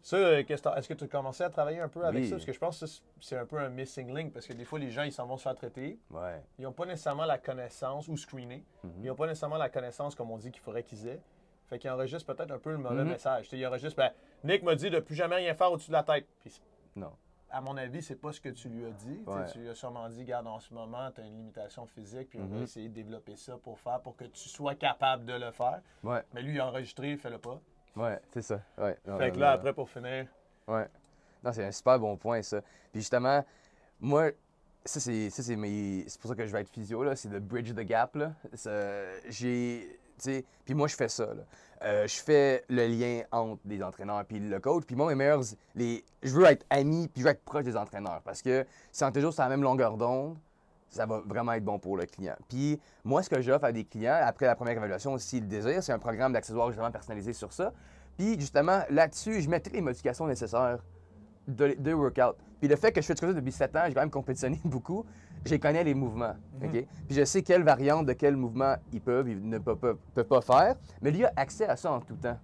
Ça, 0.01 0.15
euh, 0.15 0.43
est-ce 0.47 0.87
que 0.87 0.93
tu 0.93 1.03
as 1.03 1.07
commencé 1.07 1.43
à 1.43 1.49
travailler 1.49 1.79
un 1.81 1.89
peu 1.89 2.05
avec 2.05 2.23
Oui. 2.23 2.29
ça? 2.29 2.35
Parce 2.35 2.45
que 2.45 2.53
je 2.53 2.59
pense 2.59 2.79
que 2.79 2.85
c'est- 3.21 3.37
un 3.37 3.45
peu 3.45 3.59
un 3.59 3.69
missing 3.69 4.15
link 4.15 4.31
parce 4.33 4.47
que 4.47 4.53
des 4.53 4.63
fois, 4.63 4.79
les 4.79 4.91
gens, 4.91 5.03
ils 5.03 5.11
s'en 5.11 5.25
vont 5.25 5.35
se 5.37 5.43
faire 5.43 5.55
traiter. 5.55 5.99
Ouais. 6.09 6.41
Ils 6.57 6.63
n'ont 6.63 6.71
pas 6.71 6.85
nécessairement 6.85 7.25
la 7.25 7.37
connaissance 7.37 8.07
ou 8.07 8.15
screener. 8.15 8.63
Mhm. 8.83 8.91
Ils 9.03 9.07
n'ont 9.07 9.15
pas 9.15 9.27
nécessairement 9.27 9.57
la 9.57 9.69
connaissance 9.69 10.15
comme 10.15 10.31
on 10.31 10.37
dit 10.37 10.51
qu'il 10.51 10.61
faudrait 10.61 10.83
qu'ils 10.83 11.07
aient. 11.07 11.21
Fait 11.67 11.77
qu'ils 11.77 11.89
enregistrent 11.91 12.33
peut-être 12.33 12.51
un 12.51 12.59
peu 12.59 12.71
le 12.71 12.77
mauvais 12.77 13.03
Mhm. 13.03 13.09
message. 13.09 13.49
Ils 13.51 13.67
enregistrent, 13.67 13.97
ben, 13.97 14.11
Nick 14.43 14.63
m'a 14.63 14.75
dit 14.75 14.89
de 14.89 14.99
plus 14.99 15.15
jamais 15.15 15.35
rien 15.35 15.53
faire 15.53 15.71
au-dessus 15.71 15.89
de 15.91 15.95
la 15.95 16.03
tête. 16.03 16.25
Puis, 16.39 16.59
Non. 16.95 17.11
à 17.51 17.59
mon 17.61 17.75
avis, 17.77 18.01
c'est 18.01 18.15
pas 18.15 18.31
ce 18.31 18.39
que 18.41 18.49
tu 18.49 18.69
lui 18.69 18.85
as 18.85 18.91
dit. 18.91 19.17
Tu 19.19 19.23
sais, 19.25 19.29
Ouais. 19.31 19.45
Tu 19.51 19.59
lui 19.59 19.69
as 19.69 19.75
sûrement 19.75 20.07
dit, 20.09 20.23
garde, 20.23 20.47
en 20.47 20.59
ce 20.59 20.73
moment, 20.73 21.11
tu 21.11 21.19
as 21.21 21.25
une 21.25 21.35
limitation 21.35 21.85
physique, 21.85 22.29
puis 22.29 22.39
on 22.41 22.45
va 22.47 22.55
Mhm. 22.57 22.63
essayer 22.63 22.87
de 22.89 22.93
développer 22.93 23.35
ça 23.35 23.57
pour 23.57 23.77
faire, 23.79 23.99
pour 23.99 24.15
que 24.15 24.23
tu 24.23 24.47
sois 24.49 24.75
capable 24.75 25.25
de 25.25 25.33
le 25.33 25.51
faire. 25.51 25.81
Ouais. 26.03 26.23
Mais 26.33 26.41
lui, 26.41 26.53
il 26.55 26.59
a 26.61 26.67
enregistré, 26.67 27.17
fais-le 27.17 27.37
pas. 27.37 27.59
Ouais, 27.99 28.19
c'est 28.31 28.41
ça. 28.41 28.61
Ouais. 28.77 28.97
Non, 29.05 29.17
Fait 29.17 29.31
que 29.31 29.37
là, 29.37 29.47
non, 29.47 29.53
après, 29.55 29.73
pour 29.73 29.89
finir, 29.89 30.27
Ouais. 30.67 30.87
Non, 31.43 31.51
c'est 31.51 31.65
un 31.65 31.71
super 31.71 31.99
bon 31.99 32.15
point, 32.15 32.41
ça. 32.41 32.61
Puis 32.91 33.01
justement, 33.01 33.43
moi, 33.99 34.29
ça, 34.85 34.99
c'est, 34.99 35.29
ça, 35.29 35.43
c'est, 35.43 35.55
mes... 35.55 36.05
c'est 36.07 36.19
pour 36.19 36.29
ça 36.29 36.35
que 36.35 36.45
je 36.45 36.51
vais 36.51 36.61
être 36.61 36.69
physio, 36.69 37.03
là. 37.03 37.15
C'est 37.15 37.29
le 37.29 37.39
bridge 37.39 37.73
the 37.73 37.81
gap, 37.81 38.15
là. 38.15 38.33
J'ai. 39.29 39.97
Puis 40.65 40.73
moi, 40.73 40.87
je 40.87 40.95
fais 40.95 41.09
ça, 41.09 41.25
là. 41.25 41.43
Euh, 41.81 42.07
je 42.07 42.21
fais 42.21 42.65
le 42.67 42.87
lien 42.87 43.23
entre 43.31 43.61
les 43.65 43.81
entraîneurs 43.81 44.25
puis 44.25 44.39
le 44.39 44.59
coach. 44.59 44.83
Puis 44.85 44.95
moi, 44.95 45.07
mes 45.07 45.15
meilleurs. 45.15 45.41
Les... 45.75 46.03
Je 46.21 46.33
veux 46.33 46.43
être 46.45 46.65
ami 46.69 47.07
puis 47.07 47.21
je 47.21 47.25
veux 47.25 47.31
être 47.31 47.43
proche 47.43 47.63
des 47.63 47.77
entraîneurs. 47.77 48.21
Parce 48.23 48.41
que 48.41 48.65
si 48.91 49.03
on 49.03 49.07
est 49.07 49.13
toujours 49.13 49.33
sur 49.33 49.43
la 49.43 49.49
même 49.49 49.63
longueur 49.63 49.95
d'onde, 49.95 50.37
ça 50.89 51.05
va 51.05 51.21
vraiment 51.25 51.53
être 51.53 51.63
bon 51.63 51.79
pour 51.79 51.97
le 51.97 52.05
client. 52.05 52.35
Puis 52.47 52.79
moi, 53.03 53.21
ce 53.23 53.29
que 53.29 53.41
j'offre 53.41 53.65
à 53.65 53.71
des 53.71 53.83
clients, 53.85 54.19
après 54.21 54.45
la 54.45 54.55
première 54.55 54.75
évaluation, 54.77 55.17
s'ils 55.17 55.41
le 55.43 55.47
désirent, 55.47 55.83
c'est 55.83 55.91
un 55.93 55.99
programme 55.99 56.33
d'accessoires 56.33 56.67
justement 56.69 56.91
personnalisé 56.91 57.33
sur 57.33 57.53
ça. 57.53 57.71
Puis 58.17 58.39
justement, 58.39 58.81
là-dessus, 58.89 59.41
je 59.41 59.49
mets 59.49 59.59
toutes 59.59 59.73
les 59.73 59.81
modifications 59.81 60.27
nécessaires 60.27 60.79
de, 61.47 61.75
de 61.79 61.93
workout. 61.93 62.35
Puis 62.59 62.67
le 62.67 62.75
fait 62.75 62.91
que 62.91 63.01
je 63.01 63.05
fais 63.07 63.15
tout 63.15 63.25
ça 63.25 63.33
depuis 63.33 63.51
7 63.51 63.75
ans, 63.75 63.83
j'ai 63.87 63.93
quand 63.93 64.01
même 64.01 64.09
compétitionné 64.09 64.59
beaucoup, 64.65 65.05
je 65.45 65.55
connais 65.55 65.83
les 65.83 65.93
mouvements. 65.93 66.35
OK? 66.61 66.71
Puis 66.71 66.85
je 67.15 67.23
sais 67.23 67.41
quelle 67.43 67.63
variante 67.63 68.05
de 68.05 68.13
quel 68.13 68.35
mouvement 68.35 68.75
ils 68.91 68.99
peuvent, 69.01 69.29
ils 69.29 69.47
ne 69.47 69.57
peuvent, 69.57 69.77
peuvent- 69.77 69.97
peuvent 70.13 70.25
pas 70.27 70.41
faire. 70.41 70.75
Mais 71.01 71.11
lui 71.11 71.23
a 71.23 71.31
accès 71.35 71.65
à 71.67 71.77
ça 71.77 71.91
en 71.91 72.01
tout 72.01 72.15
temps. 72.15 72.37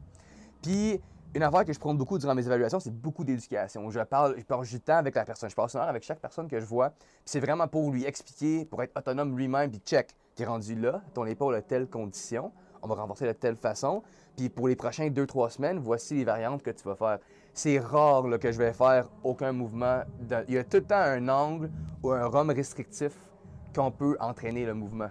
Puis 0.62 1.02
une 1.36 1.44
affaire 1.44 1.66
que 1.66 1.74
je 1.74 1.80
prends 1.80 1.94
beaucoup 1.94 2.18
durant 2.18 2.34
mes 2.34 2.46
évaluations, 2.46 2.80
c'est 2.80 2.94
beaucoup 2.94 3.26
d'éducation. 3.26 3.90
Je 3.92 4.00
parle, 4.00 4.36
je 4.38 4.44
parle 4.44 4.66
du 4.66 4.80
temps 4.80 4.96
avec 4.96 5.16
la 5.16 5.26
personne. 5.26 5.50
Je 5.50 5.56
passe 5.56 5.74
une 5.74 5.82
heure 5.82 5.90
avec 5.90 6.02
chaque 6.04 6.20
personne 6.20 6.48
que 6.48 6.60
je 6.62 6.66
vois. 6.66 6.94
C'est 7.26 7.42
vraiment 7.42 7.68
pour 7.68 7.92
lui 7.92 8.06
expliquer, 8.06 8.64
pour 8.64 8.82
être 8.82 8.98
autonome 8.98 9.38
lui-même, 9.38 9.70
puis 9.70 9.82
check. 9.86 10.16
T'es 10.36 10.46
rendu 10.46 10.76
là, 10.76 11.02
ton 11.14 11.26
épaule 11.26 11.56
a 11.56 11.62
telle 11.62 11.88
condition, 11.88 12.52
on 12.82 12.88
va 12.88 12.96
renforcer 12.96 13.26
de 13.26 13.34
telle 13.34 13.58
façon. 13.58 14.02
Puis 14.38 14.50
pour 14.50 14.68
les 14.70 14.76
prochains 14.76 15.10
2-3 15.10 15.50
semaines, 15.50 15.80
voici 15.80 16.16
les 16.16 16.24
variantes 16.24 16.62
que 16.62 16.72
tu 16.72 16.84
vas 16.84 16.96
faire. 16.96 17.20
C'est 17.54 17.80
rare 17.80 18.24
que 18.40 18.52
je 18.52 18.58
vais 18.58 18.74
faire 18.74 19.10
aucun 19.24 19.52
mouvement. 19.52 20.02
Il 20.48 20.54
y 20.54 20.58
a 20.58 20.64
tout 20.64 20.78
le 20.78 20.84
temps 20.84 20.96
un 20.96 21.28
angle 21.28 21.70
ou 22.04 22.12
un 22.12 22.28
rhum 22.28 22.50
restrictif 22.50 23.14
qu'on 23.74 23.92
peut 23.92 24.18
entraîner 24.20 24.66
le 24.66 24.74
mouvement. 24.74 25.10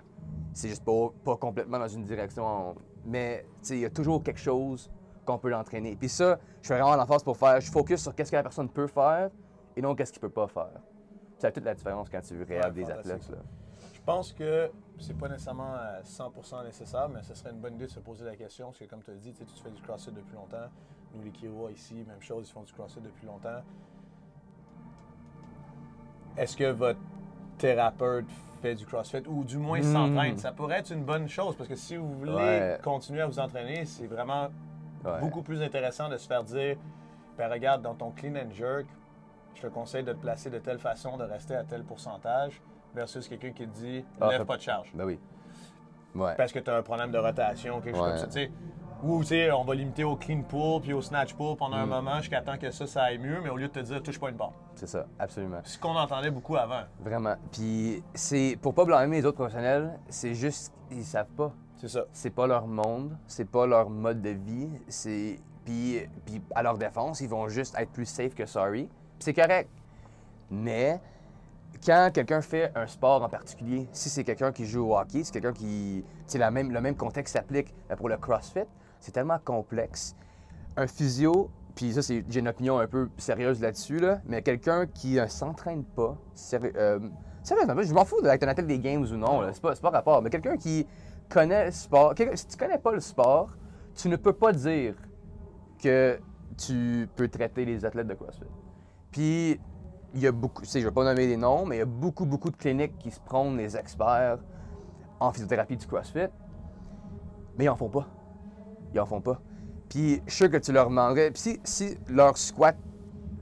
C'est 0.53 0.69
juste 0.69 0.85
pas, 0.85 1.09
pas 1.25 1.37
complètement 1.37 1.79
dans 1.79 1.89
une 1.89 2.05
direction. 2.05 2.75
Mais 3.07 3.47
il 3.71 3.79
y 3.79 3.85
a 3.85 3.91
toujours 3.91 4.23
quelque 4.23 4.41
chose 4.41 4.91
qu'on 5.25 5.39
peut 5.39 5.49
l'entraîner. 5.51 5.97
Puis 5.97 6.09
ça, 6.09 6.39
je 6.63 6.69
fais 6.69 6.75
vraiment 6.79 6.97
l'emphase 6.97 7.23
pour 7.23 7.37
faire. 7.37 7.61
Je 7.61 7.71
focus 7.71 8.03
sur 8.03 8.15
qu'est-ce 8.15 8.31
que 8.31 8.37
la 8.37 8.43
personne 8.43 8.69
peut 8.69 8.87
faire 8.87 9.31
et 9.77 9.83
non 9.83 9.95
qu'est-ce 9.95 10.13
qu'il 10.13 10.21
peut 10.21 10.29
pas 10.31 10.47
faire. 10.47 10.71
Ça 11.39 11.49
fait 11.49 11.53
toute 11.53 11.65
la 11.65 11.75
différence 11.75 12.09
quand 12.09 12.21
tu 12.21 12.39
regardes 12.39 12.75
des 12.75 12.83
fantastique. 12.85 13.13
athlètes. 13.13 13.31
Là. 13.31 13.39
Je 13.93 14.01
pense 14.07 14.33
que 14.33 14.71
c'est 14.99 15.17
pas 15.17 15.29
nécessairement 15.29 15.75
euh, 15.77 16.01
100% 16.03 16.65
nécessaire, 16.65 17.09
mais 17.09 17.23
ce 17.23 17.35
serait 17.35 17.51
une 17.51 17.61
bonne 17.61 17.75
idée 17.75 17.87
de 17.87 17.91
se 17.91 18.01
poser 18.01 18.25
la 18.25 18.37
question, 18.37 18.67
parce 18.67 18.79
que 18.79 18.85
comme 18.85 19.03
tu 19.03 19.11
as 19.11 19.15
dit, 19.15 19.33
tu 19.33 19.45
fais 19.63 19.71
du 19.71 19.81
CrossFit 19.83 20.13
depuis 20.13 20.35
longtemps. 20.37 20.69
Nous, 21.15 21.23
les 21.23 21.31
Kiowa 21.31 21.71
ici, 21.73 21.95
même 22.07 22.21
chose, 22.21 22.47
ils 22.49 22.53
font 22.53 22.63
du 22.63 22.73
CrossFit 22.73 23.01
depuis 23.01 23.27
longtemps. 23.27 23.63
Est-ce 26.37 26.57
que 26.57 26.71
votre 26.71 26.99
thérapeute 27.59 28.27
fait 28.61 28.75
du 28.75 28.85
CrossFit 28.87 29.23
ou 29.29 29.45
du 29.45 29.59
moins 29.59 29.81
Hmm. 29.81 29.93
s'entraîne? 29.93 30.39
Ça 30.39 30.53
pourrait 30.53 30.79
être 30.81 30.91
une 30.93 31.05
bonne 31.05 31.29
chose, 31.29 31.57
parce 31.57 31.69
que 31.69 31.77
si 31.77 31.97
vous 31.97 32.13
voulez 32.19 32.33
Ouais. 32.33 32.79
continuer 32.83 33.21
à 33.23 33.27
vous 33.27 33.39
entraîner, 33.39 33.85
c'est 33.85 34.07
vraiment 34.07 34.49
Ouais. 35.05 35.21
beaucoup 35.21 35.43
plus 35.43 35.63
intéressant 35.63 36.09
de 36.09 36.17
se 36.17 36.27
faire 36.27 36.43
dire, 36.45 36.77
ben 37.37 37.51
regarde, 37.51 37.83
dans 37.83 37.95
ton 37.95 38.11
clean 38.11 38.35
and 38.37 38.51
jerk, 38.53 38.87
je 39.55 39.63
te 39.63 39.67
conseille 39.69 40.05
de 40.05 40.13
te 40.13 40.19
placer 40.19 40.51
de 40.51 40.59
telle 40.59 40.79
façon, 40.79 41.17
de 41.17 41.25
rester 41.25 41.55
à 41.55 41.65
tel 41.65 41.85
pourcentage, 41.85 42.61
versus 42.95 43.29
quelqu'un 43.29 43.51
qui 43.51 43.67
te 43.67 43.75
dit, 43.75 44.05
Ah, 44.21 44.29
lève 44.31 44.45
pas 44.45 44.57
de 44.57 44.63
charge 44.63 44.93
Ben 44.95 45.05
oui. 45.05 45.19
Ouais. 46.15 46.35
parce 46.37 46.53
que 46.53 46.59
tu 46.61 46.71
as 46.71 46.77
un 46.77 46.83
problème 46.83 47.11
de 47.11 47.19
rotation, 47.19 47.81
quelque 47.81 47.97
chose 47.97 48.05
Ouais. 48.05 48.11
comme 48.13 48.19
ça. 48.21 48.27
tu 48.27 48.33
sais. 48.33 48.53
Ou 49.03 49.21
tu 49.21 49.27
sais, 49.27 49.51
on 49.51 49.65
va 49.65 49.75
limiter 49.75 50.03
au 50.05 50.17
clean 50.17 50.43
pull 50.43 50.81
puis 50.81 50.93
au 50.95 51.03
snatch 51.03 51.35
pull 51.35 51.57
pendant 51.57 51.77
Mm. 51.77 51.81
un 51.83 51.87
moment 51.87 52.17
jusqu'à 52.21 52.41
temps 52.41 52.57
que 52.57 52.71
ça, 52.71 52.87
ça 52.87 53.03
aille 53.03 53.19
mieux, 53.19 53.39
mais 53.43 53.51
au 53.51 53.57
lieu 53.57 53.67
de 53.69 53.73
te 53.73 53.81
dire 53.81 54.03
touche 54.03 54.19
pas 54.19 54.31
une 54.31 54.37
barre. 54.37 54.53
C'est 54.77 54.87
ça, 54.87 55.05
absolument. 55.19 55.59
C'est 55.65 55.73
ce 55.75 55.79
qu'on 55.79 55.95
entendait 55.97 56.31
beaucoup 56.31 56.57
avant. 56.57 56.83
Vraiment. 57.01 57.35
Puis 57.53 58.03
c'est 58.15 58.57
pour 58.63 58.73
pas 58.73 58.85
blâmer 58.87 59.17
les 59.19 59.27
autres 59.27 59.37
professionnels, 59.37 59.99
c'est 60.09 60.35
juste 60.35 60.73
ils 60.91 61.05
savent 61.05 61.27
pas. 61.37 61.53
C'est 61.77 61.89
ça. 61.89 62.05
C'est 62.13 62.31
pas 62.31 62.47
leur 62.47 62.67
monde, 62.67 63.17
c'est 63.27 63.49
pas 63.49 63.67
leur 63.67 63.91
mode 63.91 64.23
de 64.23 64.31
vie, 64.31 64.69
c'est 64.89 65.39
puis 65.65 66.01
puis 66.25 66.41
à 66.55 66.63
leur 66.63 66.79
défense, 66.79 67.21
ils 67.21 67.29
vont 67.29 67.49
juste 67.49 67.75
être 67.79 67.91
plus 67.91 68.07
safe 68.07 68.35
que 68.35 68.47
sorry. 68.47 68.89
C'est 69.19 69.35
correct. 69.35 69.71
Mais 70.51 71.01
quand 71.85 72.11
quelqu'un 72.13 72.41
fait 72.41 72.71
un 72.75 72.87
sport 72.87 73.23
en 73.23 73.29
particulier, 73.29 73.89
si 73.93 74.09
c'est 74.09 74.25
quelqu'un 74.25 74.53
qui 74.53 74.67
joue 74.67 74.91
au 74.91 74.97
hockey, 74.97 75.25
c'est 75.25 75.33
quelqu'un 75.33 75.53
qui 75.53 76.05
c'est 76.27 76.39
la 76.39 76.51
même 76.51 76.71
le 76.71 76.81
même 76.81 76.97
contexte 76.97 77.35
s'applique 77.35 77.75
pour 77.97 78.09
le 78.09 78.17
CrossFit, 78.17 78.67
c'est 79.01 79.13
tellement 79.13 79.39
complexe. 79.45 80.15
Un 80.77 80.87
physio, 80.87 81.51
puis 81.75 81.93
ça 81.93 82.03
c'est 82.03 82.25
j'ai 82.29 82.41
une 82.41 82.49
opinion 82.49 82.79
un 82.79 82.87
peu 82.87 83.09
sérieuse 83.19 83.61
là-dessus 83.61 83.99
là, 83.99 84.21
mais 84.27 84.43
quelqu'un 84.43 84.87
qui 84.87 85.15
ne 85.15 85.27
s'entraîne 85.27 85.85
pas, 85.85 86.17
sérieux, 86.35 86.73
euh, 86.77 87.01
je 87.45 87.93
m'en 87.93 88.05
fous 88.05 88.23
d'être 88.23 88.43
un 88.43 88.49
athlète 88.49 88.67
des 88.67 88.79
games 88.79 89.03
ou 89.03 89.17
non, 89.17 89.43
c'est 89.53 89.61
pas 89.61 89.75
c'est 89.75 89.83
pas 89.83 89.91
rapport, 89.91 90.23
mais 90.23 90.31
quelqu'un 90.31 90.57
qui 90.57 90.87
connaît 91.35 91.67
le 91.67 91.73
sport, 91.73 92.15
si 92.35 92.47
tu 92.47 92.57
connais 92.57 92.79
pas 92.79 92.93
le 92.93 93.01
sport, 93.01 93.57
tu 93.97 94.09
ne 94.09 94.15
peux 94.15 94.33
pas 94.33 94.53
dire 94.53 94.95
que 95.83 96.21
tu 96.57 97.09
peux 97.17 97.27
traiter 97.27 97.65
les 97.65 97.85
athlètes 97.85 98.07
de 98.07 98.15
CrossFit. 98.15 98.45
Puis, 99.11 99.61
il 100.15 100.21
y 100.21 100.29
a 100.29 100.33
beaucoup, 100.33 100.63
je 100.65 100.79
ne 100.79 100.85
vais 100.85 100.91
pas 100.93 101.03
nommer 101.03 101.27
les 101.27 101.37
noms, 101.37 101.67
mais 101.67 101.77
il 101.77 101.79
y 101.81 101.83
a 101.83 101.87
beaucoup, 101.87 102.25
beaucoup 102.25 102.51
de 102.51 102.57
cliniques 102.57 102.97
qui 102.99 103.11
se 103.11 103.19
prônent 103.19 103.57
les 103.57 103.77
experts 103.77 104.39
en 105.19 105.33
physiothérapie 105.33 105.77
du 105.77 105.87
CrossFit, 105.89 106.29
mais 107.59 107.65
ils 107.65 107.69
en 107.69 107.75
font 107.75 107.89
pas. 107.89 108.07
Ils 108.93 109.01
en 109.01 109.07
font 109.07 109.21
pas. 109.21 109.41
Puis, 109.89 110.23
je 110.27 110.31
suis 110.31 110.45
sûr 110.45 110.51
que 110.51 110.59
tu 110.59 110.71
leur 110.71 110.89
demanderais, 110.89 111.33
puis 111.33 111.43
si, 111.43 111.61
si 111.65 111.99
leur 112.09 112.39
squat, 112.39 112.77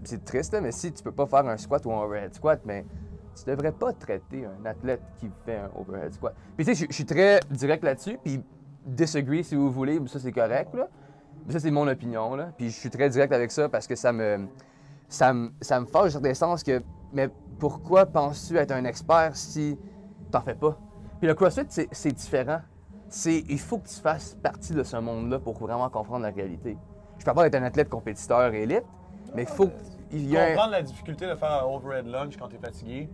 c'est 0.04 0.24
triste, 0.24 0.54
là, 0.54 0.62
mais 0.62 0.72
si 0.72 0.92
tu 0.92 1.02
peux 1.02 1.12
pas 1.12 1.26
faire 1.26 1.46
un 1.46 1.58
squat 1.58 1.84
ou 1.84 1.92
un 1.92 2.02
overhead 2.02 2.34
squat, 2.34 2.62
mais 2.64 2.86
tu 3.34 3.44
devrais 3.50 3.72
pas 3.72 3.92
traiter 3.92 4.44
un 4.46 4.64
athlète 4.66 5.02
qui 5.18 5.30
fait 5.44 5.56
un 5.58 5.70
overhead 5.78 6.12
squat. 6.12 6.34
Puis, 6.56 6.64
tu 6.66 6.74
sais, 6.74 6.86
je- 6.88 6.92
suis 6.92 7.04
très 7.06 7.40
direct 7.50 7.82
là-dessus, 7.84 8.18
puis 8.22 8.42
disagree 8.84 9.44
si 9.44 9.54
vous 9.54 9.70
voulez, 9.70 10.00
ça 10.06 10.18
c'est 10.18 10.32
correct, 10.32 10.74
là. 10.74 10.88
Mais 11.46 11.52
ça, 11.52 11.60
c'est 11.60 11.70
mon 11.70 11.86
opinion, 11.88 12.34
là. 12.36 12.50
Puis 12.56 12.70
je 12.70 12.78
suis 12.78 12.90
très 12.90 13.08
direct 13.08 13.32
avec 13.32 13.50
ça 13.50 13.68
parce 13.68 13.86
que 13.86 13.96
ça 13.96 14.12
me. 14.12 14.46
Ça 15.08 15.32
me, 15.34 15.50
ça 15.60 15.78
me 15.80 15.86
fâche 15.86 16.14
dans 16.14 16.20
sens 16.34 16.62
que. 16.62 16.82
Mais 17.12 17.28
pourquoi 17.58 18.06
penses-tu 18.06 18.56
être 18.56 18.70
un 18.72 18.84
expert 18.84 19.36
si 19.36 19.78
t'en 20.30 20.40
fais 20.40 20.54
pas? 20.54 20.78
Puis 21.18 21.28
le 21.28 21.34
CrossFit, 21.34 21.66
c'est, 21.68 22.12
différent. 22.12 22.60
C'est, 23.08 23.44
il 23.48 23.58
faut 23.58 23.78
que 23.78 23.88
tu 23.88 24.00
fasses 24.00 24.34
partie 24.42 24.72
de 24.72 24.82
ce 24.82 24.96
monde-là 24.96 25.38
pour 25.38 25.58
vraiment 25.58 25.90
comprendre 25.90 26.22
la 26.22 26.30
réalité. 26.30 26.78
Je 27.18 27.24
parle 27.24 27.36
pas 27.36 27.42
d'être 27.50 27.62
un 27.62 27.66
athlète 27.66 27.90
compétiteur 27.90 28.54
élite, 28.54 28.84
mais 29.34 29.42
il 29.42 29.48
faut 29.48 29.68
qu'il 30.10 30.24
y 30.30 30.34
ait. 30.34 30.40
un- 30.40 30.46
Comprendre 30.54 30.72
la 30.72 30.82
difficulté 30.82 31.26
de 31.28 31.34
faire 31.34 31.62
un 31.62 31.64
overhead 31.66 32.06
lunge 32.06 32.36
quand 32.38 32.48
tu 32.48 32.56
es 32.56 32.58
fatigué, 32.58 33.10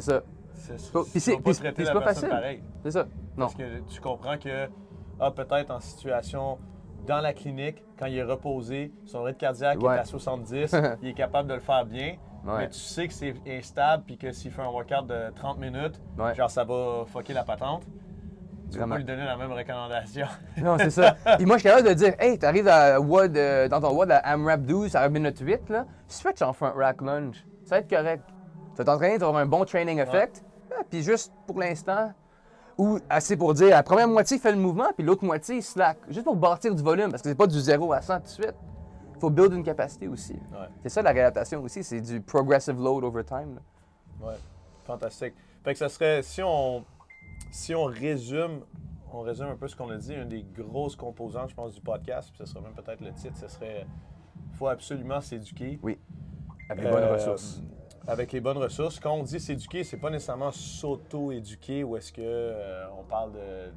ça. 0.00 0.22
c'est 0.54 0.74
Puis 1.10 1.20
c'est, 1.20 1.30
vas 1.32 1.36
pas 1.38 1.42
puis- 1.50 1.54
traiter 1.58 1.74
puis 1.74 1.84
la 1.84 1.92
c'est 1.92 1.98
pas 1.98 2.04
facile. 2.04 2.28
pareil. 2.28 2.62
C'est 2.82 2.90
ça. 2.90 3.04
Non. 3.36 3.46
Parce 3.46 3.54
que 3.54 3.80
tu 3.88 4.00
comprends 4.00 4.38
que, 4.38 4.68
ah, 5.20 5.30
peut-être 5.30 5.70
en 5.70 5.80
situation 5.80 6.58
dans 7.06 7.20
la 7.20 7.32
clinique, 7.32 7.84
quand 7.98 8.06
il 8.06 8.16
est 8.16 8.22
reposé, 8.24 8.92
son 9.04 9.22
rythme 9.22 9.38
cardiaque 9.38 9.80
Ouais. 9.82 9.96
est 9.96 10.00
à 10.00 10.04
70, 10.04 10.74
il 11.02 11.08
est 11.10 11.14
capable 11.14 11.48
de 11.48 11.54
le 11.54 11.60
faire 11.60 11.84
bien. 11.84 12.16
Ouais. 12.46 12.58
Mais 12.58 12.68
tu 12.68 12.78
sais 12.78 13.06
que 13.08 13.14
c'est 13.14 13.34
instable 13.46 14.02
puis 14.06 14.18
que 14.18 14.32
s'il 14.32 14.50
fait 14.50 14.62
un 14.62 14.68
workout 14.68 15.06
de 15.06 15.30
30 15.34 15.58
minutes, 15.58 16.00
Ouais. 16.18 16.34
genre 16.34 16.50
ça 16.50 16.64
va 16.64 17.04
fucker 17.06 17.32
la 17.34 17.44
patente. 17.44 17.84
Tu 18.72 18.78
vas 18.78 18.86
pas 18.88 18.96
lui 18.98 19.04
donner 19.04 19.24
la 19.24 19.36
même 19.36 19.52
recommandation. 19.52 20.26
Non, 20.62 20.76
c'est 20.78 20.90
ça. 20.90 21.14
Puis 21.36 21.46
moi, 21.46 21.56
je 21.56 21.60
suis 21.60 21.68
capable 21.70 21.88
de 21.88 21.94
dire, 21.94 22.14
hey, 22.18 22.38
t'arrives 22.38 22.66
à 22.66 22.98
WOD, 23.00 23.36
euh, 23.36 23.68
dans 23.68 23.80
ton 23.80 23.92
WOD 23.94 24.10
à 24.10 24.16
AMRAP 24.18 24.62
12 24.62 24.96
à 24.96 25.08
minute 25.08 25.38
8, 25.38 25.68
là, 25.70 25.86
switch 26.08 26.42
en 26.42 26.52
front 26.52 26.72
rack 26.74 27.00
lunge. 27.02 27.44
Ça 27.64 27.76
va 27.76 27.80
être 27.82 27.88
correct. 27.90 28.24
Tu 28.74 28.78
vas 28.78 28.84
t'entraîner, 28.84 29.14
tu 29.14 29.20
vas 29.20 29.26
avoir 29.28 29.42
un 29.42 29.46
bon 29.46 29.64
training 29.64 29.98
effect. 30.00 30.44
Ah, 30.72 30.82
puis 30.88 31.02
juste 31.02 31.32
pour 31.46 31.58
l'instant, 31.58 32.12
ou 32.76 32.98
assez 33.08 33.36
pour 33.36 33.54
dire, 33.54 33.70
la 33.70 33.82
première 33.82 34.08
moitié 34.08 34.38
fait 34.38 34.50
le 34.50 34.58
mouvement, 34.58 34.88
puis 34.96 35.04
l'autre 35.06 35.24
moitié 35.24 35.60
slack. 35.60 35.98
Juste 36.08 36.24
pour 36.24 36.36
bâtir 36.36 36.74
du 36.74 36.82
volume, 36.82 37.10
parce 37.10 37.22
que 37.22 37.28
c'est 37.28 37.34
pas 37.36 37.46
du 37.46 37.58
0 37.60 37.92
à 37.92 38.00
100 38.02 38.16
tout 38.16 38.22
de 38.22 38.28
suite. 38.28 38.54
Il 39.14 39.20
faut 39.20 39.30
build 39.30 39.52
une 39.52 39.62
capacité 39.62 40.08
aussi. 40.08 40.32
Ouais. 40.32 40.68
C'est 40.82 40.88
ça 40.88 41.02
la 41.02 41.12
réadaptation 41.12 41.62
aussi, 41.62 41.84
c'est 41.84 42.00
du 42.00 42.20
progressive 42.20 42.76
load 42.80 43.04
over 43.04 43.24
time. 43.24 43.54
là. 43.54 44.26
Ouais, 44.28 44.34
fantastique. 44.84 45.34
Fait 45.62 45.72
que 45.72 45.78
ça 45.78 45.88
serait, 45.88 46.22
si 46.22 46.42
on 46.42 46.84
si 47.52 47.74
on 47.74 47.84
résume, 47.84 48.60
on 49.12 49.20
résume 49.20 49.46
un 49.46 49.56
peu 49.56 49.68
ce 49.68 49.76
qu'on 49.76 49.90
a 49.90 49.96
dit, 49.96 50.12
une 50.12 50.28
des 50.28 50.42
grosses 50.42 50.96
composantes, 50.96 51.50
je 51.50 51.54
pense, 51.54 51.72
du 51.74 51.80
podcast, 51.80 52.30
puis 52.30 52.38
ce 52.38 52.52
serait 52.52 52.60
même 52.62 52.72
peut-être 52.74 53.00
le 53.00 53.12
titre, 53.12 53.36
ce 53.36 53.46
serait 53.46 53.86
faut 54.58 54.66
absolument 54.66 55.20
s'éduquer. 55.20 55.78
Oui. 55.82 55.98
Avec 56.68 56.84
les 56.84 56.90
bonnes 56.90 57.04
Euh, 57.04 57.14
ressources. 57.14 57.62
Avec 58.06 58.32
les 58.32 58.40
bonnes 58.40 58.58
ressources. 58.58 59.00
Quand 59.00 59.14
on 59.14 59.22
dit 59.22 59.40
s'éduquer, 59.40 59.82
c'est 59.82 59.96
pas 59.96 60.10
nécessairement 60.10 60.50
s'auto-éduquer 60.50 61.84
ou 61.84 61.96
est-ce 61.96 62.12
que 62.12 62.20
euh, 62.22 62.84
on 62.98 63.02
parle 63.04 63.32
de. 63.32 63.72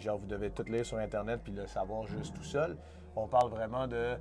Genre, 0.00 0.18
vous 0.18 0.26
devez 0.26 0.50
tout 0.50 0.64
lire 0.64 0.84
sur 0.84 0.98
Internet 0.98 1.40
puis 1.44 1.52
le 1.52 1.66
savoir 1.66 2.06
juste 2.06 2.34
tout 2.34 2.42
seul. 2.42 2.76
On 3.16 3.26
parle 3.26 3.50
vraiment 3.50 3.86
de. 3.86 4.16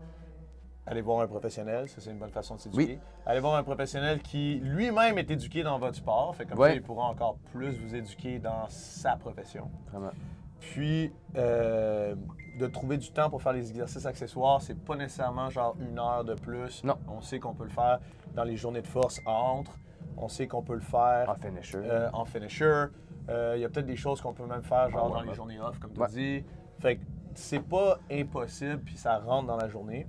Aller 0.86 1.00
voir 1.00 1.22
un 1.22 1.28
professionnel, 1.28 1.88
ça 1.88 2.02
c'est 2.02 2.12
une 2.12 2.18
bonne 2.18 2.30
façon 2.32 2.56
de 2.56 2.60
s'éduquer. 2.60 2.84
Oui. 2.96 3.00
Aller 3.26 3.40
voir 3.40 3.56
un 3.56 3.64
professionnel 3.64 4.22
qui 4.22 4.56
lui-même 4.62 5.18
est 5.18 5.32
éduqué 5.32 5.64
dans 5.64 5.80
votre 5.80 5.96
sport, 5.96 6.36
fait 6.36 6.46
comme 6.46 6.60
Ouais. 6.60 6.72
ça 6.72 6.76
il 6.76 6.82
pourra 6.82 7.06
encore 7.06 7.38
plus 7.54 7.72
vous 7.80 7.96
éduquer 7.96 8.38
dans 8.40 8.68
sa 8.68 9.16
profession. 9.16 9.72
Vraiment. 9.90 10.12
Puis, 10.60 11.14
euh, 11.38 12.16
de 12.60 12.68
trouver 12.68 12.98
du 12.98 13.12
temps 13.12 13.30
pour 13.30 13.42
faire 13.42 13.54
les 13.54 13.70
exercices 13.70 14.06
accessoires, 14.06 14.62
c'est 14.62 14.78
pas 14.78 14.96
nécessairement 14.96 15.50
genre 15.50 15.76
une 15.80 15.98
heure 15.98 16.24
de 16.24 16.34
plus. 16.36 16.84
Non. 16.84 16.96
On 17.08 17.22
sait 17.22 17.40
qu'on 17.40 17.54
peut 17.54 17.64
le 17.64 17.70
faire 17.72 18.00
dans 18.36 18.44
les 18.44 18.56
journées 18.58 18.82
de 18.82 18.88
force 18.88 19.20
entre. 19.26 19.72
On 20.18 20.28
sait 20.28 20.48
qu'on 20.48 20.62
peut 20.62 20.76
le 20.76 20.80
faire 20.82 21.30
En 21.30 21.36
finisher. 21.36 21.80
euh, 21.84 22.10
en 22.14 22.26
finisher. 22.26 22.86
Euh, 23.30 23.54
Il 23.56 23.62
y 23.62 23.66
a 23.66 23.70
peut-être 23.70 23.86
des 23.88 23.96
choses 23.96 24.22
qu'on 24.22 24.34
peut 24.34 24.46
même 24.46 24.64
faire 24.64 24.90
genre 24.90 25.06
En 25.06 25.10
dans 25.10 25.22
les 25.22 25.34
journées 25.34 25.60
off, 25.60 25.80
comme 25.80 25.94
tu 25.94 26.00
Ouais. 26.02 26.08
dis. 26.10 26.44
Fait 26.80 26.98
que 26.98 27.02
c'est 27.36 27.62
pas 27.64 27.98
impossible, 28.12 28.80
puis 28.82 28.98
ça 28.98 29.18
rentre 29.18 29.48
dans 29.48 29.58
la 29.58 29.68
journée. 29.68 30.06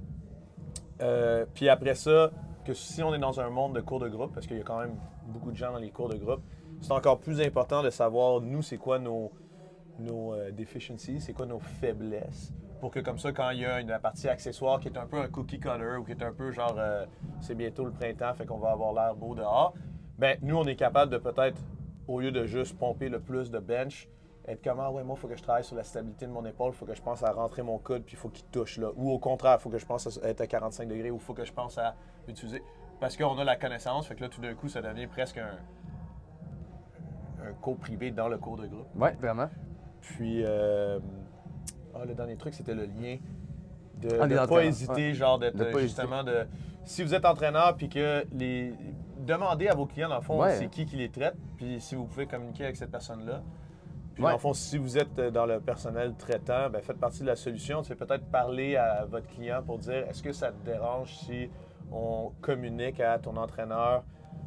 Euh, 1.00 1.46
puis 1.54 1.68
après 1.68 1.94
ça, 1.94 2.30
que 2.64 2.74
si 2.74 3.02
on 3.02 3.14
est 3.14 3.18
dans 3.18 3.40
un 3.40 3.50
monde 3.50 3.74
de 3.74 3.80
cours 3.80 4.00
de 4.00 4.08
groupe, 4.08 4.32
parce 4.34 4.46
qu'il 4.46 4.56
y 4.58 4.60
a 4.60 4.64
quand 4.64 4.78
même 4.78 4.96
beaucoup 5.28 5.50
de 5.50 5.56
gens 5.56 5.72
dans 5.72 5.78
les 5.78 5.90
cours 5.90 6.08
de 6.08 6.16
groupe, 6.16 6.40
c'est 6.80 6.92
encore 6.92 7.18
plus 7.18 7.40
important 7.40 7.82
de 7.82 7.90
savoir, 7.90 8.40
nous, 8.40 8.62
c'est 8.62 8.76
quoi 8.78 8.98
nos, 8.98 9.32
nos 9.98 10.34
euh, 10.34 10.50
deficiencies, 10.50 11.20
c'est 11.20 11.32
quoi 11.32 11.46
nos 11.46 11.58
faiblesses, 11.58 12.52
pour 12.80 12.90
que 12.90 13.00
comme 13.00 13.18
ça, 13.18 13.32
quand 13.32 13.50
il 13.50 13.60
y 13.60 13.64
a 13.64 13.80
une 13.80 13.98
partie 14.02 14.28
accessoire 14.28 14.80
qui 14.80 14.88
est 14.88 14.98
un 14.98 15.06
peu 15.06 15.18
un 15.18 15.28
cookie 15.28 15.58
cutter 15.58 15.96
ou 15.98 16.04
qui 16.04 16.12
est 16.12 16.22
un 16.22 16.32
peu 16.32 16.50
genre, 16.50 16.74
euh, 16.78 17.06
c'est 17.40 17.54
bientôt 17.54 17.84
le 17.84 17.92
printemps, 17.92 18.34
fait 18.34 18.46
qu'on 18.46 18.58
va 18.58 18.70
avoir 18.70 18.92
l'air 18.92 19.14
beau 19.14 19.34
dehors, 19.34 19.74
ben 20.18 20.38
nous, 20.42 20.56
on 20.56 20.64
est 20.64 20.76
capable 20.76 21.10
de 21.10 21.18
peut-être, 21.18 21.60
au 22.06 22.20
lieu 22.20 22.30
de 22.30 22.44
juste 22.44 22.78
pomper 22.78 23.08
le 23.08 23.20
plus 23.20 23.50
de 23.50 23.58
bench, 23.58 24.08
être 24.46 24.62
comme, 24.62 24.80
ah 24.80 24.90
ouais, 24.90 25.02
moi, 25.02 25.16
faut 25.16 25.28
que 25.28 25.36
je 25.36 25.42
travaille 25.42 25.64
sur 25.64 25.76
la 25.76 25.84
stabilité 25.84 26.26
de 26.26 26.30
mon 26.30 26.44
épaule, 26.44 26.72
faut 26.74 26.84
que 26.84 26.94
je 26.94 27.00
pense 27.00 27.22
à 27.22 27.32
rentrer 27.32 27.62
mon 27.62 27.78
coude, 27.78 28.02
puis 28.04 28.14
il 28.14 28.18
faut 28.18 28.28
qu'il 28.28 28.44
touche 28.46 28.76
là. 28.76 28.90
Ou 28.96 29.10
au 29.10 29.18
contraire, 29.18 29.60
faut 29.60 29.70
que 29.70 29.78
je 29.78 29.86
pense 29.86 30.18
à 30.22 30.28
être 30.28 30.42
à 30.42 30.46
45 30.46 30.86
degrés, 30.86 31.10
ou 31.10 31.18
faut 31.18 31.32
que 31.32 31.44
je 31.44 31.52
pense 31.52 31.78
à 31.78 31.94
utiliser. 32.28 32.62
Parce 33.00 33.16
qu'on 33.16 33.38
a 33.38 33.44
la 33.44 33.56
connaissance, 33.56 34.06
fait 34.06 34.14
que 34.14 34.20
là, 34.20 34.28
tout 34.28 34.42
d'un 34.42 34.54
coup, 34.54 34.68
ça 34.68 34.82
devient 34.82 35.06
presque 35.06 35.38
un, 35.38 35.58
un 37.42 37.52
cours 37.54 37.78
privé 37.78 38.10
dans 38.10 38.28
le 38.28 38.36
cours 38.36 38.56
de 38.56 38.66
groupe. 38.66 38.86
Ouais, 38.96 39.12
vraiment. 39.12 39.48
Puis, 40.04 40.42
euh, 40.44 40.98
ah, 41.94 42.04
le 42.04 42.14
dernier 42.14 42.36
truc, 42.36 42.54
c'était 42.54 42.74
le 42.74 42.84
lien 42.84 43.16
de 44.00 44.08
Ah, 44.20 44.26
ne 44.26 44.36
pas 44.36 44.42
entraîneurs, 44.42 44.64
hésiter, 44.64 45.14
genre 45.14 45.38
d'être 45.38 45.56
De 45.56 45.78
justement 45.78 46.22
de. 46.22 46.46
Si 46.84 47.02
vous 47.02 47.14
êtes 47.14 47.24
entraîneur, 47.24 47.76
puis 47.76 47.88
que 47.88 48.24
les. 48.32 48.74
Demandez 49.18 49.68
à 49.68 49.74
vos 49.74 49.86
clients, 49.86 50.10
dans 50.10 50.16
le 50.16 50.20
fond, 50.22 50.38
Ouais. 50.42 50.56
c'est 50.56 50.68
qui 50.68 50.84
qui 50.84 50.96
les 50.96 51.08
traite, 51.08 51.34
puis 51.56 51.80
si 51.80 51.94
vous 51.94 52.04
pouvez 52.04 52.26
communiquer 52.26 52.64
avec 52.64 52.76
cette 52.76 52.90
personne-là. 52.90 53.40
Puis, 54.12 54.22
Ouais. 54.22 54.28
dans 54.30 54.36
le 54.36 54.40
fond, 54.40 54.52
si 54.52 54.76
vous 54.76 54.98
êtes 54.98 55.18
euh, 55.18 55.30
dans 55.30 55.46
le 55.46 55.60
personnel 55.60 56.14
traitant, 56.14 56.68
ben, 56.68 56.82
faites 56.82 56.98
partie 57.00 57.22
de 57.22 57.26
la 57.26 57.36
solution. 57.36 57.80
Tu 57.80 57.88
sais, 57.88 57.94
peut-être 57.94 58.26
parler 58.26 58.76
à 58.76 59.06
votre 59.06 59.26
client 59.28 59.62
pour 59.64 59.78
dire 59.78 60.06
est-ce 60.08 60.22
que 60.22 60.32
ça 60.32 60.52
te 60.52 60.64
dérange 60.64 61.14
si 61.16 61.48
on 61.90 62.32
communique 62.42 63.00
à 63.00 63.18
ton 63.18 63.36
entraîneur 63.36 64.04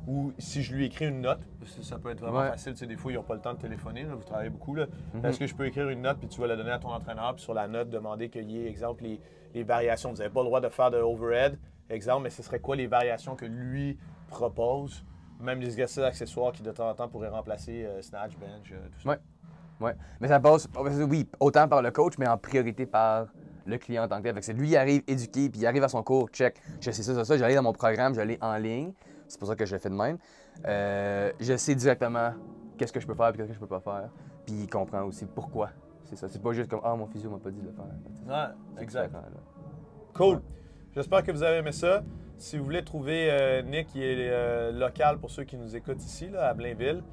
ou 0.07 0.31
si 0.37 0.63
je 0.63 0.73
lui 0.73 0.85
écris 0.85 1.05
une 1.07 1.21
note, 1.21 1.41
parce 1.59 1.73
que 1.75 1.81
ça 1.83 1.99
peut 1.99 2.09
être 2.09 2.21
vraiment 2.21 2.39
Ouais. 2.39 2.49
facile. 2.51 2.71
Tu 2.73 2.79
sais, 2.79 2.87
des 2.87 2.95
fois, 2.95 3.11
ils 3.11 3.15
n'ont 3.15 3.23
pas 3.23 3.35
le 3.35 3.41
temps 3.41 3.53
de 3.53 3.59
téléphoner, 3.59 4.03
là, 4.03 4.15
vous 4.15 4.23
travaillez 4.23 4.49
beaucoup. 4.49 4.73
Là. 4.73 4.85
Mhm. 5.13 5.25
Est-ce 5.25 5.37
que 5.39 5.45
je 5.47 5.53
peux 5.53 5.65
écrire 5.65 5.89
une 5.89 6.01
note 6.01 6.17
puis 6.17 6.27
tu 6.29 6.39
vas 6.39 6.47
la 6.47 6.55
donner 6.55 6.71
à 6.71 6.79
ton 6.79 6.89
entraîneur, 6.89 7.35
puis 7.35 7.43
sur 7.43 7.53
la 7.53 7.67
note, 7.67 7.89
demander 7.89 8.29
qu'il 8.29 8.49
y 8.49 8.65
ait, 8.65 8.69
exemple, 8.69 9.03
les, 9.03 9.19
les 9.53 9.63
variations? 9.63 10.09
Vous 10.11 10.17
n'avez 10.17 10.29
pas 10.29 10.39
le 10.41 10.45
droit 10.47 10.61
de 10.61 10.69
faire 10.69 10.89
de 10.91 10.97
overhead, 10.97 11.59
exemple, 11.89 12.23
mais 12.23 12.29
ce 12.29 12.41
serait 12.41 12.59
quoi 12.59 12.75
les 12.77 12.87
variations 12.87 13.35
que 13.35 13.45
lui 13.45 13.97
propose? 14.29 15.03
Même 15.39 15.59
les 15.59 15.67
exercices 15.67 15.99
accessoires 15.99 16.51
qui, 16.51 16.63
de 16.63 16.71
temps 16.71 16.89
en 16.89 16.93
temps, 16.95 17.07
pourraient 17.09 17.27
remplacer 17.29 17.85
euh, 17.85 18.01
snatch, 18.01 18.35
bench, 18.37 18.71
euh, 18.71 18.87
tout 18.93 19.01
ça. 19.01 19.09
Ouais. 19.09 19.17
Ouais. 19.79 19.93
Mais 20.19 20.27
ça 20.29 20.39
passe, 20.39 20.67
oui, 21.07 21.29
autant 21.39 21.67
par 21.67 21.81
le 21.83 21.91
coach, 21.91 22.13
mais 22.17 22.27
en 22.27 22.37
priorité 22.37 22.85
par 22.87 23.27
le 23.67 23.77
client 23.77 24.03
en 24.03 24.07
tant 24.07 24.17
que 24.17 24.23
tel. 24.23 24.35
C'est 24.41 24.53
lui, 24.53 24.69
il 24.69 24.77
arrive 24.77 25.03
éduqué, 25.07 25.49
puis 25.49 25.61
il 25.61 25.67
arrive 25.67 25.83
à 25.83 25.89
son 25.89 26.03
cours, 26.03 26.29
check, 26.29 26.61
je 26.81 26.91
sais 26.91 27.03
ça, 27.03 27.13
ça, 27.13 27.25
ça, 27.25 27.37
j'allais 27.37 27.55
dans 27.55 27.63
mon 27.63 27.73
programme, 27.73 28.13
j'allais 28.15 28.37
en 28.41 28.55
ligne. 28.57 28.93
C'est 29.27 29.39
pour 29.39 29.47
ça 29.47 29.55
que 29.55 29.65
je 29.65 29.73
le 29.73 29.79
fais 29.79 29.89
de 29.89 29.95
même. 29.95 30.17
Euh, 30.65 31.31
je 31.39 31.55
sais 31.57 31.75
directement 31.75 32.31
qu'est-ce 32.77 32.93
que 32.93 32.99
je 32.99 33.07
peux 33.07 33.13
faire 33.15 33.27
et 33.29 33.33
qu'est-ce 33.33 33.47
que 33.49 33.53
je 33.53 33.59
peux 33.59 33.67
pas 33.67 33.81
faire. 33.81 34.09
Puis 34.45 34.55
il 34.61 34.69
comprend 34.69 35.03
aussi 35.03 35.25
pourquoi. 35.25 35.69
C'est 36.05 36.15
ça. 36.15 36.27
C'est 36.29 36.41
pas 36.41 36.53
juste 36.53 36.69
comme 36.69 36.79
Ah, 36.83 36.95
mon 36.95 37.07
physio 37.07 37.29
m'a 37.29 37.37
pas 37.37 37.51
dit 37.51 37.59
de 37.59 37.67
le 37.67 37.73
faire. 37.73 37.85
Ouais, 38.27 38.81
exact. 38.81 39.13
Cool. 40.13 40.41
J'espère 40.95 41.23
que 41.23 41.31
vous 41.31 41.43
avez 41.43 41.57
aimé 41.57 41.73
ça. 41.73 42.01
Si 42.37 42.57
vous 42.57 42.63
voulez 42.63 42.83
trouver 42.83 43.29
euh, 43.31 43.61
Nick, 43.63 43.87
qui 43.87 44.03
est 44.03 44.15
euh, 44.29 44.71
local 44.71 45.17
pour 45.17 45.29
ceux 45.31 45.43
qui 45.43 45.57
nous 45.57 45.75
écoutent 45.75 46.03
ici, 46.03 46.29
là, 46.29 46.47
à 46.47 46.53
Blainville, 46.53 47.03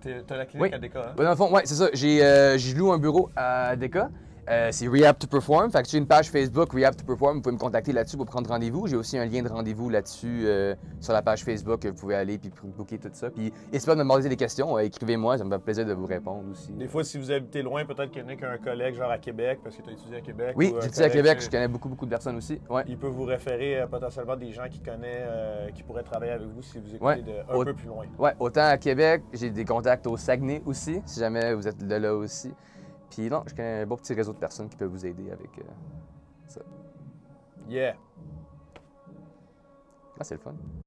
t'as 0.00 0.36
la 0.36 0.46
clinique 0.46 0.70
Oui. 0.70 0.74
à 0.74 0.78
Déca, 0.78 1.00
hein? 1.00 1.14
Ouais, 1.16 1.24
dans 1.24 1.30
le 1.30 1.36
fond, 1.36 1.52
ouais, 1.52 1.62
c'est 1.64 1.74
ça. 1.74 1.88
J'ai, 1.92 2.24
euh, 2.24 2.56
loué 2.74 2.90
un 2.90 2.98
bureau 2.98 3.30
à 3.36 3.76
DECA. 3.76 4.10
Euh, 4.50 4.68
c'est 4.72 4.88
Rehab 4.88 5.18
to 5.18 5.26
Perform. 5.28 5.70
Fait 5.70 5.82
que 5.82 5.88
j'ai 5.88 5.98
une 5.98 6.06
page 6.06 6.28
Facebook 6.28 6.72
Rehab 6.72 6.96
to 6.96 7.04
Perform. 7.04 7.36
Vous 7.36 7.42
pouvez 7.42 7.54
me 7.54 7.60
contacter 7.60 7.92
là-dessus 7.92 8.16
pour 8.16 8.26
prendre 8.26 8.50
rendez-vous. 8.50 8.88
J'ai 8.88 8.96
aussi 8.96 9.16
un 9.16 9.24
lien 9.24 9.42
de 9.42 9.48
rendez-vous 9.48 9.88
là-dessus 9.88 10.42
euh, 10.46 10.74
sur 11.00 11.12
la 11.12 11.22
page 11.22 11.44
Facebook. 11.44 11.86
Vous 11.86 11.94
pouvez 11.94 12.16
aller 12.16 12.38
puis 12.38 12.50
booker 12.76 12.98
tout 12.98 13.08
ça. 13.12 13.30
Puis 13.30 13.52
n'hésitez 13.72 13.86
pas 13.86 13.92
à 13.92 13.96
me 13.96 14.00
demander 14.00 14.28
des 14.28 14.36
questions. 14.36 14.76
Euh, 14.76 14.80
écrivez-moi, 14.80 15.38
ça 15.38 15.44
me 15.44 15.50
fait 15.50 15.58
plaisir 15.62 15.86
de 15.86 15.92
vous 15.92 16.06
répondre 16.06 16.50
aussi. 16.50 16.72
Des 16.72 16.88
fois, 16.88 17.04
si 17.04 17.18
vous 17.18 17.30
habitez 17.30 17.62
loin, 17.62 17.84
peut-être 17.84 18.10
que 18.10 18.20
Nick 18.20 18.42
a 18.42 18.50
un 18.50 18.58
collègue 18.58 18.96
genre 18.96 19.10
à 19.12 19.18
Québec, 19.18 19.60
parce 19.62 19.76
que 19.76 19.82
tu 19.82 19.90
as 19.90 19.92
étudié 19.92 20.16
à 20.16 20.20
Québec. 20.20 20.54
Oui, 20.56 20.74
j'ai 20.80 20.86
étudié 20.88 21.04
à 21.04 21.10
Québec. 21.10 21.38
Je 21.40 21.48
connais 21.48 21.68
beaucoup, 21.68 21.88
beaucoup 21.88 22.04
de 22.06 22.10
personnes 22.10 22.36
aussi. 22.36 22.60
Ouais. 22.68 22.82
Il 22.88 22.98
peut 22.98 23.06
vous 23.06 23.24
référer 23.24 23.80
euh, 23.80 23.86
potentiellement 23.86 24.36
des 24.36 24.50
gens 24.50 24.68
qui 24.68 24.80
connaît, 24.80 25.20
euh, 25.20 25.70
qui 25.70 25.84
pourraient 25.84 26.02
travailler 26.02 26.32
avec 26.32 26.48
vous 26.48 26.62
si 26.62 26.78
vous 26.78 26.88
écoutez 26.88 27.04
Ouais. 27.04 27.22
de, 27.22 27.32
un 27.48 27.64
peu 27.64 27.74
plus 27.74 27.86
loin. 27.86 28.06
Autant 28.40 28.66
à 28.66 28.76
Québec, 28.76 29.22
j'ai 29.32 29.50
des 29.50 29.64
contacts 29.64 30.06
au 30.08 30.16
Saguenay 30.16 30.62
aussi, 30.66 31.00
si 31.06 31.20
jamais 31.20 31.54
vous 31.54 31.68
êtes 31.68 31.86
de 31.86 31.94
là 31.94 32.12
aussi. 32.14 32.52
Puis 33.14 33.28
non, 33.28 33.42
je 33.46 33.54
connais 33.54 33.82
un 33.82 33.86
beau 33.86 33.96
petit 33.96 34.14
réseau 34.14 34.32
de 34.32 34.38
personnes 34.38 34.70
qui 34.70 34.76
peuvent 34.76 34.90
vous 34.90 35.04
aider 35.04 35.30
avec 35.30 35.58
euh, 35.58 35.62
ça. 36.48 36.62
Yeah. 37.68 37.94
Ah, 40.18 40.24
c'est 40.24 40.36
le 40.36 40.40
fun. 40.40 40.54